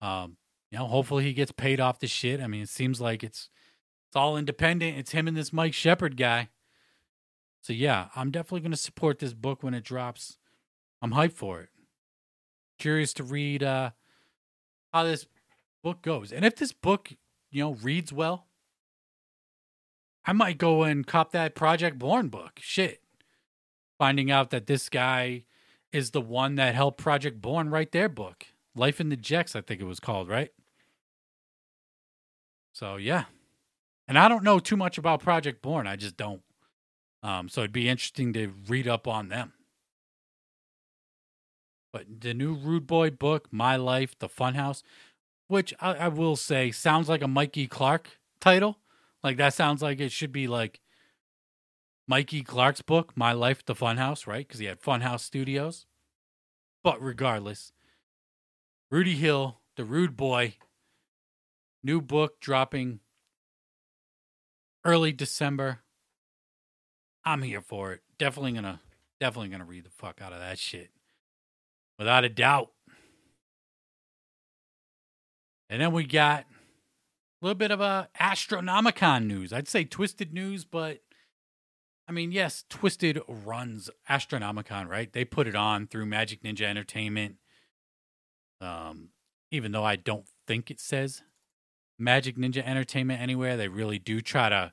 Um, 0.00 0.36
you 0.70 0.78
know, 0.78 0.86
hopefully 0.86 1.24
he 1.24 1.32
gets 1.32 1.52
paid 1.52 1.80
off 1.80 2.00
the 2.00 2.06
shit. 2.06 2.40
I 2.40 2.46
mean, 2.46 2.62
it 2.62 2.68
seems 2.68 3.00
like 3.00 3.22
it's 3.22 3.50
it's 4.08 4.16
all 4.16 4.36
independent. 4.36 4.98
It's 4.98 5.12
him 5.12 5.28
and 5.28 5.36
this 5.36 5.52
Mike 5.52 5.74
Shepard 5.74 6.16
guy. 6.16 6.48
So 7.62 7.72
yeah, 7.72 8.08
I'm 8.16 8.30
definitely 8.30 8.60
gonna 8.60 8.76
support 8.76 9.18
this 9.18 9.34
book 9.34 9.62
when 9.62 9.74
it 9.74 9.84
drops. 9.84 10.38
I'm 11.02 11.12
hyped 11.12 11.32
for 11.32 11.60
it. 11.60 11.68
Curious 12.78 13.12
to 13.14 13.24
read 13.24 13.62
uh 13.62 13.90
how 14.92 15.04
this 15.04 15.26
book 15.82 16.02
goes. 16.02 16.32
And 16.32 16.44
if 16.44 16.56
this 16.56 16.72
book, 16.72 17.12
you 17.50 17.62
know, 17.62 17.74
reads 17.74 18.12
well, 18.12 18.46
I 20.24 20.32
might 20.32 20.58
go 20.58 20.82
and 20.82 21.06
cop 21.06 21.32
that 21.32 21.54
Project 21.54 21.98
Born 21.98 22.28
book. 22.28 22.58
Shit. 22.60 23.02
Finding 23.98 24.30
out 24.30 24.50
that 24.50 24.66
this 24.66 24.88
guy 24.88 25.44
is 25.92 26.10
the 26.10 26.20
one 26.20 26.54
that 26.56 26.74
helped 26.74 26.98
Project 26.98 27.40
Born 27.40 27.70
write 27.70 27.92
their 27.92 28.08
book. 28.08 28.46
Life 28.74 29.00
in 29.00 29.08
the 29.08 29.16
Jecks, 29.16 29.56
I 29.56 29.60
think 29.60 29.80
it 29.80 29.84
was 29.84 30.00
called, 30.00 30.28
right? 30.28 30.50
So 32.72 32.96
yeah. 32.96 33.24
And 34.06 34.18
I 34.18 34.28
don't 34.28 34.44
know 34.44 34.58
too 34.58 34.76
much 34.76 34.98
about 34.98 35.22
Project 35.22 35.62
Born. 35.62 35.86
I 35.86 35.96
just 35.96 36.16
don't. 36.16 36.42
Um, 37.22 37.48
so 37.48 37.60
it'd 37.60 37.72
be 37.72 37.88
interesting 37.88 38.32
to 38.32 38.52
read 38.68 38.88
up 38.88 39.06
on 39.06 39.28
them. 39.28 39.52
But 41.92 42.20
the 42.20 42.34
new 42.34 42.54
Rude 42.54 42.86
Boy 42.86 43.10
book, 43.10 43.48
My 43.50 43.76
Life, 43.76 44.18
The 44.18 44.28
Funhouse, 44.28 44.82
which 45.48 45.74
I, 45.80 45.94
I 45.94 46.08
will 46.08 46.36
say 46.36 46.70
sounds 46.70 47.08
like 47.08 47.22
a 47.22 47.28
Mikey 47.28 47.66
Clark 47.66 48.18
title. 48.40 48.78
Like 49.22 49.36
that 49.36 49.54
sounds 49.54 49.82
like 49.82 50.00
it 50.00 50.12
should 50.12 50.32
be 50.32 50.46
like 50.46 50.80
Mikey 52.10 52.42
Clark's 52.42 52.82
book, 52.82 53.12
My 53.14 53.32
Life, 53.32 53.64
The 53.64 53.72
Funhouse, 53.72 54.26
right? 54.26 54.44
Because 54.44 54.58
he 54.58 54.66
had 54.66 54.80
Funhouse 54.80 55.20
Studios. 55.20 55.86
But 56.82 57.00
regardless, 57.00 57.72
Rudy 58.90 59.14
Hill, 59.14 59.60
the 59.76 59.84
Rude 59.84 60.16
Boy, 60.16 60.56
new 61.84 62.00
book 62.00 62.40
dropping 62.40 62.98
early 64.84 65.12
December. 65.12 65.82
I'm 67.24 67.42
here 67.42 67.60
for 67.60 67.92
it. 67.92 68.00
Definitely 68.18 68.54
gonna, 68.54 68.80
definitely 69.20 69.50
gonna 69.50 69.64
read 69.64 69.84
the 69.84 69.90
fuck 69.90 70.20
out 70.20 70.32
of 70.32 70.40
that 70.40 70.58
shit, 70.58 70.90
without 71.96 72.24
a 72.24 72.28
doubt. 72.28 72.72
And 75.68 75.80
then 75.80 75.92
we 75.92 76.02
got 76.02 76.40
a 76.40 77.46
little 77.46 77.54
bit 77.54 77.70
of 77.70 77.80
a 77.80 78.08
Astronomicon 78.20 79.26
news. 79.26 79.52
I'd 79.52 79.68
say 79.68 79.84
Twiztid 79.84 80.32
news, 80.32 80.64
but 80.64 81.02
I 82.10 82.12
mean, 82.12 82.32
yes, 82.32 82.64
Twiztid 82.68 83.22
runs 83.28 83.88
Astronomicon, 84.10 84.88
right? 84.88 85.12
They 85.12 85.24
put 85.24 85.46
it 85.46 85.54
on 85.54 85.86
through 85.86 86.06
Majik 86.06 86.42
Ninja 86.42 86.62
Entertainment. 86.62 87.36
Um, 88.60 89.10
even 89.52 89.70
though 89.70 89.84
I 89.84 89.94
don't 89.94 90.26
think 90.44 90.72
it 90.72 90.80
says 90.80 91.22
Majik 92.02 92.36
Ninja 92.36 92.66
Entertainment 92.66 93.20
anywhere, 93.20 93.56
they 93.56 93.68
really 93.68 94.00
do 94.00 94.20
try 94.20 94.48
to 94.48 94.72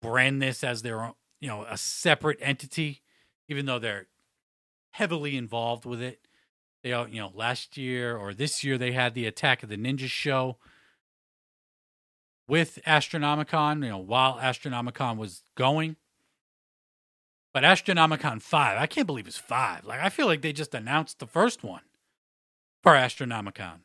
brand 0.00 0.40
this 0.40 0.64
as 0.64 0.80
their 0.80 1.04
own, 1.04 1.12
you 1.40 1.48
know, 1.48 1.66
a 1.68 1.76
separate 1.76 2.38
entity, 2.40 3.02
even 3.50 3.66
though 3.66 3.78
they're 3.78 4.06
heavily 4.92 5.36
involved 5.36 5.84
with 5.84 6.00
it. 6.00 6.20
They, 6.82 6.88
you 6.88 7.20
know, 7.20 7.32
last 7.34 7.76
year 7.76 8.16
or 8.16 8.32
this 8.32 8.64
year 8.64 8.78
they 8.78 8.92
had 8.92 9.12
the 9.12 9.26
Attack 9.26 9.62
of 9.62 9.68
the 9.68 9.76
Ninja 9.76 10.08
show 10.08 10.56
with 12.48 12.78
Astronomicon, 12.86 13.84
you 13.84 13.90
know, 13.90 13.98
while 13.98 14.38
Astronomicon 14.38 15.18
was 15.18 15.42
going. 15.54 15.96
But 17.56 17.64
Astronomicon 17.64 18.42
5, 18.42 18.78
I 18.78 18.86
can't 18.86 19.06
believe 19.06 19.26
it's 19.26 19.38
5. 19.38 19.86
Like, 19.86 20.00
I 20.00 20.10
feel 20.10 20.26
like 20.26 20.42
they 20.42 20.52
just 20.52 20.74
announced 20.74 21.20
the 21.20 21.26
first 21.26 21.64
one 21.64 21.80
for 22.82 22.92
Astronomicon. 22.92 23.78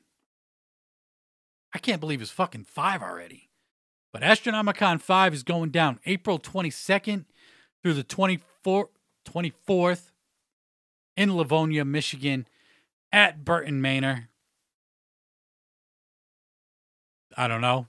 I 1.73 1.79
can't 1.79 2.01
believe 2.01 2.21
it's 2.21 2.31
fucking 2.31 2.65
5 2.65 3.01
already. 3.01 3.49
But 4.11 4.23
Astronomicon 4.23 4.99
5 4.99 5.33
is 5.33 5.43
going 5.43 5.69
down 5.69 6.01
April 6.05 6.37
22nd 6.37 7.23
through 7.81 7.93
the 7.93 8.03
24th, 8.03 8.89
24th 9.25 10.11
in 11.15 11.37
Livonia, 11.37 11.85
Michigan 11.85 12.47
at 13.13 13.45
Burton 13.45 13.81
Manor. 13.81 14.27
I 17.37 17.47
don't 17.47 17.61
know. 17.61 17.87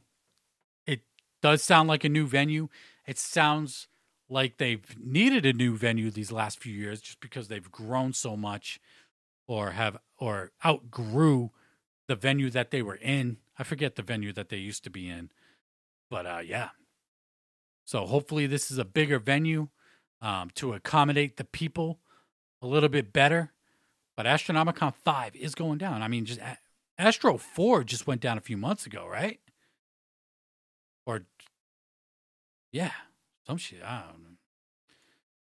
It 0.86 1.00
does 1.42 1.64
sound 1.64 1.88
like 1.88 2.04
a 2.04 2.08
new 2.08 2.28
venue. 2.28 2.68
It 3.04 3.18
sounds 3.18 3.88
like 4.32 4.56
they've 4.56 4.96
needed 4.98 5.44
a 5.44 5.52
new 5.52 5.76
venue 5.76 6.10
these 6.10 6.32
last 6.32 6.58
few 6.58 6.72
years 6.72 7.00
just 7.00 7.20
because 7.20 7.48
they've 7.48 7.70
grown 7.70 8.14
so 8.14 8.36
much 8.36 8.80
or 9.46 9.72
have 9.72 9.98
or 10.18 10.52
outgrew 10.64 11.50
the 12.08 12.16
venue 12.16 12.48
that 12.50 12.70
they 12.70 12.80
were 12.80 12.96
in. 12.96 13.36
I 13.58 13.62
forget 13.64 13.96
the 13.96 14.02
venue 14.02 14.32
that 14.32 14.48
they 14.48 14.56
used 14.56 14.84
to 14.84 14.90
be 14.90 15.08
in. 15.08 15.30
But 16.10 16.26
uh 16.26 16.40
yeah. 16.44 16.70
So 17.84 18.06
hopefully 18.06 18.46
this 18.46 18.70
is 18.70 18.78
a 18.78 18.84
bigger 18.84 19.18
venue 19.18 19.68
um, 20.22 20.50
to 20.54 20.72
accommodate 20.72 21.36
the 21.36 21.44
people 21.44 21.98
a 22.62 22.66
little 22.66 22.88
bit 22.88 23.12
better. 23.12 23.52
But 24.16 24.26
Astronomicon 24.26 24.94
5 24.94 25.36
is 25.36 25.54
going 25.54 25.78
down. 25.78 26.02
I 26.02 26.08
mean, 26.08 26.24
just 26.24 26.40
Astro 26.96 27.36
4 27.38 27.84
just 27.84 28.06
went 28.06 28.20
down 28.20 28.38
a 28.38 28.42
few 28.42 28.56
months 28.56 28.86
ago, 28.86 29.06
right? 29.06 29.40
Or 31.04 31.22
yeah, 32.70 32.92
some 33.46 33.56
shit. 33.56 33.82
I 33.82 34.04
don't 34.10 34.22
know. 34.22 34.28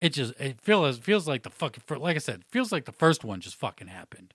It 0.02 0.14
just 0.14 0.34
it 0.40 0.62
feels 0.62 0.98
feels 1.00 1.28
like 1.28 1.44
the 1.44 1.50
fucking 1.50 1.84
like 2.00 2.16
I 2.16 2.20
said, 2.20 2.44
feels 2.52 2.72
like 2.72 2.86
the 2.86 2.92
first 2.92 3.24
one 3.24 3.42
just 3.42 3.56
fucking 3.56 3.88
happened. 3.88 4.34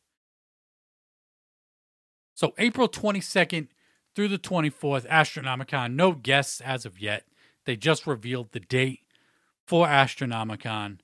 So 2.34 2.54
April 2.58 2.88
twenty 2.88 3.20
second 3.20 3.68
through 4.16 4.28
the 4.28 4.38
twenty 4.38 4.70
fourth, 4.70 5.06
Astronomicon. 5.06 5.94
No 5.94 6.12
guests 6.12 6.60
as 6.60 6.86
of 6.86 6.98
yet. 6.98 7.24
They 7.66 7.76
just 7.76 8.06
revealed 8.06 8.52
the 8.52 8.60
date 8.60 9.00
for 9.66 9.86
Astronomicon 9.86 11.00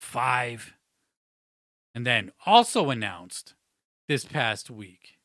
five, 0.00 0.74
and 1.94 2.04
then 2.06 2.32
also 2.44 2.90
announced 2.90 3.54
this 4.08 4.24
past 4.24 4.70
week. 4.70 5.18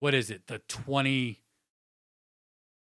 What 0.00 0.14
is 0.14 0.30
it? 0.30 0.48
The 0.48 0.58
twenty 0.68 1.40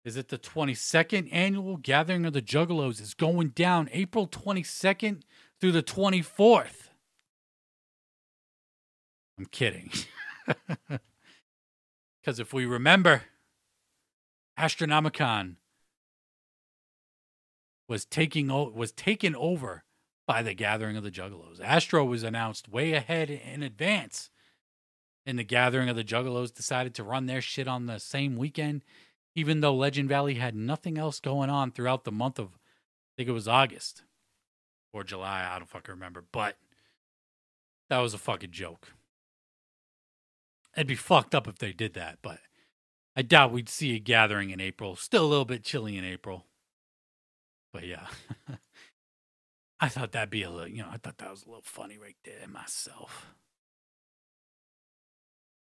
is 0.08 0.16
it 0.16 0.30
the 0.30 0.38
22nd 0.38 1.28
annual 1.34 1.76
gathering 1.76 2.26
of 2.26 2.32
the 2.32 2.41
Juggalos 2.41 3.01
is 3.01 3.14
going 3.14 3.49
down 3.49 3.89
April 3.91 4.26
22nd 4.26 5.24
through 5.60 5.74
the 5.74 5.84
24th. 5.84 6.89
I'm 9.38 9.45
kidding. 9.45 9.91
Because 12.28 12.41
if 12.41 12.51
we 12.51 12.66
remember, 12.66 13.22
Astronomicon 14.60 15.55
was 17.88 18.03
taking 18.03 18.49
was 18.49 18.91
taken 18.91 19.34
over 19.34 19.86
by 20.26 20.43
the 20.43 20.53
gathering 20.53 20.97
of 20.97 21.05
the 21.05 21.12
Juggalos. 21.12 21.62
Astro 21.64 22.03
was 22.03 22.24
announced 22.24 22.68
way 22.68 22.91
ahead 22.91 23.30
in 23.30 23.64
advance, 23.64 24.30
and 25.26 25.39
the 25.39 25.45
Gathering 25.45 25.88
of 25.88 25.95
the 25.95 26.03
Juggalos 26.03 26.53
decided 26.53 26.93
to 26.95 27.03
run 27.03 27.28
their 27.28 27.39
shit 27.39 27.66
on 27.66 27.86
the 27.86 27.97
same 27.97 28.36
weekend, 28.36 28.84
even 29.38 29.62
though 29.62 29.76
Legend 29.76 30.10
Valley 30.10 30.34
had 30.34 30.56
nothing 30.56 30.98
else 30.98 31.20
going 31.20 31.48
on 31.48 31.72
throughout 31.72 32.06
the 32.06 32.12
month 32.12 32.40
of, 32.40 32.48
I 32.48 33.12
think 33.16 33.30
it 33.30 33.34
was 33.34 33.48
August 33.48 34.02
or 34.92 35.04
July. 35.04 35.48
I 35.48 35.60
don't 35.60 35.70
fucking 35.70 35.94
remember, 35.94 36.24
but 36.32 36.58
that 37.88 38.00
was 38.00 38.16
a 38.16 38.18
fucking 38.18 38.50
joke. 38.50 38.94
It'd 40.76 40.88
be 40.88 40.96
fucked 40.96 41.36
up 41.36 41.48
if 41.48 41.60
they 41.60 41.72
did 41.72 41.94
that, 41.94 42.18
but 42.24 42.40
I 43.16 43.22
doubt 43.22 43.52
we'd 43.52 43.70
see 43.70 43.96
a 43.96 44.00
gathering 44.00 44.50
in 44.50 44.60
April. 44.60 44.96
Still 44.96 45.26
a 45.26 45.28
little 45.28 45.46
bit 45.46 45.64
chilly 45.64 45.98
in 45.98 46.04
April. 46.04 46.46
But 47.72 47.86
yeah. 47.86 48.08
I 49.80 49.88
thought 49.88 50.14
that'd 50.14 50.32
be 50.32 50.42
a 50.42 50.50
little, 50.50 50.68
you 50.68 50.82
know, 50.82 50.90
I 50.92 50.98
thought 50.98 51.20
that 51.20 51.30
was 51.30 51.44
a 51.44 51.48
little 51.48 51.62
funny 51.64 52.00
right 52.00 52.18
there 52.26 52.48
myself. 52.48 53.28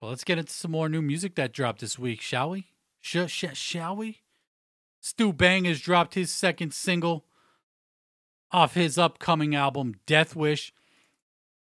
Well, 0.02 0.10
let's 0.10 0.24
get 0.24 0.40
into 0.40 0.52
some 0.52 0.72
more 0.72 0.90
new 0.90 1.04
music 1.04 1.36
that 1.36 1.54
dropped 1.54 1.82
this 1.82 2.00
week, 2.00 2.22
shall 2.22 2.50
we? 2.50 2.66
Sh- 3.02 3.28
sh- 3.28 3.46
shall 3.54 3.96
we? 3.96 4.22
Stu 5.02 5.34
Bang 5.34 5.66
has 5.66 5.82
dropped 5.82 6.14
his 6.14 6.32
second 6.32 6.74
single 6.74 7.26
off 8.52 8.76
his 8.76 8.98
upcoming 8.98 9.56
album, 9.56 9.96
Death 10.06 10.36
Wish. 10.36 10.74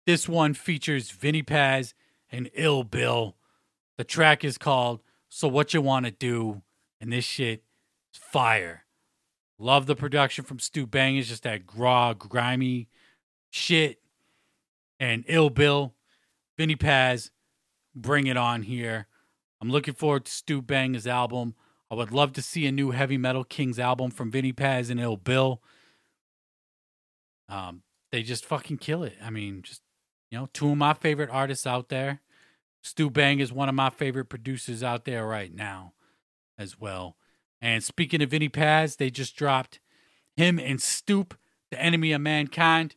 This 0.05 0.27
one 0.27 0.53
features 0.53 1.11
Vinnie 1.11 1.43
Paz 1.43 1.93
and 2.31 2.49
Ill 2.53 2.83
Bill. 2.83 3.37
The 3.97 4.03
track 4.03 4.43
is 4.43 4.57
called 4.57 5.01
So 5.29 5.47
What 5.47 5.73
You 5.73 5.81
Want 5.81 6.05
to 6.05 6.11
Do, 6.11 6.61
and 6.99 7.13
this 7.13 7.25
shit 7.25 7.63
is 8.13 8.19
fire. 8.19 8.85
Love 9.57 9.85
the 9.85 9.95
production 9.95 10.43
from 10.43 10.59
Stu 10.59 10.85
Bang. 10.85 11.17
It's 11.17 11.29
just 11.29 11.43
that 11.43 11.61
raw, 11.75 12.13
grimy 12.13 12.89
shit. 13.49 14.01
And 14.99 15.23
Ill 15.27 15.49
Bill, 15.49 15.93
Vinnie 16.57 16.75
Paz, 16.75 17.31
bring 17.95 18.27
it 18.27 18.35
on 18.35 18.63
here. 18.63 19.07
I'm 19.61 19.69
looking 19.69 19.93
forward 19.93 20.25
to 20.25 20.31
Stu 20.31 20.61
Bang's 20.61 21.05
album. 21.05 21.55
I 21.91 21.95
would 21.95 22.11
love 22.11 22.33
to 22.33 22.41
see 22.41 22.65
a 22.65 22.71
new 22.71 22.91
Heavy 22.91 23.17
Metal 23.17 23.43
Kings 23.43 23.79
album 23.79 24.11
from 24.11 24.31
Vinnie 24.31 24.53
Paz 24.53 24.89
and 24.89 24.99
Ill 24.99 25.17
Bill. 25.17 25.61
Um, 27.49 27.81
they 28.11 28.21
just 28.21 28.45
fucking 28.45 28.77
kill 28.77 29.03
it. 29.03 29.15
I 29.21 29.29
mean, 29.29 29.61
just 29.63 29.81
you 30.29 30.37
know, 30.37 30.49
two 30.53 30.71
of 30.71 30.77
my 30.77 30.93
favorite 30.93 31.29
artists 31.31 31.65
out 31.65 31.89
there. 31.89 32.21
Stu 32.81 33.09
Bang 33.09 33.39
is 33.39 33.51
one 33.51 33.67
of 33.67 33.75
my 33.75 33.89
favorite 33.89 34.25
producers 34.25 34.83
out 34.83 35.05
there 35.05 35.25
right 35.25 35.53
now, 35.53 35.93
as 36.57 36.79
well. 36.79 37.17
And 37.61 37.83
speaking 37.83 38.21
of 38.21 38.29
Vinnie 38.29 38.49
Paz, 38.49 38.95
they 38.95 39.09
just 39.09 39.35
dropped 39.35 39.79
him 40.37 40.59
and 40.59 40.79
Stoupe, 40.79 41.33
the 41.71 41.81
enemy 41.81 42.13
of 42.13 42.21
mankind, 42.21 42.95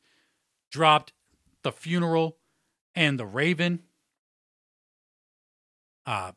dropped 0.70 1.12
the 1.62 1.72
funeral 1.72 2.38
and 2.94 3.18
the 3.18 3.26
Raven. 3.26 3.80
Uh, 6.06 6.32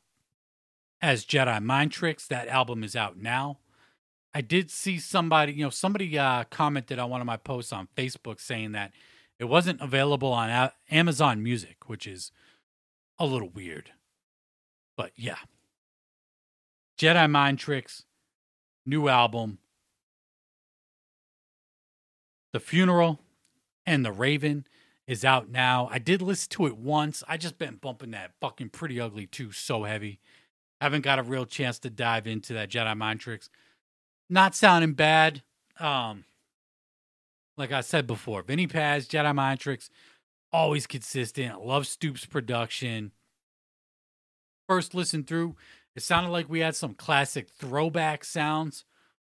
as 1.06 1.24
Jedi 1.24 1.62
Mind 1.62 1.92
Tricks. 1.92 2.28
That 2.28 2.48
album 2.48 2.84
is 2.84 2.96
out 2.96 3.16
now. 3.16 3.60
I 4.34 4.42
did 4.42 4.72
see 4.72 4.98
somebody, 4.98 5.54
you 5.54 5.64
know, 5.64 5.70
somebody 5.70 6.18
uh, 6.18 6.46
commented 6.46 6.98
on 6.98 7.12
one 7.12 7.22
of 7.22 7.28
my 7.28 7.38
posts 7.38 7.72
on 7.72 7.88
Facebook 7.96 8.42
saying 8.42 8.72
that 8.72 8.92
it 9.40 9.46
wasn't 9.46 9.82
available 9.82 10.34
on 10.34 10.50
a- 10.50 10.74
Amazon 10.90 11.44
Music, 11.44 11.88
which 11.88 12.08
is 12.08 12.32
a 13.20 13.26
little 13.26 13.50
weird. 13.50 13.92
But 14.98 15.12
yeah. 15.16 15.38
Jedi 16.98 17.30
Mind 17.30 17.60
Tricks, 17.60 18.04
new 18.86 19.08
album. 19.08 19.60
The 22.52 22.60
Funeral 22.60 23.20
and 23.86 24.04
The 24.04 24.12
Raven 24.12 24.66
is 25.06 25.24
out 25.24 25.50
now. 25.50 25.88
I 25.92 26.00
did 26.00 26.24
listen 26.24 26.50
to 26.52 26.66
it 26.66 26.78
once. 26.78 27.24
I 27.28 27.38
just 27.38 27.60
been 27.60 27.76
bumping 27.76 28.12
that 28.12 28.32
fucking 28.42 28.70
pretty 28.70 29.00
ugly 29.00 29.28
too, 29.28 29.52
so 29.52 29.84
heavy. 29.84 30.20
Haven't 30.86 31.02
got 31.02 31.18
a 31.18 31.24
real 31.24 31.48
chance 31.48 31.80
to 31.80 31.90
dive 31.90 32.28
into 32.28 32.54
that 32.54 32.70
Jedi 32.70 32.96
Mind 32.96 33.20
Tricks. 33.20 33.50
Not 34.30 34.54
sounding 34.54 34.94
bad. 34.94 35.42
Um, 35.80 36.26
like 37.58 37.72
I 37.72 37.82
said 37.82 38.06
before, 38.06 38.44
Vinnie 38.44 38.68
Paz, 38.68 39.08
Jedi 39.08 39.34
Mind 39.34 39.60
Tricks, 39.60 39.90
always 40.54 40.86
consistent. 40.86 41.66
Love 41.66 41.88
Stoupe's 41.88 42.28
production. 42.28 43.14
First 44.70 44.94
listen 44.94 45.24
through, 45.24 45.56
it 45.96 46.04
sounded 46.04 46.30
like 46.30 46.52
we 46.52 46.60
had 46.60 46.76
some 46.76 46.94
classic 46.94 47.50
throwback 47.50 48.24
sounds 48.24 48.86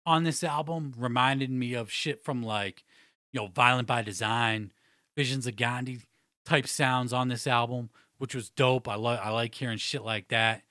on 0.06 0.24
this 0.24 0.46
album. 0.46 0.94
Reminded 0.98 1.52
me 1.52 1.74
of 1.74 1.92
shit 1.92 2.24
from 2.24 2.42
like, 2.42 2.86
you 3.34 3.42
know, 3.42 3.48
Violent 3.48 3.90
by 3.90 4.04
Design, 4.04 4.72
Visions 5.18 5.46
of 5.46 5.58
Gandhi 5.58 6.00
type 6.46 6.66
sounds 6.66 7.12
on 7.12 7.28
this 7.28 7.46
album, 7.46 7.90
which 8.20 8.34
was 8.34 8.50
dope. 8.50 8.88
I 8.88 8.96
like 8.96 9.20
I 9.20 9.32
like 9.32 9.54
hearing 9.54 9.80
shit 9.80 10.06
like 10.06 10.30
that. 10.30 10.64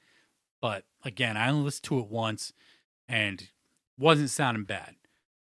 But 0.61 0.85
again, 1.05 1.37
I 1.37 1.51
only 1.51 1.65
listened 1.65 1.85
to 1.85 1.99
it 2.01 2.09
once 2.09 2.53
and 3.09 3.49
wasn't 3.99 4.31
sounding 4.31 4.65
bad. 4.65 4.97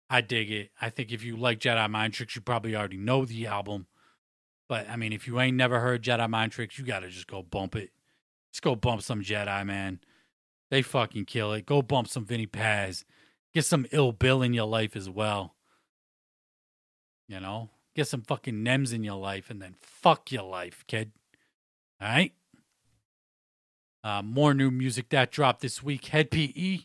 I 0.10 0.22
dig 0.22 0.52
it. 0.52 0.72
I 0.82 0.90
think 0.90 1.12
if 1.12 1.24
you 1.24 1.38
like 1.38 1.60
Jedi 1.60 1.90
Mind 1.90 2.14
Tricks, 2.14 2.36
you 2.36 2.42
probably 2.42 2.76
already 2.76 2.98
know 2.98 3.26
the 3.26 3.48
album. 3.48 3.88
But 4.68 4.90
I 4.90 4.96
mean, 4.96 5.14
if 5.14 5.28
you 5.28 5.40
ain't 5.40 5.58
never 5.58 5.80
heard 5.80 6.04
Jedi 6.04 6.30
Mind 6.30 6.52
Tricks, 6.52 6.78
you 6.78 6.86
gotta 6.86 7.10
just 7.10 7.28
go 7.28 7.44
bump 7.44 7.76
it. 7.76 7.92
Just 8.52 8.64
go 8.64 8.76
bump 8.76 9.02
some 9.02 9.22
Jedi, 9.22 9.66
man. 9.66 10.00
They 10.70 10.82
fucking 10.82 11.26
kill 11.26 11.54
it. 11.54 11.66
Go 11.66 11.82
bump 11.82 12.08
some 12.08 12.26
Vinnie 12.26 12.46
Paz. 12.46 13.06
Get 13.54 13.66
some 13.66 13.88
ill 13.92 14.12
bill 14.12 14.42
in 14.42 14.54
your 14.54 14.68
life 14.68 14.96
as 14.96 15.10
well. 15.10 15.56
You 17.28 17.40
know? 17.40 17.70
Get 17.96 18.08
some 18.08 18.22
fucking 18.22 18.64
Nems 18.64 18.94
in 18.94 19.04
your 19.04 19.20
life 19.20 19.50
and 19.50 19.62
then 19.62 19.76
fuck 19.82 20.32
your 20.32 20.44
life, 20.44 20.84
kid. 20.88 21.12
All 22.00 22.08
right? 22.08 22.34
Uh, 24.04 24.22
more 24.22 24.54
new 24.54 24.72
music 24.72 25.10
that 25.10 25.32
dropped 25.32 25.62
this 25.62 25.84
week. 25.84 26.06
Hed 26.06 26.32
PE 26.32 26.80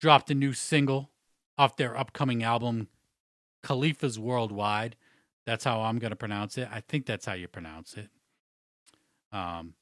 dropped 0.00 0.30
a 0.30 0.34
new 0.34 0.52
single 0.52 1.10
off 1.58 1.76
their 1.76 1.96
upcoming 1.96 2.42
album, 2.42 2.88
Califas 3.62 4.18
Worldwide. 4.18 4.96
That's 5.46 5.64
how 5.64 5.82
I'm 5.82 5.98
going 5.98 6.10
to 6.10 6.16
pronounce 6.16 6.56
it. 6.56 6.68
I 6.72 6.80
think 6.80 7.06
that's 7.06 7.26
how 7.26 7.34
you 7.34 7.48
pronounce 7.48 7.94
it. 7.94 8.08
Um, 9.30 9.74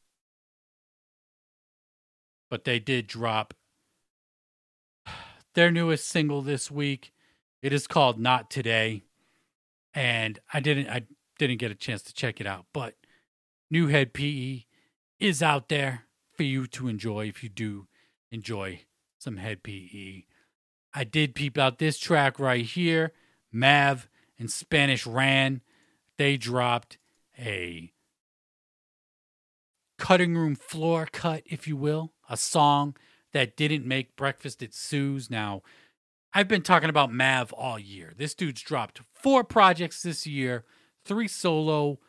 but 2.51 2.65
they 2.65 2.79
did 2.79 3.07
drop 3.07 3.55
their 5.55 5.71
newest 5.71 6.09
single 6.09 6.43
this 6.43 6.71
week. 6.71 7.13
It 7.63 7.73
is 7.73 7.87
called 7.87 8.19
Not 8.19 8.51
Today. 8.51 9.05
And 9.95 10.39
I 10.53 10.61
didn't 10.61 10.89
I 10.89 11.03
didn't 11.39 11.59
get 11.59 11.71
a 11.71 11.75
chance 11.75 12.03
to 12.03 12.15
check 12.15 12.41
it 12.41 12.47
out, 12.47 12.67
but 12.73 12.95
New 13.71 13.89
Hed 13.89 14.13
PE 14.15 14.65
is 15.23 15.41
out 15.41 15.69
there 15.69 16.07
for 16.35 16.43
you 16.43 16.67
to 16.67 16.89
enjoy 16.89 17.29
if 17.29 17.45
you 17.45 17.49
do 17.49 17.87
enjoy 18.33 18.83
some 19.19 19.37
Hed 19.37 19.63
PE. 19.63 20.25
I 20.93 21.05
did 21.05 21.37
peep 21.37 21.57
out 21.57 21.79
this 21.79 21.97
track 21.97 22.41
right 22.41 22.65
here. 22.65 23.13
Mav 23.53 24.09
and 24.37 24.51
Spanish 24.51 25.07
Ran, 25.07 25.61
they 26.19 26.37
dropped 26.37 26.99
a 27.39 27.93
cutting 29.97 30.37
room 30.37 30.57
floor 30.57 31.07
cut, 31.13 31.45
if 31.47 31.69
you 31.69 31.77
will, 31.77 32.13
a 32.29 32.37
song 32.37 32.97
that 33.33 33.57
didn't 33.57 33.87
make 33.87 34.17
breakfast 34.17 34.61
at 34.61 34.75
Sue's. 34.75 35.31
Now, 35.31 35.63
I've 36.35 36.49
been 36.49 36.63
talking 36.63 36.91
about 36.91 37.13
Mav 37.13 37.53
all 37.53 37.79
year. 37.79 38.13
This 38.17 38.35
dude's 38.35 38.63
dropped 38.63 39.03
four 39.13 39.45
projects 39.45 40.03
this 40.03 40.27
year, 40.27 40.65
three 41.05 41.29
solo, 41.29 42.01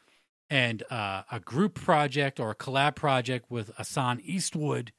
and 0.50 0.84
uh, 0.90 1.24
a 1.32 1.40
group 1.40 1.76
project 1.76 2.40
or 2.40 2.52
a 2.52 2.56
collab 2.56 2.96
project 2.96 3.50
with 3.50 3.72
Asan 3.80 4.22
Eastwood. 4.24 4.92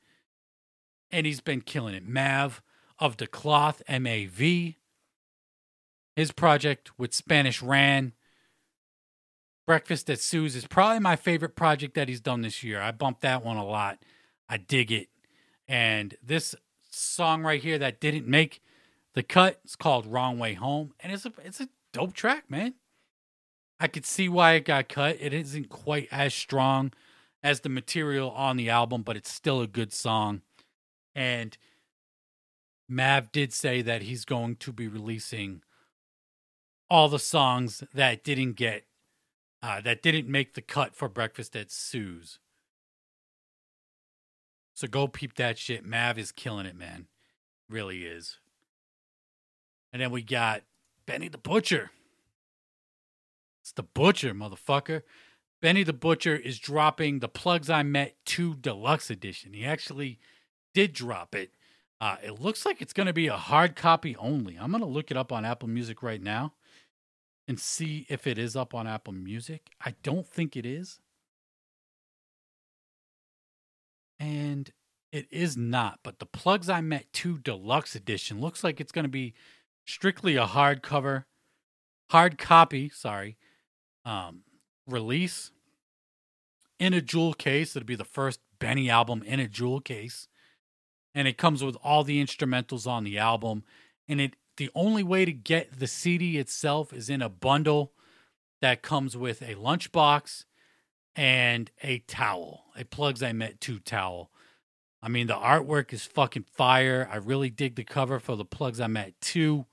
And 1.10 1.26
he's 1.26 1.40
been 1.40 1.60
killing 1.60 1.94
it. 1.94 2.06
Mav 2.06 2.62
of 2.98 3.16
the 3.18 3.26
Cloth, 3.26 3.82
M 3.86 4.06
A 4.06 4.26
V. 4.26 4.78
His 6.16 6.32
project 6.32 6.98
with 6.98 7.12
Spanish 7.12 7.62
Ran. 7.62 8.12
Breakfast 9.66 10.10
at 10.10 10.20
Sue's 10.20 10.54
is 10.54 10.66
probably 10.66 11.00
my 11.00 11.16
favorite 11.16 11.56
project 11.56 11.94
that 11.94 12.08
he's 12.08 12.20
done 12.20 12.42
this 12.42 12.62
year. 12.62 12.80
I 12.80 12.90
bumped 12.90 13.22
that 13.22 13.44
one 13.44 13.56
a 13.56 13.64
lot. 13.64 13.98
I 14.48 14.58
dig 14.58 14.92
it. 14.92 15.08
And 15.66 16.16
this 16.22 16.54
song 16.90 17.42
right 17.42 17.62
here 17.62 17.78
that 17.78 18.00
didn't 18.00 18.26
make 18.26 18.60
the 19.14 19.22
cut 19.22 19.60
is 19.64 19.74
called 19.74 20.06
Wrong 20.06 20.38
Way 20.38 20.54
Home. 20.54 20.92
And 21.00 21.12
it's 21.12 21.24
a 21.24 21.32
it's 21.44 21.60
a 21.60 21.68
dope 21.92 22.12
track, 22.12 22.50
man. 22.50 22.74
I 23.80 23.88
could 23.88 24.06
see 24.06 24.28
why 24.28 24.52
it 24.52 24.64
got 24.64 24.88
cut. 24.88 25.16
It 25.20 25.32
isn't 25.32 25.68
quite 25.68 26.08
as 26.10 26.32
strong 26.32 26.92
as 27.42 27.60
the 27.60 27.68
material 27.68 28.30
on 28.30 28.56
the 28.56 28.70
album, 28.70 29.02
but 29.02 29.16
it's 29.16 29.30
still 29.30 29.60
a 29.60 29.66
good 29.66 29.92
song. 29.92 30.42
And 31.14 31.56
Mav 32.88 33.32
did 33.32 33.52
say 33.52 33.82
that 33.82 34.02
he's 34.02 34.24
going 34.24 34.56
to 34.56 34.72
be 34.72 34.88
releasing 34.88 35.62
all 36.90 37.08
the 37.08 37.18
songs 37.18 37.82
that 37.92 38.24
didn't 38.24 38.52
get 38.52 38.84
uh, 39.62 39.80
that 39.80 40.02
didn't 40.02 40.28
make 40.28 40.54
the 40.54 40.60
cut 40.60 40.94
for 40.94 41.08
Breakfast 41.08 41.56
at 41.56 41.70
Sue's. 41.70 42.38
So 44.74 44.86
go 44.86 45.08
peep 45.08 45.36
that 45.36 45.56
shit. 45.56 45.86
Mav 45.86 46.18
is 46.18 46.32
killing 46.32 46.66
it, 46.66 46.76
man. 46.76 47.06
Really 47.70 48.04
is. 48.04 48.38
And 49.90 50.02
then 50.02 50.10
we 50.10 50.22
got 50.22 50.62
Benny 51.06 51.28
the 51.28 51.38
Butcher. 51.38 51.92
It's 53.64 53.72
the 53.72 53.82
Butcher, 53.82 54.34
motherfucker. 54.34 55.04
Benny 55.62 55.84
the 55.84 55.94
Butcher 55.94 56.36
is 56.36 56.58
dropping 56.58 57.20
the 57.20 57.30
Plugs 57.30 57.70
I 57.70 57.82
Met 57.82 58.14
2 58.26 58.56
Deluxe 58.56 59.08
Edition. 59.08 59.54
He 59.54 59.64
actually 59.64 60.18
did 60.74 60.92
drop 60.92 61.34
it. 61.34 61.54
Uh, 61.98 62.16
it 62.22 62.42
looks 62.42 62.66
like 62.66 62.82
it's 62.82 62.92
going 62.92 63.06
to 63.06 63.14
be 63.14 63.28
a 63.28 63.38
hard 63.38 63.74
copy 63.74 64.14
only. 64.16 64.58
I'm 64.58 64.70
going 64.70 64.82
to 64.82 64.86
look 64.86 65.10
it 65.10 65.16
up 65.16 65.32
on 65.32 65.46
Apple 65.46 65.70
Music 65.70 66.02
right 66.02 66.20
now 66.20 66.52
and 67.48 67.58
see 67.58 68.04
if 68.10 68.26
it 68.26 68.36
is 68.36 68.54
up 68.54 68.74
on 68.74 68.86
Apple 68.86 69.14
Music. 69.14 69.70
I 69.82 69.94
don't 70.02 70.26
think 70.26 70.58
it 70.58 70.66
is. 70.66 71.00
And 74.20 74.70
it 75.10 75.26
is 75.30 75.56
not, 75.56 76.00
but 76.02 76.18
the 76.18 76.26
Plugs 76.26 76.68
I 76.68 76.82
Met 76.82 77.10
2 77.14 77.38
Deluxe 77.38 77.94
Edition 77.94 78.42
looks 78.42 78.62
like 78.62 78.78
it's 78.78 78.92
going 78.92 79.06
to 79.06 79.08
be 79.08 79.32
strictly 79.86 80.36
a 80.36 80.44
hardcover, 80.44 81.24
hard 82.10 82.36
copy, 82.36 82.90
sorry, 82.90 83.38
um, 84.04 84.42
release 84.86 85.50
in 86.78 86.92
a 86.92 87.00
jewel 87.00 87.34
case. 87.34 87.76
It'll 87.76 87.86
be 87.86 87.94
the 87.94 88.04
first 88.04 88.40
Benny 88.58 88.90
album 88.90 89.22
in 89.24 89.40
a 89.40 89.48
jewel 89.48 89.80
case. 89.80 90.28
And 91.14 91.28
it 91.28 91.38
comes 91.38 91.62
with 91.62 91.76
all 91.82 92.02
the 92.04 92.22
instrumentals 92.22 92.86
on 92.86 93.04
the 93.04 93.18
album. 93.18 93.64
And 94.08 94.20
it 94.20 94.36
the 94.56 94.70
only 94.74 95.02
way 95.02 95.24
to 95.24 95.32
get 95.32 95.78
the 95.78 95.86
CD 95.86 96.38
itself 96.38 96.92
is 96.92 97.10
in 97.10 97.22
a 97.22 97.28
bundle 97.28 97.92
that 98.60 98.82
comes 98.82 99.16
with 99.16 99.42
a 99.42 99.56
lunchbox 99.56 100.44
and 101.16 101.70
a 101.82 101.98
towel, 102.00 102.64
a 102.76 102.84
Plugs 102.84 103.22
I 103.22 103.32
Met 103.32 103.60
2 103.60 103.80
towel. 103.80 104.30
I 105.02 105.08
mean, 105.08 105.26
the 105.26 105.34
artwork 105.34 105.92
is 105.92 106.04
fucking 106.04 106.46
fire. 106.50 107.08
I 107.10 107.16
really 107.16 107.50
dig 107.50 107.74
the 107.74 107.84
cover 107.84 108.18
for 108.18 108.36
the 108.36 108.44
Plugs 108.44 108.80
I 108.80 108.86
Met 108.86 109.14
2. 109.20 109.66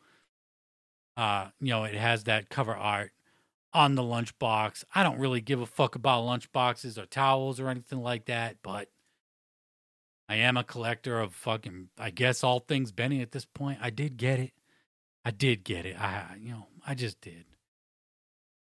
Uh, 1.16 1.50
you 1.60 1.70
know, 1.70 1.84
it 1.84 1.96
has 1.96 2.24
that 2.26 2.50
cover 2.50 2.76
art 2.76 3.12
on 3.74 3.96
the 3.96 4.02
lunchbox. 4.02 4.84
I 4.94 5.04
don't 5.04 5.20
really 5.20 5.42
give 5.42 5.62
a 5.62 5.66
fuck 5.66 5.96
about 5.96 6.24
lunchboxes 6.24 6.98
or 6.98 7.06
towels 7.06 7.60
or 7.60 7.70
anything 7.70 8.02
like 8.02 8.26
that, 8.26 8.58
but 8.62 8.90
I 10.28 10.36
am 10.36 10.58
a 10.58 10.64
collector 10.64 11.20
of 11.20 11.34
fucking, 11.34 11.90
I 11.98 12.10
guess, 12.10 12.44
all 12.44 12.60
things 12.60 12.92
Benny 12.92 13.22
at 13.22 13.32
this 13.32 13.46
point. 13.46 13.80
I 13.82 13.90
did 13.90 14.18
get 14.18 14.40
it. 14.40 14.52
I 15.24 15.32
did 15.32 15.64
get 15.64 15.86
it. 15.86 16.00
I, 16.00 16.36
you 16.40 16.52
know, 16.52 16.68
I 16.86 16.96
just 16.96 17.22
did. 17.22 17.46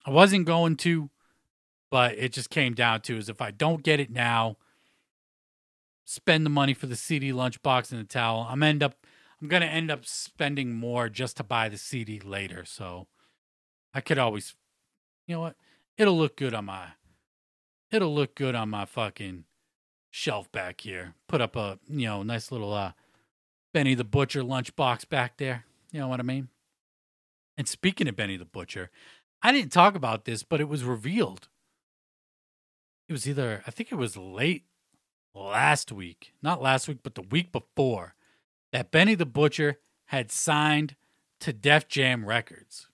I 0.06 0.12
wasn't 0.12 0.46
going 0.46 0.78
to, 0.78 1.10
but 1.92 2.18
it 2.18 2.32
just 2.32 2.50
came 2.50 2.74
down 2.74 3.02
to 3.02 3.18
is 3.18 3.30
if 3.30 3.42
I 3.42 3.52
don't 3.52 3.84
get 3.84 4.00
it 4.00 4.10
now, 4.10 4.58
spend 6.06 6.46
the 6.46 6.50
money 6.50 6.74
for 6.74 6.88
the 6.88 6.96
CD 6.96 7.32
lunchbox 7.32 7.92
and 7.92 8.00
the 8.00 8.06
towel, 8.06 8.48
I'm 8.50 8.64
end 8.64 8.82
up, 8.82 8.96
I'm 9.42 9.50
gonna 9.50 9.66
end 9.66 9.92
up 9.92 10.06
spending 10.06 10.74
more 10.74 11.10
just 11.10 11.36
to 11.38 11.44
buy 11.44 11.68
the 11.68 11.78
CD 11.78 12.20
later. 12.20 12.64
So 12.64 13.08
I 13.94 14.00
could 14.00 14.18
always, 14.18 14.56
you 15.28 15.36
know 15.36 15.42
what? 15.42 15.56
It'll 15.98 16.18
look 16.18 16.36
good 16.36 16.54
on 16.54 16.66
my, 16.66 16.88
it'll 17.92 18.16
look 18.16 18.34
good 18.36 18.56
on 18.56 18.70
my 18.70 18.86
fucking 18.86 19.44
shelf 20.10 20.52
back 20.52 20.82
here. 20.82 21.14
Put 21.28 21.42
up 21.42 21.56
a, 21.56 21.78
you 21.88 22.08
know, 22.08 22.24
nice 22.24 22.52
little 22.52 22.74
uh 22.74 22.94
Benny 23.74 23.94
the 23.94 24.04
Butcher 24.04 24.42
lunchbox 24.42 25.08
back 25.08 25.38
there. 25.38 25.66
You 25.92 26.00
know 26.00 26.08
what 26.08 26.20
I 26.20 26.24
mean? 26.24 26.48
And 27.58 27.68
speaking 27.68 28.08
of 28.08 28.16
Benny 28.16 28.38
the 28.38 28.46
Butcher, 28.46 28.90
I 29.42 29.52
didn't 29.52 29.72
talk 29.72 29.96
about 29.96 30.26
this, 30.26 30.44
but 30.44 30.62
it 30.62 30.70
was 30.70 30.84
revealed. 30.84 31.50
It 33.08 33.14
was 33.14 33.28
either, 33.28 33.64
I 33.68 33.72
think 33.72 33.92
it 33.92 33.96
was 33.96 34.18
late 34.18 34.66
last 35.34 35.92
week, 35.92 36.34
not 36.42 36.62
last 36.62 36.88
week, 36.88 37.00
but 37.04 37.16
the 37.16 37.22
week 37.22 37.52
before, 37.52 38.16
that 38.72 38.92
Benny 38.92 39.16
the 39.16 39.26
Butcher 39.26 39.80
had 40.06 40.32
signed 40.32 40.96
to 41.40 41.54
Def 41.54 41.88
Jam 41.88 42.26
Records. 42.26 42.88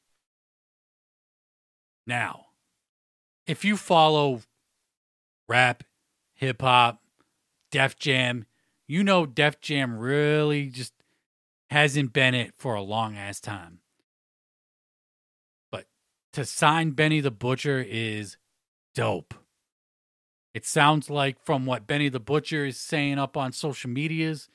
Now, 2.05 2.47
if 3.47 3.63
you 3.63 3.77
follow 3.77 4.41
rap, 5.47 5.83
hip 6.33 6.61
hop, 6.61 7.01
Def 7.71 7.97
Jam, 7.97 8.45
you 8.87 9.03
know 9.03 9.25
Def 9.25 9.59
Jam 9.61 9.97
really 9.97 10.67
just 10.67 10.93
hasn't 11.69 12.13
been 12.13 12.35
it 12.35 12.53
for 12.57 12.75
a 12.75 12.81
long 12.81 13.17
ass 13.17 13.39
time. 13.39 13.79
But 15.71 15.85
to 16.33 16.45
sign 16.45 16.91
Benny 16.91 17.19
the 17.19 17.31
Butcher 17.31 17.83
is 17.87 18.37
dope. 18.93 19.33
It 20.53 20.65
sounds 20.65 21.09
like 21.09 21.43
from 21.43 21.65
what 21.65 21.87
Benny 21.87 22.09
the 22.09 22.19
Butcher 22.19 22.65
is 22.65 22.77
saying 22.77 23.17
up 23.17 23.35
on 23.35 23.51
social 23.53 23.89
medias 23.89 24.49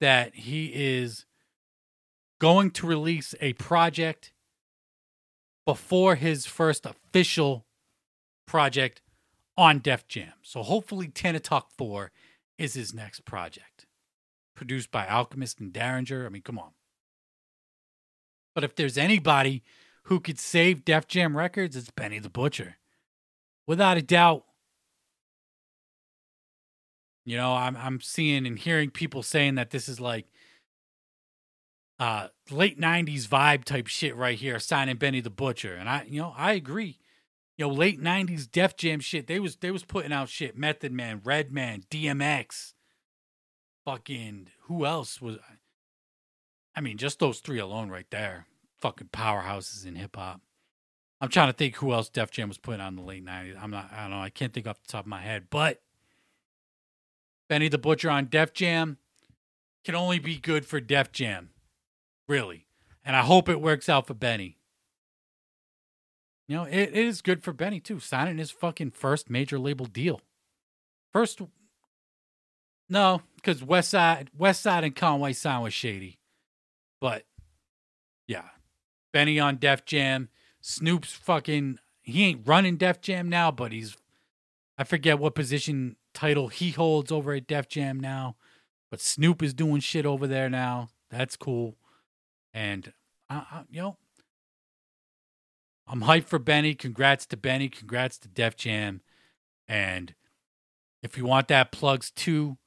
that 0.00 0.34
he 0.34 0.72
is 0.74 1.24
going 2.40 2.72
to 2.72 2.86
release 2.86 3.34
a 3.40 3.52
project 3.52 4.32
before 5.66 6.14
his 6.16 6.46
first 6.46 6.86
official 6.86 7.66
project 8.46 9.02
on 9.56 9.78
Def 9.78 10.08
Jam. 10.08 10.32
So 10.42 10.62
hopefully 10.62 11.08
Talk 11.08 11.70
4 11.76 12.10
is 12.58 12.74
his 12.74 12.94
next 12.94 13.24
project 13.24 13.86
produced 14.54 14.90
by 14.90 15.06
Alchemist 15.06 15.60
and 15.60 15.72
Daringer. 15.72 16.26
I 16.26 16.28
mean, 16.28 16.42
come 16.42 16.58
on. 16.58 16.72
But 18.54 18.64
if 18.64 18.74
there's 18.74 18.98
anybody 18.98 19.62
who 20.04 20.20
could 20.20 20.38
save 20.38 20.84
Def 20.84 21.06
Jam 21.06 21.36
Records, 21.36 21.76
it's 21.76 21.90
Benny 21.90 22.18
the 22.18 22.28
Butcher. 22.28 22.76
Without 23.66 23.96
a 23.96 24.02
doubt. 24.02 24.44
You 27.24 27.36
know, 27.36 27.54
I'm 27.54 27.76
I'm 27.76 28.00
seeing 28.00 28.46
and 28.46 28.58
hearing 28.58 28.90
people 28.90 29.22
saying 29.22 29.54
that 29.54 29.70
this 29.70 29.88
is 29.88 30.00
like 30.00 30.26
uh 32.00 32.28
late 32.50 32.80
90s 32.80 33.28
vibe 33.28 33.62
type 33.62 33.86
shit 33.86 34.16
right 34.16 34.38
here 34.38 34.58
signing 34.58 34.96
Benny 34.96 35.20
the 35.20 35.30
Butcher. 35.30 35.74
And 35.74 35.88
I 35.88 36.06
you 36.08 36.20
know, 36.20 36.34
I 36.36 36.52
agree. 36.54 36.98
You 37.56 37.68
know, 37.68 37.74
late 37.74 38.00
90s 38.00 38.50
Def 38.50 38.74
Jam 38.74 39.00
shit. 39.00 39.26
They 39.26 39.38
was 39.38 39.56
they 39.56 39.70
was 39.70 39.84
putting 39.84 40.12
out 40.12 40.30
shit 40.30 40.56
Method 40.56 40.92
Man, 40.92 41.20
Redman, 41.22 41.84
DMX, 41.90 42.72
fucking 43.84 44.48
who 44.62 44.86
else 44.86 45.20
was 45.20 45.36
I 46.74 46.80
mean, 46.80 46.96
just 46.96 47.18
those 47.18 47.40
three 47.40 47.58
alone 47.58 47.90
right 47.90 48.06
there. 48.10 48.46
Fucking 48.78 49.08
powerhouses 49.12 49.86
in 49.86 49.96
hip 49.96 50.16
hop. 50.16 50.40
I'm 51.20 51.28
trying 51.28 51.48
to 51.48 51.52
think 51.52 51.76
who 51.76 51.92
else 51.92 52.08
Def 52.08 52.30
Jam 52.30 52.48
was 52.48 52.56
putting 52.56 52.80
on 52.80 52.94
in 52.94 52.96
the 52.96 53.02
late 53.02 53.24
90s. 53.24 53.62
I'm 53.62 53.70
not 53.70 53.90
I 53.92 54.02
don't 54.02 54.12
know, 54.12 54.22
I 54.22 54.30
can't 54.30 54.54
think 54.54 54.66
off 54.66 54.80
the 54.80 54.90
top 54.90 55.04
of 55.04 55.08
my 55.08 55.20
head, 55.20 55.48
but 55.50 55.82
Benny 57.50 57.68
the 57.68 57.76
Butcher 57.76 58.08
on 58.08 58.26
Def 58.26 58.54
Jam 58.54 58.96
can 59.84 59.94
only 59.94 60.18
be 60.18 60.36
good 60.36 60.64
for 60.64 60.80
Def 60.80 61.12
Jam. 61.12 61.50
Really. 62.30 62.66
And 63.04 63.16
I 63.16 63.22
hope 63.22 63.48
it 63.48 63.60
works 63.60 63.88
out 63.88 64.06
for 64.06 64.14
Benny. 64.14 64.56
You 66.46 66.58
know, 66.58 66.64
it, 66.64 66.90
it 66.90 66.96
is 66.96 67.22
good 67.22 67.42
for 67.42 67.52
Benny 67.52 67.80
too, 67.80 67.98
signing 67.98 68.38
his 68.38 68.52
fucking 68.52 68.92
first 68.92 69.28
major 69.28 69.58
label 69.58 69.86
deal. 69.86 70.20
First 71.12 71.40
no, 72.88 73.22
because 73.34 73.64
West 73.64 73.90
Side, 73.90 74.30
West 74.36 74.62
Side, 74.62 74.84
and 74.84 74.94
Conway 74.94 75.32
signed 75.32 75.64
with 75.64 75.72
shady. 75.72 76.18
But 77.00 77.24
yeah, 78.28 78.48
Benny 79.12 79.40
on 79.40 79.56
Def 79.56 79.84
Jam. 79.84 80.28
Snoop's 80.60 81.12
fucking. 81.12 81.80
He 82.02 82.24
ain't 82.24 82.46
running 82.46 82.76
Def 82.76 83.00
Jam 83.00 83.28
now, 83.28 83.50
but 83.50 83.72
he's. 83.72 83.96
I 84.78 84.84
forget 84.84 85.18
what 85.18 85.34
position 85.34 85.96
title 86.14 86.46
he 86.46 86.70
holds 86.70 87.10
over 87.10 87.32
at 87.32 87.48
Def 87.48 87.68
Jam 87.68 87.98
now, 87.98 88.36
but 88.88 89.00
Snoop 89.00 89.42
is 89.42 89.52
doing 89.52 89.80
shit 89.80 90.06
over 90.06 90.28
there 90.28 90.48
now. 90.48 90.90
That's 91.10 91.36
cool, 91.36 91.76
and 92.52 92.92
I, 93.28 93.34
I, 93.36 93.62
you 93.70 93.80
know, 93.80 93.96
I'm 95.86 96.02
hyped 96.02 96.26
for 96.26 96.38
Benny. 96.38 96.74
Congrats 96.74 97.26
to 97.26 97.36
Benny. 97.36 97.68
Congrats 97.68 98.18
to 98.18 98.28
Def 98.28 98.56
Jam, 98.56 99.00
and 99.68 100.14
if 101.02 101.16
you 101.16 101.24
want 101.24 101.48
that 101.48 101.72
plugs 101.72 102.10
two 102.10 102.58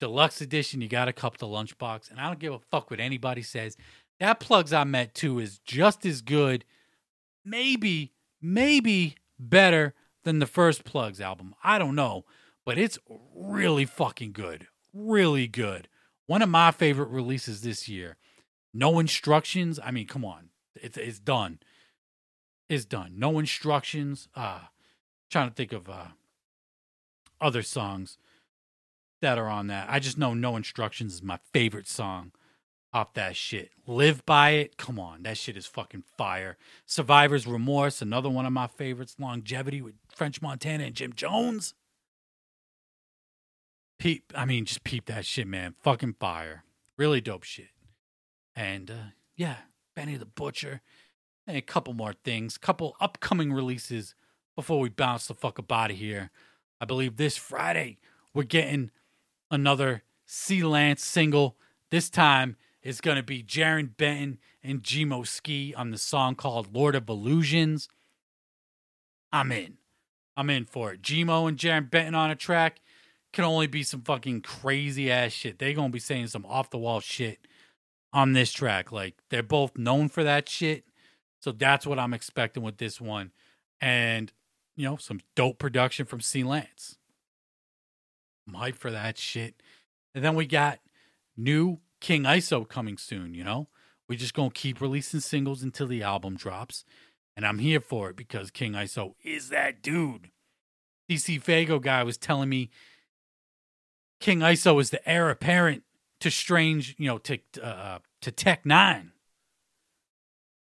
deluxe 0.00 0.40
edition, 0.40 0.80
you 0.80 0.88
got 0.88 1.04
to 1.04 1.12
cup 1.12 1.38
the 1.38 1.46
lunchbox. 1.46 2.10
And 2.10 2.18
I 2.18 2.26
don't 2.26 2.38
give 2.38 2.54
a 2.54 2.58
fuck 2.58 2.90
what 2.90 3.00
anybody 3.00 3.42
says. 3.42 3.76
That 4.18 4.40
plugs 4.40 4.72
I 4.72 4.84
met 4.84 5.14
too 5.14 5.38
is 5.38 5.58
just 5.58 6.04
as 6.04 6.22
good, 6.22 6.64
maybe, 7.44 8.12
maybe 8.40 9.16
better 9.38 9.94
than 10.24 10.38
the 10.38 10.46
first 10.46 10.84
plugs 10.84 11.20
album. 11.20 11.54
I 11.64 11.78
don't 11.78 11.94
know, 11.94 12.24
but 12.64 12.78
it's 12.78 12.98
really 13.34 13.84
fucking 13.84 14.32
good. 14.32 14.66
Really 14.92 15.46
good. 15.46 15.88
One 16.26 16.42
of 16.42 16.48
my 16.48 16.70
favorite 16.70 17.08
releases 17.08 17.62
this 17.62 17.88
year. 17.88 18.16
No 18.72 18.98
instructions. 18.98 19.78
I 19.82 19.90
mean, 19.90 20.06
come 20.06 20.24
on. 20.24 20.50
It's 20.74 20.96
it's 20.96 21.18
done. 21.18 21.58
It's 22.68 22.84
done. 22.84 23.14
No 23.16 23.38
instructions. 23.38 24.28
Uh 24.34 24.60
trying 25.30 25.48
to 25.48 25.54
think 25.54 25.72
of 25.72 25.88
uh 25.88 26.08
other 27.40 27.62
songs 27.62 28.18
that 29.20 29.38
are 29.38 29.48
on 29.48 29.66
that. 29.68 29.86
I 29.88 29.98
just 29.98 30.18
know 30.18 30.34
No 30.34 30.56
Instructions 30.56 31.14
is 31.14 31.22
my 31.22 31.38
favorite 31.52 31.88
song 31.88 32.32
off 32.92 33.14
that 33.14 33.36
shit. 33.36 33.70
Live 33.86 34.24
by 34.26 34.50
it. 34.50 34.76
Come 34.76 34.98
on, 34.98 35.22
that 35.22 35.38
shit 35.38 35.56
is 35.56 35.66
fucking 35.66 36.04
fire. 36.16 36.56
Survivor's 36.86 37.46
Remorse, 37.46 38.02
another 38.02 38.28
one 38.28 38.46
of 38.46 38.52
my 38.52 38.66
favorites. 38.66 39.16
Longevity 39.18 39.80
with 39.80 39.94
French 40.14 40.42
Montana 40.42 40.84
and 40.84 40.94
Jim 40.94 41.12
Jones. 41.12 41.74
Peep, 43.98 44.32
I 44.34 44.44
mean, 44.46 44.64
just 44.64 44.82
peep 44.82 45.06
that 45.06 45.26
shit, 45.26 45.46
man. 45.46 45.74
Fucking 45.82 46.14
fire. 46.18 46.64
Really 46.96 47.20
dope 47.20 47.44
shit. 47.44 47.68
And 48.60 48.90
uh, 48.90 48.94
yeah, 49.36 49.56
Benny 49.96 50.16
the 50.16 50.26
Butcher. 50.26 50.82
And 51.46 51.56
a 51.56 51.62
couple 51.62 51.94
more 51.94 52.12
things. 52.12 52.58
Couple 52.58 52.94
upcoming 53.00 53.54
releases 53.54 54.14
before 54.54 54.80
we 54.80 54.90
bounce 54.90 55.26
the 55.26 55.34
fuck 55.34 55.58
up 55.58 55.72
out 55.72 55.90
of 55.90 55.96
here, 55.96 56.30
I 56.78 56.84
believe 56.84 57.16
this 57.16 57.38
Friday 57.38 57.98
we're 58.34 58.42
getting 58.42 58.90
another 59.50 60.02
C 60.26 60.62
Lance 60.62 61.02
single. 61.02 61.56
This 61.90 62.10
time 62.10 62.56
it's 62.82 63.00
to 63.00 63.22
be 63.22 63.42
Jarren 63.42 63.96
Benton 63.96 64.38
and 64.62 64.82
Gmo 64.82 65.26
Skee 65.26 65.74
on 65.74 65.90
the 65.90 65.98
song 65.98 66.34
called 66.34 66.74
Lord 66.74 66.94
of 66.94 67.08
Illusions. 67.08 67.88
I'm 69.32 69.50
in. 69.52 69.78
I'm 70.36 70.50
in 70.50 70.66
for 70.66 70.92
it. 70.92 71.00
Gmo 71.00 71.48
and 71.48 71.56
Jarren 71.56 71.90
Benton 71.90 72.14
on 72.14 72.30
a 72.30 72.36
track 72.36 72.80
can 73.32 73.44
only 73.44 73.68
be 73.68 73.82
some 73.82 74.02
fucking 74.02 74.42
crazy 74.42 75.10
ass 75.10 75.32
shit. 75.32 75.58
They 75.58 75.72
gonna 75.72 75.88
be 75.88 75.98
saying 75.98 76.26
some 76.26 76.44
off 76.44 76.68
the 76.68 76.78
wall 76.78 77.00
shit 77.00 77.38
on 78.12 78.32
this 78.32 78.52
track. 78.52 78.92
Like 78.92 79.16
they're 79.30 79.42
both 79.42 79.76
known 79.76 80.08
for 80.08 80.24
that 80.24 80.48
shit. 80.48 80.84
So 81.40 81.52
that's 81.52 81.86
what 81.86 81.98
I'm 81.98 82.14
expecting 82.14 82.62
with 82.62 82.78
this 82.78 83.00
one. 83.00 83.32
And, 83.80 84.32
you 84.76 84.84
know, 84.84 84.96
some 84.96 85.20
dope 85.34 85.58
production 85.58 86.06
from 86.06 86.20
C 86.20 86.44
Lance. 86.44 86.98
I'm 88.46 88.54
hyped 88.54 88.76
for 88.76 88.90
that 88.90 89.16
shit. 89.16 89.62
And 90.14 90.24
then 90.24 90.34
we 90.34 90.46
got 90.46 90.80
new 91.36 91.78
King 92.00 92.24
ISO 92.24 92.68
coming 92.68 92.98
soon, 92.98 93.34
you 93.34 93.44
know? 93.44 93.68
We 94.08 94.16
just 94.16 94.34
gonna 94.34 94.50
keep 94.50 94.80
releasing 94.80 95.20
singles 95.20 95.62
until 95.62 95.86
the 95.86 96.02
album 96.02 96.36
drops. 96.36 96.84
And 97.36 97.46
I'm 97.46 97.58
here 97.58 97.80
for 97.80 98.10
it 98.10 98.16
because 98.16 98.50
King 98.50 98.72
ISO 98.72 99.14
is 99.22 99.50
that 99.50 99.82
dude. 99.82 100.30
DC 101.08 101.42
Fago 101.42 101.80
guy 101.80 102.02
was 102.02 102.18
telling 102.18 102.48
me 102.48 102.70
King 104.20 104.40
ISO 104.40 104.80
is 104.80 104.90
the 104.90 105.08
heir 105.08 105.30
apparent 105.30 105.84
to 106.20 106.30
Strange, 106.30 106.94
you 106.98 107.06
know, 107.06 107.18
to 107.18 107.38
uh, 107.62 107.98
to 108.20 108.30
Tech 108.30 108.64
N9ne, 108.64 109.10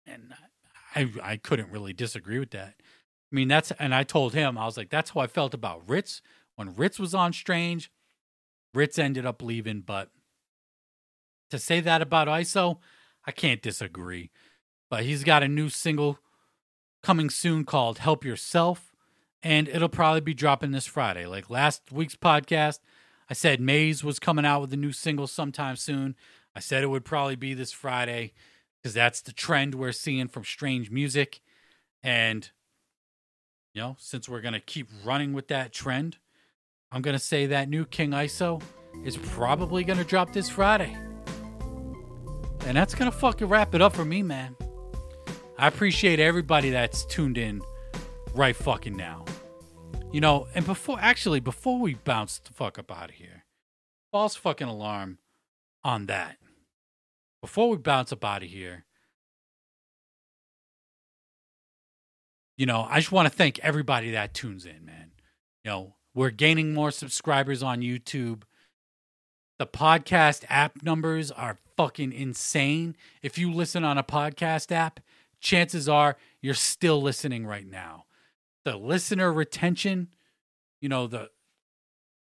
and 0.06 0.34
I 0.94 1.10
I 1.22 1.36
couldn't 1.36 1.70
really 1.70 1.92
disagree 1.92 2.38
with 2.38 2.50
that. 2.50 2.74
I 2.78 3.34
mean, 3.34 3.48
that's 3.48 3.72
and 3.72 3.94
I 3.94 4.02
told 4.02 4.34
him 4.34 4.56
I 4.56 4.66
was 4.66 4.76
like, 4.76 4.90
that's 4.90 5.10
how 5.10 5.20
I 5.20 5.26
felt 5.26 5.54
about 5.54 5.86
Rittz 5.86 6.20
when 6.56 6.74
Rittz 6.74 6.98
was 6.98 7.14
on 7.14 7.32
Strange. 7.32 7.90
Rittz 8.74 8.98
ended 8.98 9.24
up 9.24 9.42
leaving, 9.42 9.80
but 9.80 10.10
to 11.50 11.58
say 11.58 11.80
that 11.80 12.02
about 12.02 12.28
ISO, 12.28 12.78
I 13.24 13.32
can't 13.32 13.62
disagree. 13.62 14.30
But 14.90 15.04
he's 15.04 15.24
got 15.24 15.42
a 15.42 15.48
new 15.48 15.68
single 15.68 16.18
coming 17.02 17.30
soon 17.30 17.64
called 17.64 17.98
Help 17.98 18.24
Yourself, 18.24 18.92
and 19.42 19.68
it'll 19.68 19.88
probably 19.88 20.20
be 20.20 20.34
dropping 20.34 20.72
this 20.72 20.86
Friday. 20.86 21.26
Like 21.26 21.48
last 21.48 21.90
week's 21.90 22.16
podcast, 22.16 22.80
I 23.28 23.34
said 23.34 23.60
Maez 23.60 24.04
was 24.04 24.18
coming 24.18 24.46
out 24.46 24.60
with 24.60 24.72
a 24.72 24.76
new 24.76 24.92
single 24.92 25.26
sometime 25.26 25.76
soon. 25.76 26.14
I 26.54 26.60
said 26.60 26.82
it 26.82 26.88
would 26.88 27.04
probably 27.04 27.36
be 27.36 27.54
this 27.54 27.72
Friday 27.72 28.32
because 28.80 28.94
that's 28.94 29.20
the 29.20 29.32
trend 29.32 29.74
we're 29.74 29.92
seeing 29.92 30.28
from 30.28 30.44
Strange 30.44 30.90
Music. 30.90 31.40
And, 32.02 32.48
you 33.74 33.82
know, 33.82 33.96
since 33.98 34.28
we're 34.28 34.40
going 34.40 34.54
to 34.54 34.60
keep 34.60 34.88
running 35.04 35.32
with 35.32 35.48
that 35.48 35.72
trend, 35.72 36.18
I'm 36.92 37.02
going 37.02 37.16
to 37.16 37.22
say 37.22 37.46
that 37.46 37.68
new 37.68 37.84
King 37.84 38.12
ISO 38.12 38.62
is 39.04 39.16
probably 39.16 39.84
going 39.84 39.98
to 39.98 40.04
drop 40.04 40.32
this 40.32 40.48
Friday. 40.48 40.96
And 42.64 42.76
that's 42.76 42.94
going 42.94 43.10
to 43.10 43.16
fucking 43.16 43.48
wrap 43.48 43.74
it 43.74 43.82
up 43.82 43.94
for 43.94 44.04
me, 44.04 44.22
man. 44.22 44.56
I 45.58 45.68
appreciate 45.68 46.20
everybody 46.20 46.70
that's 46.70 47.04
tuned 47.04 47.38
in 47.38 47.60
right 48.34 48.56
fucking 48.56 48.96
now. 48.96 49.25
You 50.12 50.20
know, 50.20 50.46
and 50.54 50.64
before 50.64 50.98
actually 51.00 51.40
before 51.40 51.78
we 51.78 51.94
bounce 51.94 52.38
the 52.38 52.52
fuck 52.52 52.78
up 52.78 52.90
out 52.90 53.10
of 53.10 53.16
here, 53.16 53.44
false 54.12 54.34
fucking 54.34 54.68
alarm 54.68 55.18
on 55.84 56.06
that. 56.06 56.38
Before 57.42 57.68
we 57.68 57.76
bounce 57.76 58.12
up 58.12 58.24
out 58.24 58.42
of 58.42 58.48
here, 58.48 58.86
you 62.56 62.64
know, 62.64 62.86
I 62.88 63.00
just 63.00 63.12
want 63.12 63.30
to 63.30 63.34
thank 63.36 63.58
everybody 63.58 64.12
that 64.12 64.32
tunes 64.32 64.64
in, 64.64 64.86
man. 64.86 65.10
You 65.64 65.70
know, 65.70 65.94
we're 66.14 66.30
gaining 66.30 66.72
more 66.72 66.90
subscribers 66.90 67.62
on 67.62 67.80
YouTube. 67.80 68.44
The 69.58 69.66
podcast 69.66 70.44
app 70.48 70.82
numbers 70.82 71.30
are 71.30 71.58
fucking 71.76 72.12
insane. 72.12 72.96
If 73.22 73.36
you 73.36 73.52
listen 73.52 73.84
on 73.84 73.98
a 73.98 74.02
podcast 74.02 74.72
app, 74.72 75.00
chances 75.40 75.88
are 75.90 76.16
you're 76.40 76.54
still 76.54 77.02
listening 77.02 77.46
right 77.46 77.66
now 77.66 78.05
the 78.66 78.76
listener 78.76 79.32
retention, 79.32 80.08
you 80.80 80.88
know, 80.88 81.06
the 81.06 81.30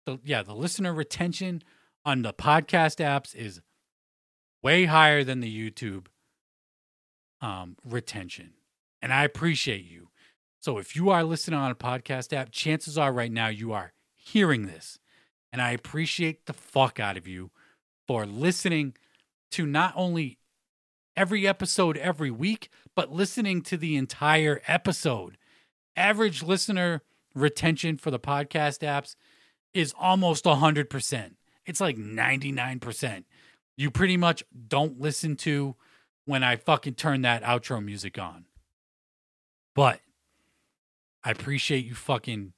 the 0.07 0.19
yeah, 0.25 0.41
the 0.41 0.55
listener 0.55 0.91
retention 0.91 1.61
on 2.03 2.23
the 2.23 2.33
podcast 2.33 2.97
apps 2.97 3.35
is 3.35 3.61
way 4.63 4.85
higher 4.85 5.23
than 5.23 5.39
the 5.39 5.71
YouTube 5.71 6.07
um 7.41 7.77
retention. 7.85 8.53
And 9.03 9.13
I 9.13 9.23
appreciate 9.23 9.85
you. 9.85 10.09
So 10.59 10.79
if 10.79 10.95
you 10.95 11.11
are 11.11 11.23
listening 11.23 11.59
on 11.59 11.69
a 11.69 11.75
podcast 11.75 12.33
app, 12.33 12.51
chances 12.51 12.97
are 12.97 13.13
right 13.13 13.31
now 13.31 13.49
you 13.49 13.71
are 13.71 13.93
hearing 14.15 14.65
this. 14.65 14.97
And 15.53 15.61
I 15.61 15.71
appreciate 15.71 16.47
the 16.47 16.53
fuck 16.53 16.99
out 16.99 17.17
of 17.17 17.27
you 17.27 17.51
for 18.07 18.25
listening 18.25 18.95
to 19.51 19.67
not 19.67 19.93
only 19.95 20.39
every 21.15 21.47
episode 21.47 21.97
every 21.97 22.31
week, 22.31 22.69
but 22.95 23.11
listening 23.11 23.61
to 23.63 23.77
the 23.77 23.95
entire 23.95 24.59
episode 24.65 25.37
average 25.95 26.43
listener 26.43 27.01
retention 27.33 27.97
for 27.97 28.11
the 28.11 28.19
podcast 28.19 28.79
apps 28.79 29.15
is 29.73 29.93
almost 29.99 30.45
100%. 30.45 31.31
It's 31.65 31.81
like 31.81 31.97
99%. 31.97 33.23
You 33.77 33.91
pretty 33.91 34.17
much 34.17 34.43
don't 34.67 34.99
listen 34.99 35.35
to 35.37 35.75
when 36.25 36.43
I 36.43 36.55
fucking 36.55 36.95
turn 36.95 37.21
that 37.21 37.43
outro 37.43 37.83
music 37.83 38.19
on. 38.19 38.45
But 39.73 40.01
I 41.23 41.31
appreciate 41.31 41.85
you 41.85 41.95
fucking. 41.95 42.53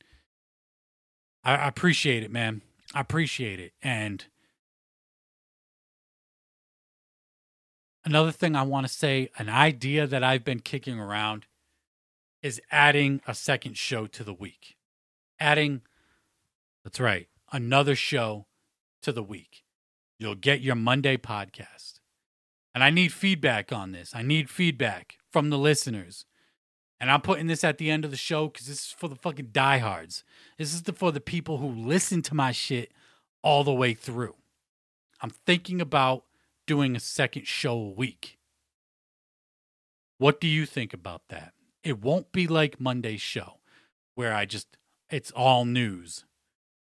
I 1.44 1.68
appreciate 1.68 2.24
it, 2.24 2.32
man. 2.32 2.62
I 2.96 3.02
appreciate 3.02 3.60
it. 3.60 3.74
And 3.84 4.26
another 8.06 8.32
thing 8.32 8.56
I 8.56 8.64
want 8.64 8.88
to 8.88 8.94
say 8.94 9.30
an 9.38 9.50
idea 9.50 10.08
that 10.08 10.24
I've 10.24 10.46
been 10.46 10.60
kicking 10.60 11.00
around 11.00 11.46
is 12.44 12.62
adding 12.70 13.22
a 13.26 13.34
second 13.34 13.78
show 13.78 14.06
to 14.06 14.24
the 14.24 14.34
week. 14.34 14.76
Adding, 15.39 15.82
that's 16.84 17.00
right, 17.00 17.28
another 17.52 17.96
show 17.96 18.46
to 19.02 19.12
the 19.12 19.24
week. 19.24 19.64
You'll 20.20 20.36
get 20.36 20.62
your 20.62 20.76
Monday 20.76 21.18
podcast. 21.18 22.00
And 22.76 22.84
I 22.84 22.89
need 22.89 23.14
feedback 23.14 23.72
on 23.72 23.94
this. 23.94 24.14
I 24.14 24.22
need 24.22 24.50
feedback 24.50 25.18
from 25.32 25.50
the 25.50 25.58
listeners. 25.58 26.26
And 27.00 27.10
I'm 27.10 27.22
putting 27.22 27.48
this 27.48 27.64
at 27.64 27.78
the 27.78 27.89
end 27.89 28.06
of 28.06 28.12
the 28.12 28.18
show 28.18 28.48
because 28.48 28.68
this 28.68 28.80
is 28.80 28.96
for 28.98 29.08
the 29.08 29.16
fucking 29.16 29.50
diehards. 29.52 30.24
This 30.58 30.74
is 30.74 30.84
the, 30.84 30.94
for 30.94 31.12
the 31.12 31.20
people 31.20 31.58
who 31.58 31.68
listen 31.68 32.22
to 32.24 32.36
my 32.36 32.52
shit 32.52 32.91
all 33.41 33.64
the 33.64 33.74
way 33.74 33.94
through. 33.94 34.36
I'm 35.22 35.30
thinking 35.30 35.82
about 35.82 36.24
doing 36.66 36.96
a 36.96 37.00
second 37.00 37.48
show 37.48 37.78
a 37.78 37.89
week. 37.89 38.38
What 40.18 40.39
do 40.39 40.48
you 40.48 40.66
think 40.66 40.94
about 40.94 41.24
that? 41.30 41.54
It 41.84 42.02
won't 42.02 42.32
be 42.32 42.48
like 42.48 42.80
Monday's 42.80 43.22
show 43.22 43.60
where 44.16 44.34
I 44.34 44.46
just 44.46 44.78
it's 45.10 45.32
all 45.32 45.66
news 45.66 46.26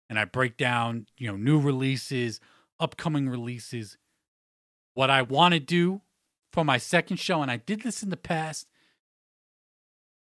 and 0.10 0.20
I 0.20 0.26
break 0.26 0.58
down, 0.58 1.08
you 1.18 1.28
know, 1.28 1.36
new 1.36 1.60
releases, 1.60 2.40
upcoming 2.80 3.28
releases. 3.28 3.98
What 4.94 5.10
I 5.10 5.22
want 5.22 5.54
to 5.54 5.60
do 5.60 6.02
for 6.52 6.64
my 6.64 6.78
second 6.78 7.18
show 7.18 7.42
and 7.42 7.50
I 7.50 7.58
did 7.58 7.82
this 7.82 8.04
in 8.04 8.10
the 8.10 8.18
past 8.18 8.68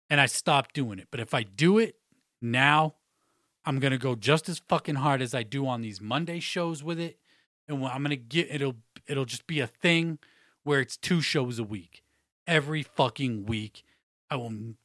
and 0.09 0.21
I 0.21 0.25
stopped 0.25 0.73
doing 0.73 0.99
it. 0.99 1.07
But 1.11 1.19
if 1.19 1.33
I 1.33 1.43
do 1.43 1.77
it 1.77 1.95
now, 2.41 2.95
I'm 3.65 3.79
going 3.79 3.91
to 3.91 3.97
go 3.97 4.15
just 4.15 4.49
as 4.49 4.59
fucking 4.67 4.95
hard 4.95 5.21
as 5.21 5.35
I 5.35 5.43
do 5.43 5.67
on 5.67 5.81
these 5.81 6.01
Monday 6.01 6.39
shows 6.39 6.83
with 6.83 6.99
it. 6.99 7.17
And 7.67 7.85
I'm 7.85 8.03
going 8.03 8.09
to 8.09 8.15
get 8.15 8.49
it'll 8.51 8.75
it'll 9.07 9.25
just 9.25 9.47
be 9.47 9.59
a 9.59 9.67
thing 9.67 10.19
where 10.63 10.79
it's 10.79 10.97
two 10.97 11.21
shows 11.21 11.59
a 11.59 11.63
week. 11.63 12.03
Every 12.47 12.83
fucking 12.83 13.45
week 13.45 13.83
I 14.31 14.37
will, 14.37 14.75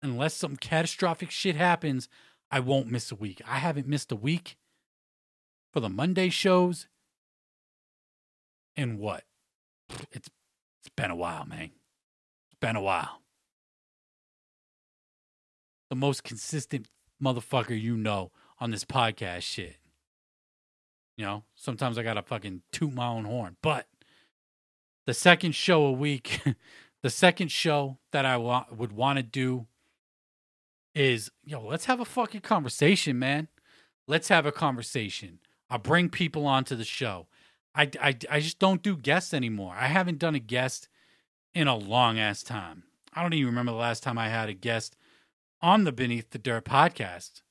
unless 0.00 0.34
some 0.34 0.56
catastrophic 0.56 1.32
shit 1.32 1.56
happens, 1.56 2.08
I 2.50 2.60
won't 2.60 2.90
miss 2.90 3.10
a 3.10 3.16
week. 3.16 3.42
I 3.44 3.58
haven't 3.58 3.88
missed 3.88 4.12
a 4.12 4.16
week 4.16 4.56
for 5.72 5.80
the 5.80 5.88
Monday 5.88 6.28
shows. 6.28 6.86
And 8.76 9.00
what? 9.00 9.24
It's 10.12 10.30
it's 10.80 10.94
been 10.96 11.10
a 11.10 11.16
while, 11.16 11.44
man. 11.44 11.72
It's 12.46 12.60
been 12.60 12.76
a 12.76 12.80
while. 12.80 13.20
The 15.90 15.96
most 15.96 16.22
consistent 16.22 16.86
motherfucker 17.22 17.78
you 17.78 17.96
know 17.96 18.30
on 18.60 18.70
this 18.70 18.84
podcast 18.84 19.42
shit. 19.42 19.76
You 21.16 21.24
know, 21.24 21.44
sometimes 21.56 21.98
I 21.98 22.04
gotta 22.04 22.22
fucking 22.22 22.62
toot 22.70 22.94
my 22.94 23.08
own 23.08 23.24
horn. 23.24 23.56
But 23.60 23.88
the 25.06 25.14
second 25.14 25.56
show 25.56 25.84
a 25.84 25.92
week 25.92 26.40
The 27.02 27.10
second 27.10 27.50
show 27.50 27.98
that 28.12 28.24
I 28.24 28.36
wa- 28.36 28.66
would 28.74 28.92
want 28.92 29.18
to 29.18 29.22
do 29.22 29.66
is, 30.94 31.30
yo, 31.44 31.64
let's 31.64 31.84
have 31.84 32.00
a 32.00 32.04
fucking 32.04 32.40
conversation, 32.40 33.18
man. 33.18 33.48
Let's 34.06 34.28
have 34.28 34.46
a 34.46 34.52
conversation. 34.52 35.38
I'll 35.70 35.78
bring 35.78 36.08
people 36.08 36.46
onto 36.46 36.74
the 36.74 36.84
show. 36.84 37.26
I, 37.74 37.90
I, 38.00 38.16
I 38.30 38.40
just 38.40 38.58
don't 38.58 38.82
do 38.82 38.96
guests 38.96 39.32
anymore. 39.32 39.74
I 39.78 39.86
haven't 39.86 40.18
done 40.18 40.34
a 40.34 40.40
guest 40.40 40.88
in 41.54 41.68
a 41.68 41.76
long 41.76 42.18
ass 42.18 42.42
time. 42.42 42.84
I 43.12 43.22
don't 43.22 43.34
even 43.34 43.46
remember 43.46 43.72
the 43.72 43.78
last 43.78 44.02
time 44.02 44.18
I 44.18 44.28
had 44.28 44.48
a 44.48 44.54
guest 44.54 44.96
on 45.60 45.84
the 45.84 45.92
Beneath 45.92 46.30
the 46.30 46.38
Dirt 46.38 46.64
podcast. 46.64 47.42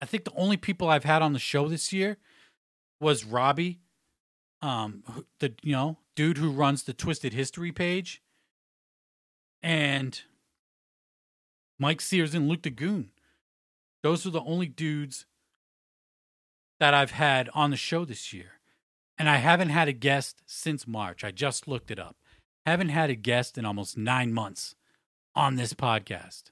I 0.00 0.06
think 0.06 0.24
the 0.24 0.34
only 0.36 0.56
people 0.56 0.88
I've 0.88 1.04
had 1.04 1.22
on 1.22 1.32
the 1.32 1.38
show 1.38 1.68
this 1.68 1.92
year 1.92 2.18
was 3.00 3.24
Robbie, 3.24 3.80
um, 4.62 5.02
the 5.40 5.54
you 5.62 5.72
know 5.72 5.98
dude 6.14 6.38
who 6.38 6.50
runs 6.50 6.82
the 6.82 6.94
Twiztid 6.94 7.32
History 7.32 7.72
page, 7.72 8.22
and 9.62 10.22
Mike 11.78 12.00
Sears 12.00 12.34
and 12.34 12.48
Luke 12.48 12.62
Dagoon. 12.62 13.08
Those 14.02 14.26
are 14.26 14.30
the 14.30 14.42
only 14.42 14.66
dudes 14.66 15.26
that 16.78 16.94
I've 16.94 17.12
had 17.12 17.48
on 17.54 17.70
the 17.70 17.76
show 17.76 18.04
this 18.04 18.32
year. 18.32 18.60
And 19.16 19.28
I 19.28 19.36
haven't 19.36 19.70
had 19.70 19.88
a 19.88 19.92
guest 19.92 20.42
since 20.46 20.86
March. 20.86 21.24
I 21.24 21.30
just 21.30 21.66
looked 21.66 21.90
it 21.90 21.98
up. 21.98 22.16
Haven't 22.66 22.88
had 22.90 23.10
a 23.10 23.14
guest 23.14 23.56
in 23.56 23.64
almost 23.64 23.96
nine 23.96 24.32
months 24.32 24.74
on 25.34 25.56
this 25.56 25.72
podcast. 25.72 26.44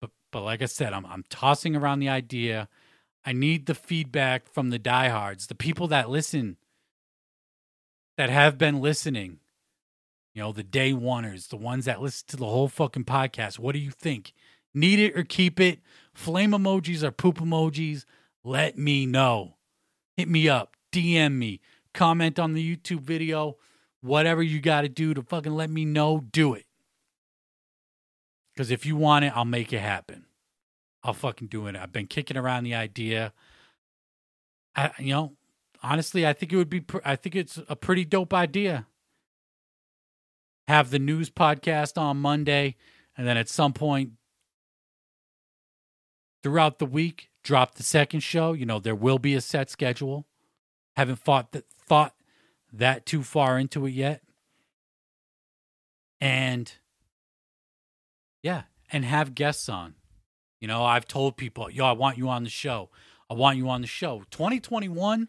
But 0.00 0.10
but 0.30 0.42
like 0.42 0.60
I 0.60 0.66
said, 0.66 0.92
I'm 0.92 1.06
I'm 1.06 1.24
tossing 1.30 1.76
around 1.76 2.00
the 2.00 2.08
idea. 2.08 2.68
I 3.24 3.32
need 3.32 3.66
the 3.66 3.74
feedback 3.74 4.48
from 4.48 4.70
the 4.70 4.78
diehards, 4.78 5.46
the 5.46 5.54
people 5.54 5.88
that 5.88 6.10
listen, 6.10 6.56
that 8.18 8.28
have 8.30 8.58
been 8.58 8.80
listening. 8.80 9.38
You 10.34 10.42
know, 10.42 10.52
the 10.52 10.64
day 10.64 10.92
oneers, 10.92 11.48
the 11.48 11.56
ones 11.56 11.86
that 11.86 12.02
listen 12.02 12.26
to 12.28 12.36
the 12.36 12.46
whole 12.46 12.68
fucking 12.68 13.04
podcast. 13.04 13.58
What 13.58 13.72
do 13.72 13.78
you 13.78 13.92
think? 13.92 14.34
Need 14.74 14.98
it 14.98 15.16
or 15.16 15.22
keep 15.22 15.58
it? 15.58 15.78
Flame 16.12 16.50
emojis 16.50 17.02
or 17.02 17.12
poop 17.12 17.38
emojis? 17.38 18.04
Let 18.44 18.76
me 18.76 19.06
know. 19.06 19.54
Hit 20.16 20.28
me 20.28 20.48
up. 20.48 20.76
DM 20.92 21.34
me. 21.34 21.60
Comment 21.94 22.38
on 22.38 22.54
the 22.54 22.76
YouTube 22.76 23.00
video. 23.00 23.56
Whatever 24.00 24.42
you 24.42 24.60
got 24.60 24.82
to 24.82 24.88
do 24.88 25.14
to 25.14 25.22
fucking 25.22 25.54
let 25.54 25.70
me 25.70 25.84
know, 25.84 26.24
do 26.32 26.54
it. 26.54 26.66
Because 28.52 28.72
if 28.72 28.84
you 28.84 28.96
want 28.96 29.24
it, 29.26 29.32
I'll 29.36 29.44
make 29.44 29.72
it 29.72 29.80
happen. 29.80 30.26
I'll 31.04 31.14
fucking 31.14 31.48
do 31.48 31.68
it. 31.68 31.76
I've 31.76 31.92
been 31.92 32.08
kicking 32.08 32.36
around 32.36 32.64
the 32.64 32.74
idea. 32.74 33.32
I, 34.74 34.90
you 34.98 35.12
know, 35.12 35.32
honestly, 35.82 36.26
I 36.26 36.32
think 36.32 36.52
it 36.52 36.56
would 36.56 36.70
be. 36.70 36.84
I 37.04 37.16
think 37.16 37.36
it's 37.36 37.58
a 37.68 37.76
pretty 37.76 38.04
dope 38.04 38.34
idea. 38.34 38.86
Have 40.66 40.90
the 40.90 40.98
news 40.98 41.30
podcast 41.30 41.96
on 41.96 42.18
Monday, 42.18 42.76
and 43.16 43.26
then 43.26 43.36
at 43.36 43.48
some 43.48 43.72
point 43.72 44.12
throughout 46.42 46.78
the 46.78 46.86
week, 46.86 47.30
drop 47.42 47.74
the 47.74 47.82
second 47.82 48.20
show. 48.20 48.52
You 48.52 48.66
know, 48.66 48.78
there 48.78 48.94
will 48.94 49.18
be 49.18 49.34
a 49.34 49.40
set 49.40 49.70
schedule. 49.70 50.26
Haven't 50.96 51.20
thought 51.20 51.52
that 51.52 51.64
thought 51.70 52.14
that 52.72 53.06
too 53.06 53.22
far 53.22 53.58
into 53.58 53.86
it 53.86 53.92
yet. 53.92 54.22
And 56.20 56.72
yeah, 58.42 58.62
and 58.90 59.04
have 59.04 59.34
guests 59.34 59.68
on. 59.68 59.94
You 60.60 60.66
know, 60.66 60.84
I've 60.84 61.06
told 61.06 61.36
people, 61.36 61.70
yo, 61.70 61.84
I 61.86 61.92
want 61.92 62.18
you 62.18 62.28
on 62.28 62.42
the 62.42 62.50
show. 62.50 62.90
I 63.30 63.34
want 63.34 63.58
you 63.58 63.68
on 63.68 63.80
the 63.80 63.86
show. 63.86 64.24
2021, 64.30 65.28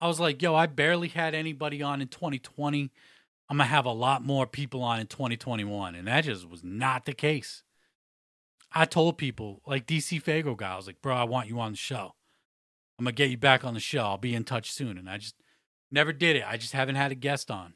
I 0.00 0.08
was 0.08 0.18
like, 0.18 0.40
yo, 0.40 0.54
I 0.54 0.66
barely 0.66 1.08
had 1.08 1.34
anybody 1.34 1.82
on 1.82 2.00
in 2.00 2.08
2020. 2.08 2.90
I'm 3.48 3.56
going 3.56 3.66
to 3.66 3.74
have 3.74 3.84
a 3.84 3.92
lot 3.92 4.24
more 4.24 4.46
people 4.46 4.82
on 4.82 5.00
in 5.00 5.06
2021. 5.06 5.94
And 5.94 6.08
that 6.08 6.24
just 6.24 6.48
was 6.48 6.64
not 6.64 7.04
the 7.04 7.12
case. 7.12 7.62
I 8.72 8.84
told 8.84 9.18
people, 9.18 9.60
like 9.66 9.86
DC 9.86 10.22
Fago 10.22 10.56
guy, 10.56 10.72
I 10.72 10.76
was 10.76 10.86
like, 10.86 11.02
bro, 11.02 11.14
I 11.14 11.24
want 11.24 11.48
you 11.48 11.58
on 11.60 11.72
the 11.72 11.76
show. 11.76 12.14
I'm 12.98 13.04
going 13.04 13.14
to 13.14 13.22
get 13.22 13.30
you 13.30 13.36
back 13.36 13.64
on 13.64 13.74
the 13.74 13.80
show. 13.80 14.02
I'll 14.02 14.18
be 14.18 14.34
in 14.34 14.44
touch 14.44 14.70
soon. 14.70 14.96
And 14.96 15.10
I 15.10 15.18
just 15.18 15.34
never 15.90 16.12
did 16.12 16.36
it. 16.36 16.44
I 16.46 16.56
just 16.56 16.72
haven't 16.72 16.94
had 16.94 17.12
a 17.12 17.16
guest 17.16 17.50
on. 17.50 17.74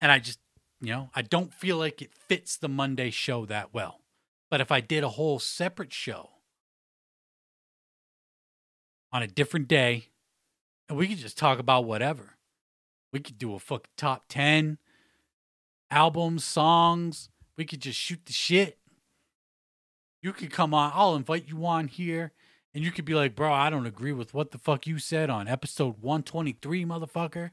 And 0.00 0.12
I 0.12 0.18
just, 0.18 0.40
you 0.80 0.92
know, 0.92 1.10
I 1.14 1.22
don't 1.22 1.54
feel 1.54 1.78
like 1.78 2.02
it 2.02 2.12
fits 2.12 2.56
the 2.56 2.68
Monday 2.68 3.10
show 3.10 3.46
that 3.46 3.72
well. 3.72 4.00
But 4.50 4.60
if 4.60 4.70
I 4.70 4.80
did 4.80 5.04
a 5.04 5.10
whole 5.10 5.38
separate 5.38 5.92
show 5.92 6.30
on 9.12 9.22
a 9.22 9.26
different 9.26 9.68
day, 9.68 10.08
and 10.88 10.98
we 10.98 11.08
could 11.08 11.18
just 11.18 11.38
talk 11.38 11.58
about 11.58 11.84
whatever. 11.84 12.36
We 13.12 13.20
could 13.20 13.38
do 13.38 13.54
a 13.54 13.58
fucking 13.58 13.90
top 13.96 14.24
10 14.28 14.78
albums, 15.90 16.44
songs. 16.44 17.28
We 17.56 17.64
could 17.64 17.80
just 17.80 17.98
shoot 17.98 18.26
the 18.26 18.32
shit. 18.32 18.78
You 20.22 20.32
could 20.32 20.50
come 20.50 20.74
on. 20.74 20.92
I'll 20.94 21.14
invite 21.14 21.48
you 21.48 21.64
on 21.66 21.88
here. 21.88 22.32
And 22.74 22.84
you 22.84 22.92
could 22.92 23.06
be 23.06 23.14
like, 23.14 23.34
bro, 23.34 23.52
I 23.52 23.70
don't 23.70 23.86
agree 23.86 24.12
with 24.12 24.34
what 24.34 24.50
the 24.50 24.58
fuck 24.58 24.86
you 24.86 24.98
said 24.98 25.30
on 25.30 25.48
episode 25.48 26.02
123, 26.02 26.84
motherfucker. 26.84 27.52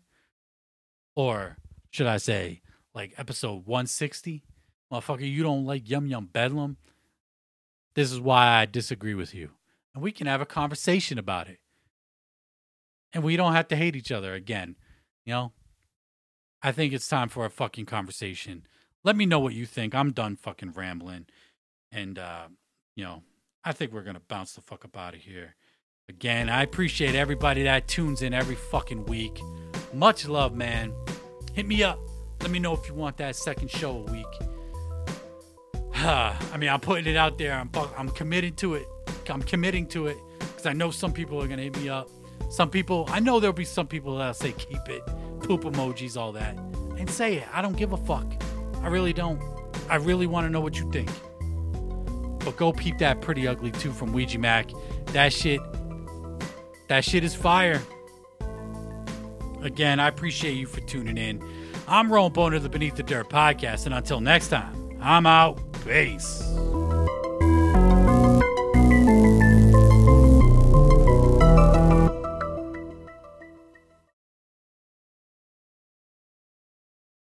Or 1.15 1.57
should 1.91 2.07
I 2.07 2.17
say, 2.17 2.61
like 2.93 3.13
episode 3.17 3.65
160? 3.65 4.43
Motherfucker, 4.91 5.29
you 5.29 5.43
don't 5.43 5.65
like 5.65 5.89
Yum 5.89 6.07
Yum 6.07 6.25
Bedlam? 6.25 6.75
This 7.95 8.11
is 8.11 8.19
why 8.19 8.47
I 8.47 8.65
disagree 8.65 9.13
with 9.13 9.33
you. 9.33 9.51
And 9.93 10.03
we 10.03 10.11
can 10.11 10.27
have 10.27 10.41
a 10.41 10.45
conversation 10.45 11.17
about 11.17 11.47
it. 11.47 11.59
And 13.13 13.23
we 13.23 13.37
don't 13.37 13.53
have 13.53 13.67
to 13.69 13.75
hate 13.75 13.95
each 13.95 14.11
other 14.11 14.33
again. 14.33 14.75
You 15.25 15.33
know? 15.33 15.53
I 16.61 16.71
think 16.71 16.93
it's 16.93 17.07
time 17.07 17.29
for 17.29 17.45
a 17.45 17.49
fucking 17.49 17.85
conversation. 17.85 18.65
Let 19.03 19.15
me 19.15 19.25
know 19.25 19.39
what 19.39 19.53
you 19.53 19.65
think. 19.65 19.93
I'm 19.93 20.11
done 20.11 20.35
fucking 20.35 20.71
rambling. 20.71 21.27
And, 21.91 22.17
uh, 22.17 22.47
you 22.95 23.03
know, 23.03 23.23
I 23.63 23.73
think 23.73 23.91
we're 23.91 24.03
going 24.03 24.15
to 24.15 24.21
bounce 24.21 24.53
the 24.53 24.61
fuck 24.61 24.85
up 24.85 24.97
out 24.97 25.13
of 25.13 25.21
here. 25.21 25.55
Again, 26.09 26.49
I 26.49 26.63
appreciate 26.63 27.15
everybody 27.15 27.63
that 27.63 27.87
tunes 27.87 28.21
in 28.21 28.33
every 28.33 28.55
fucking 28.55 29.05
week. 29.05 29.39
Much 29.93 30.27
love, 30.27 30.55
man. 30.55 30.93
Hit 31.53 31.67
me 31.67 31.83
up. 31.83 31.99
Let 32.41 32.51
me 32.51 32.59
know 32.59 32.73
if 32.73 32.87
you 32.87 32.93
want 32.93 33.17
that 33.17 33.35
second 33.35 33.69
show 33.69 33.97
a 33.97 34.11
week. 34.11 34.25
I 35.95 36.57
mean, 36.57 36.69
I'm 36.69 36.81
putting 36.81 37.05
it 37.05 37.15
out 37.15 37.37
there. 37.37 37.53
I'm 37.53 37.69
I'm 37.97 38.09
committed 38.09 38.57
to 38.57 38.73
it. 38.75 38.85
I'm 39.29 39.41
committing 39.41 39.87
to 39.87 40.07
it 40.07 40.17
because 40.39 40.65
I 40.65 40.73
know 40.73 40.91
some 40.91 41.13
people 41.13 41.41
are 41.41 41.47
gonna 41.47 41.63
hit 41.63 41.77
me 41.77 41.89
up. 41.89 42.09
Some 42.49 42.69
people, 42.69 43.05
I 43.09 43.19
know 43.19 43.39
there'll 43.39 43.53
be 43.53 43.65
some 43.65 43.87
people 43.87 44.17
that'll 44.17 44.33
say 44.33 44.51
keep 44.51 44.87
it, 44.87 45.05
poop 45.39 45.63
emojis, 45.63 46.17
all 46.17 46.31
that, 46.33 46.55
and 46.97 47.09
say 47.09 47.37
it. 47.37 47.47
I 47.51 47.61
don't 47.61 47.75
give 47.75 47.93
a 47.93 47.97
fuck. 47.97 48.25
I 48.81 48.87
really 48.87 49.13
don't. 49.13 49.41
I 49.89 49.95
really 49.95 50.27
want 50.27 50.45
to 50.45 50.49
know 50.49 50.61
what 50.61 50.77
you 50.79 50.91
think. 50.91 51.09
But 52.43 52.57
go 52.57 52.73
peep 52.73 52.97
that 52.99 53.21
pretty 53.21 53.47
ugly 53.47 53.71
too 53.71 53.91
from 53.91 54.13
Ouija 54.13 54.37
Macc. 54.37 54.73
That 55.13 55.31
shit, 55.33 55.61
that 56.89 57.03
shit 57.03 57.23
is 57.23 57.33
fire. 57.33 57.81
Again, 59.61 59.99
I 59.99 60.09
appreciate 60.09 60.53
you 60.53 60.67
for 60.67 60.81
tuning 60.81 61.17
in. 61.17 61.41
I'm 61.87 62.11
Rowan 62.11 62.33
Boner, 62.33 62.59
the 62.59 62.69
Beneath 62.69 62.95
the 62.95 63.03
Dirt 63.03 63.29
podcast, 63.29 63.85
and 63.85 63.95
until 63.95 64.19
next 64.19 64.49
time, 64.49 64.97
I'm 65.01 65.25
out. 65.25 65.59
Peace. 65.85 66.41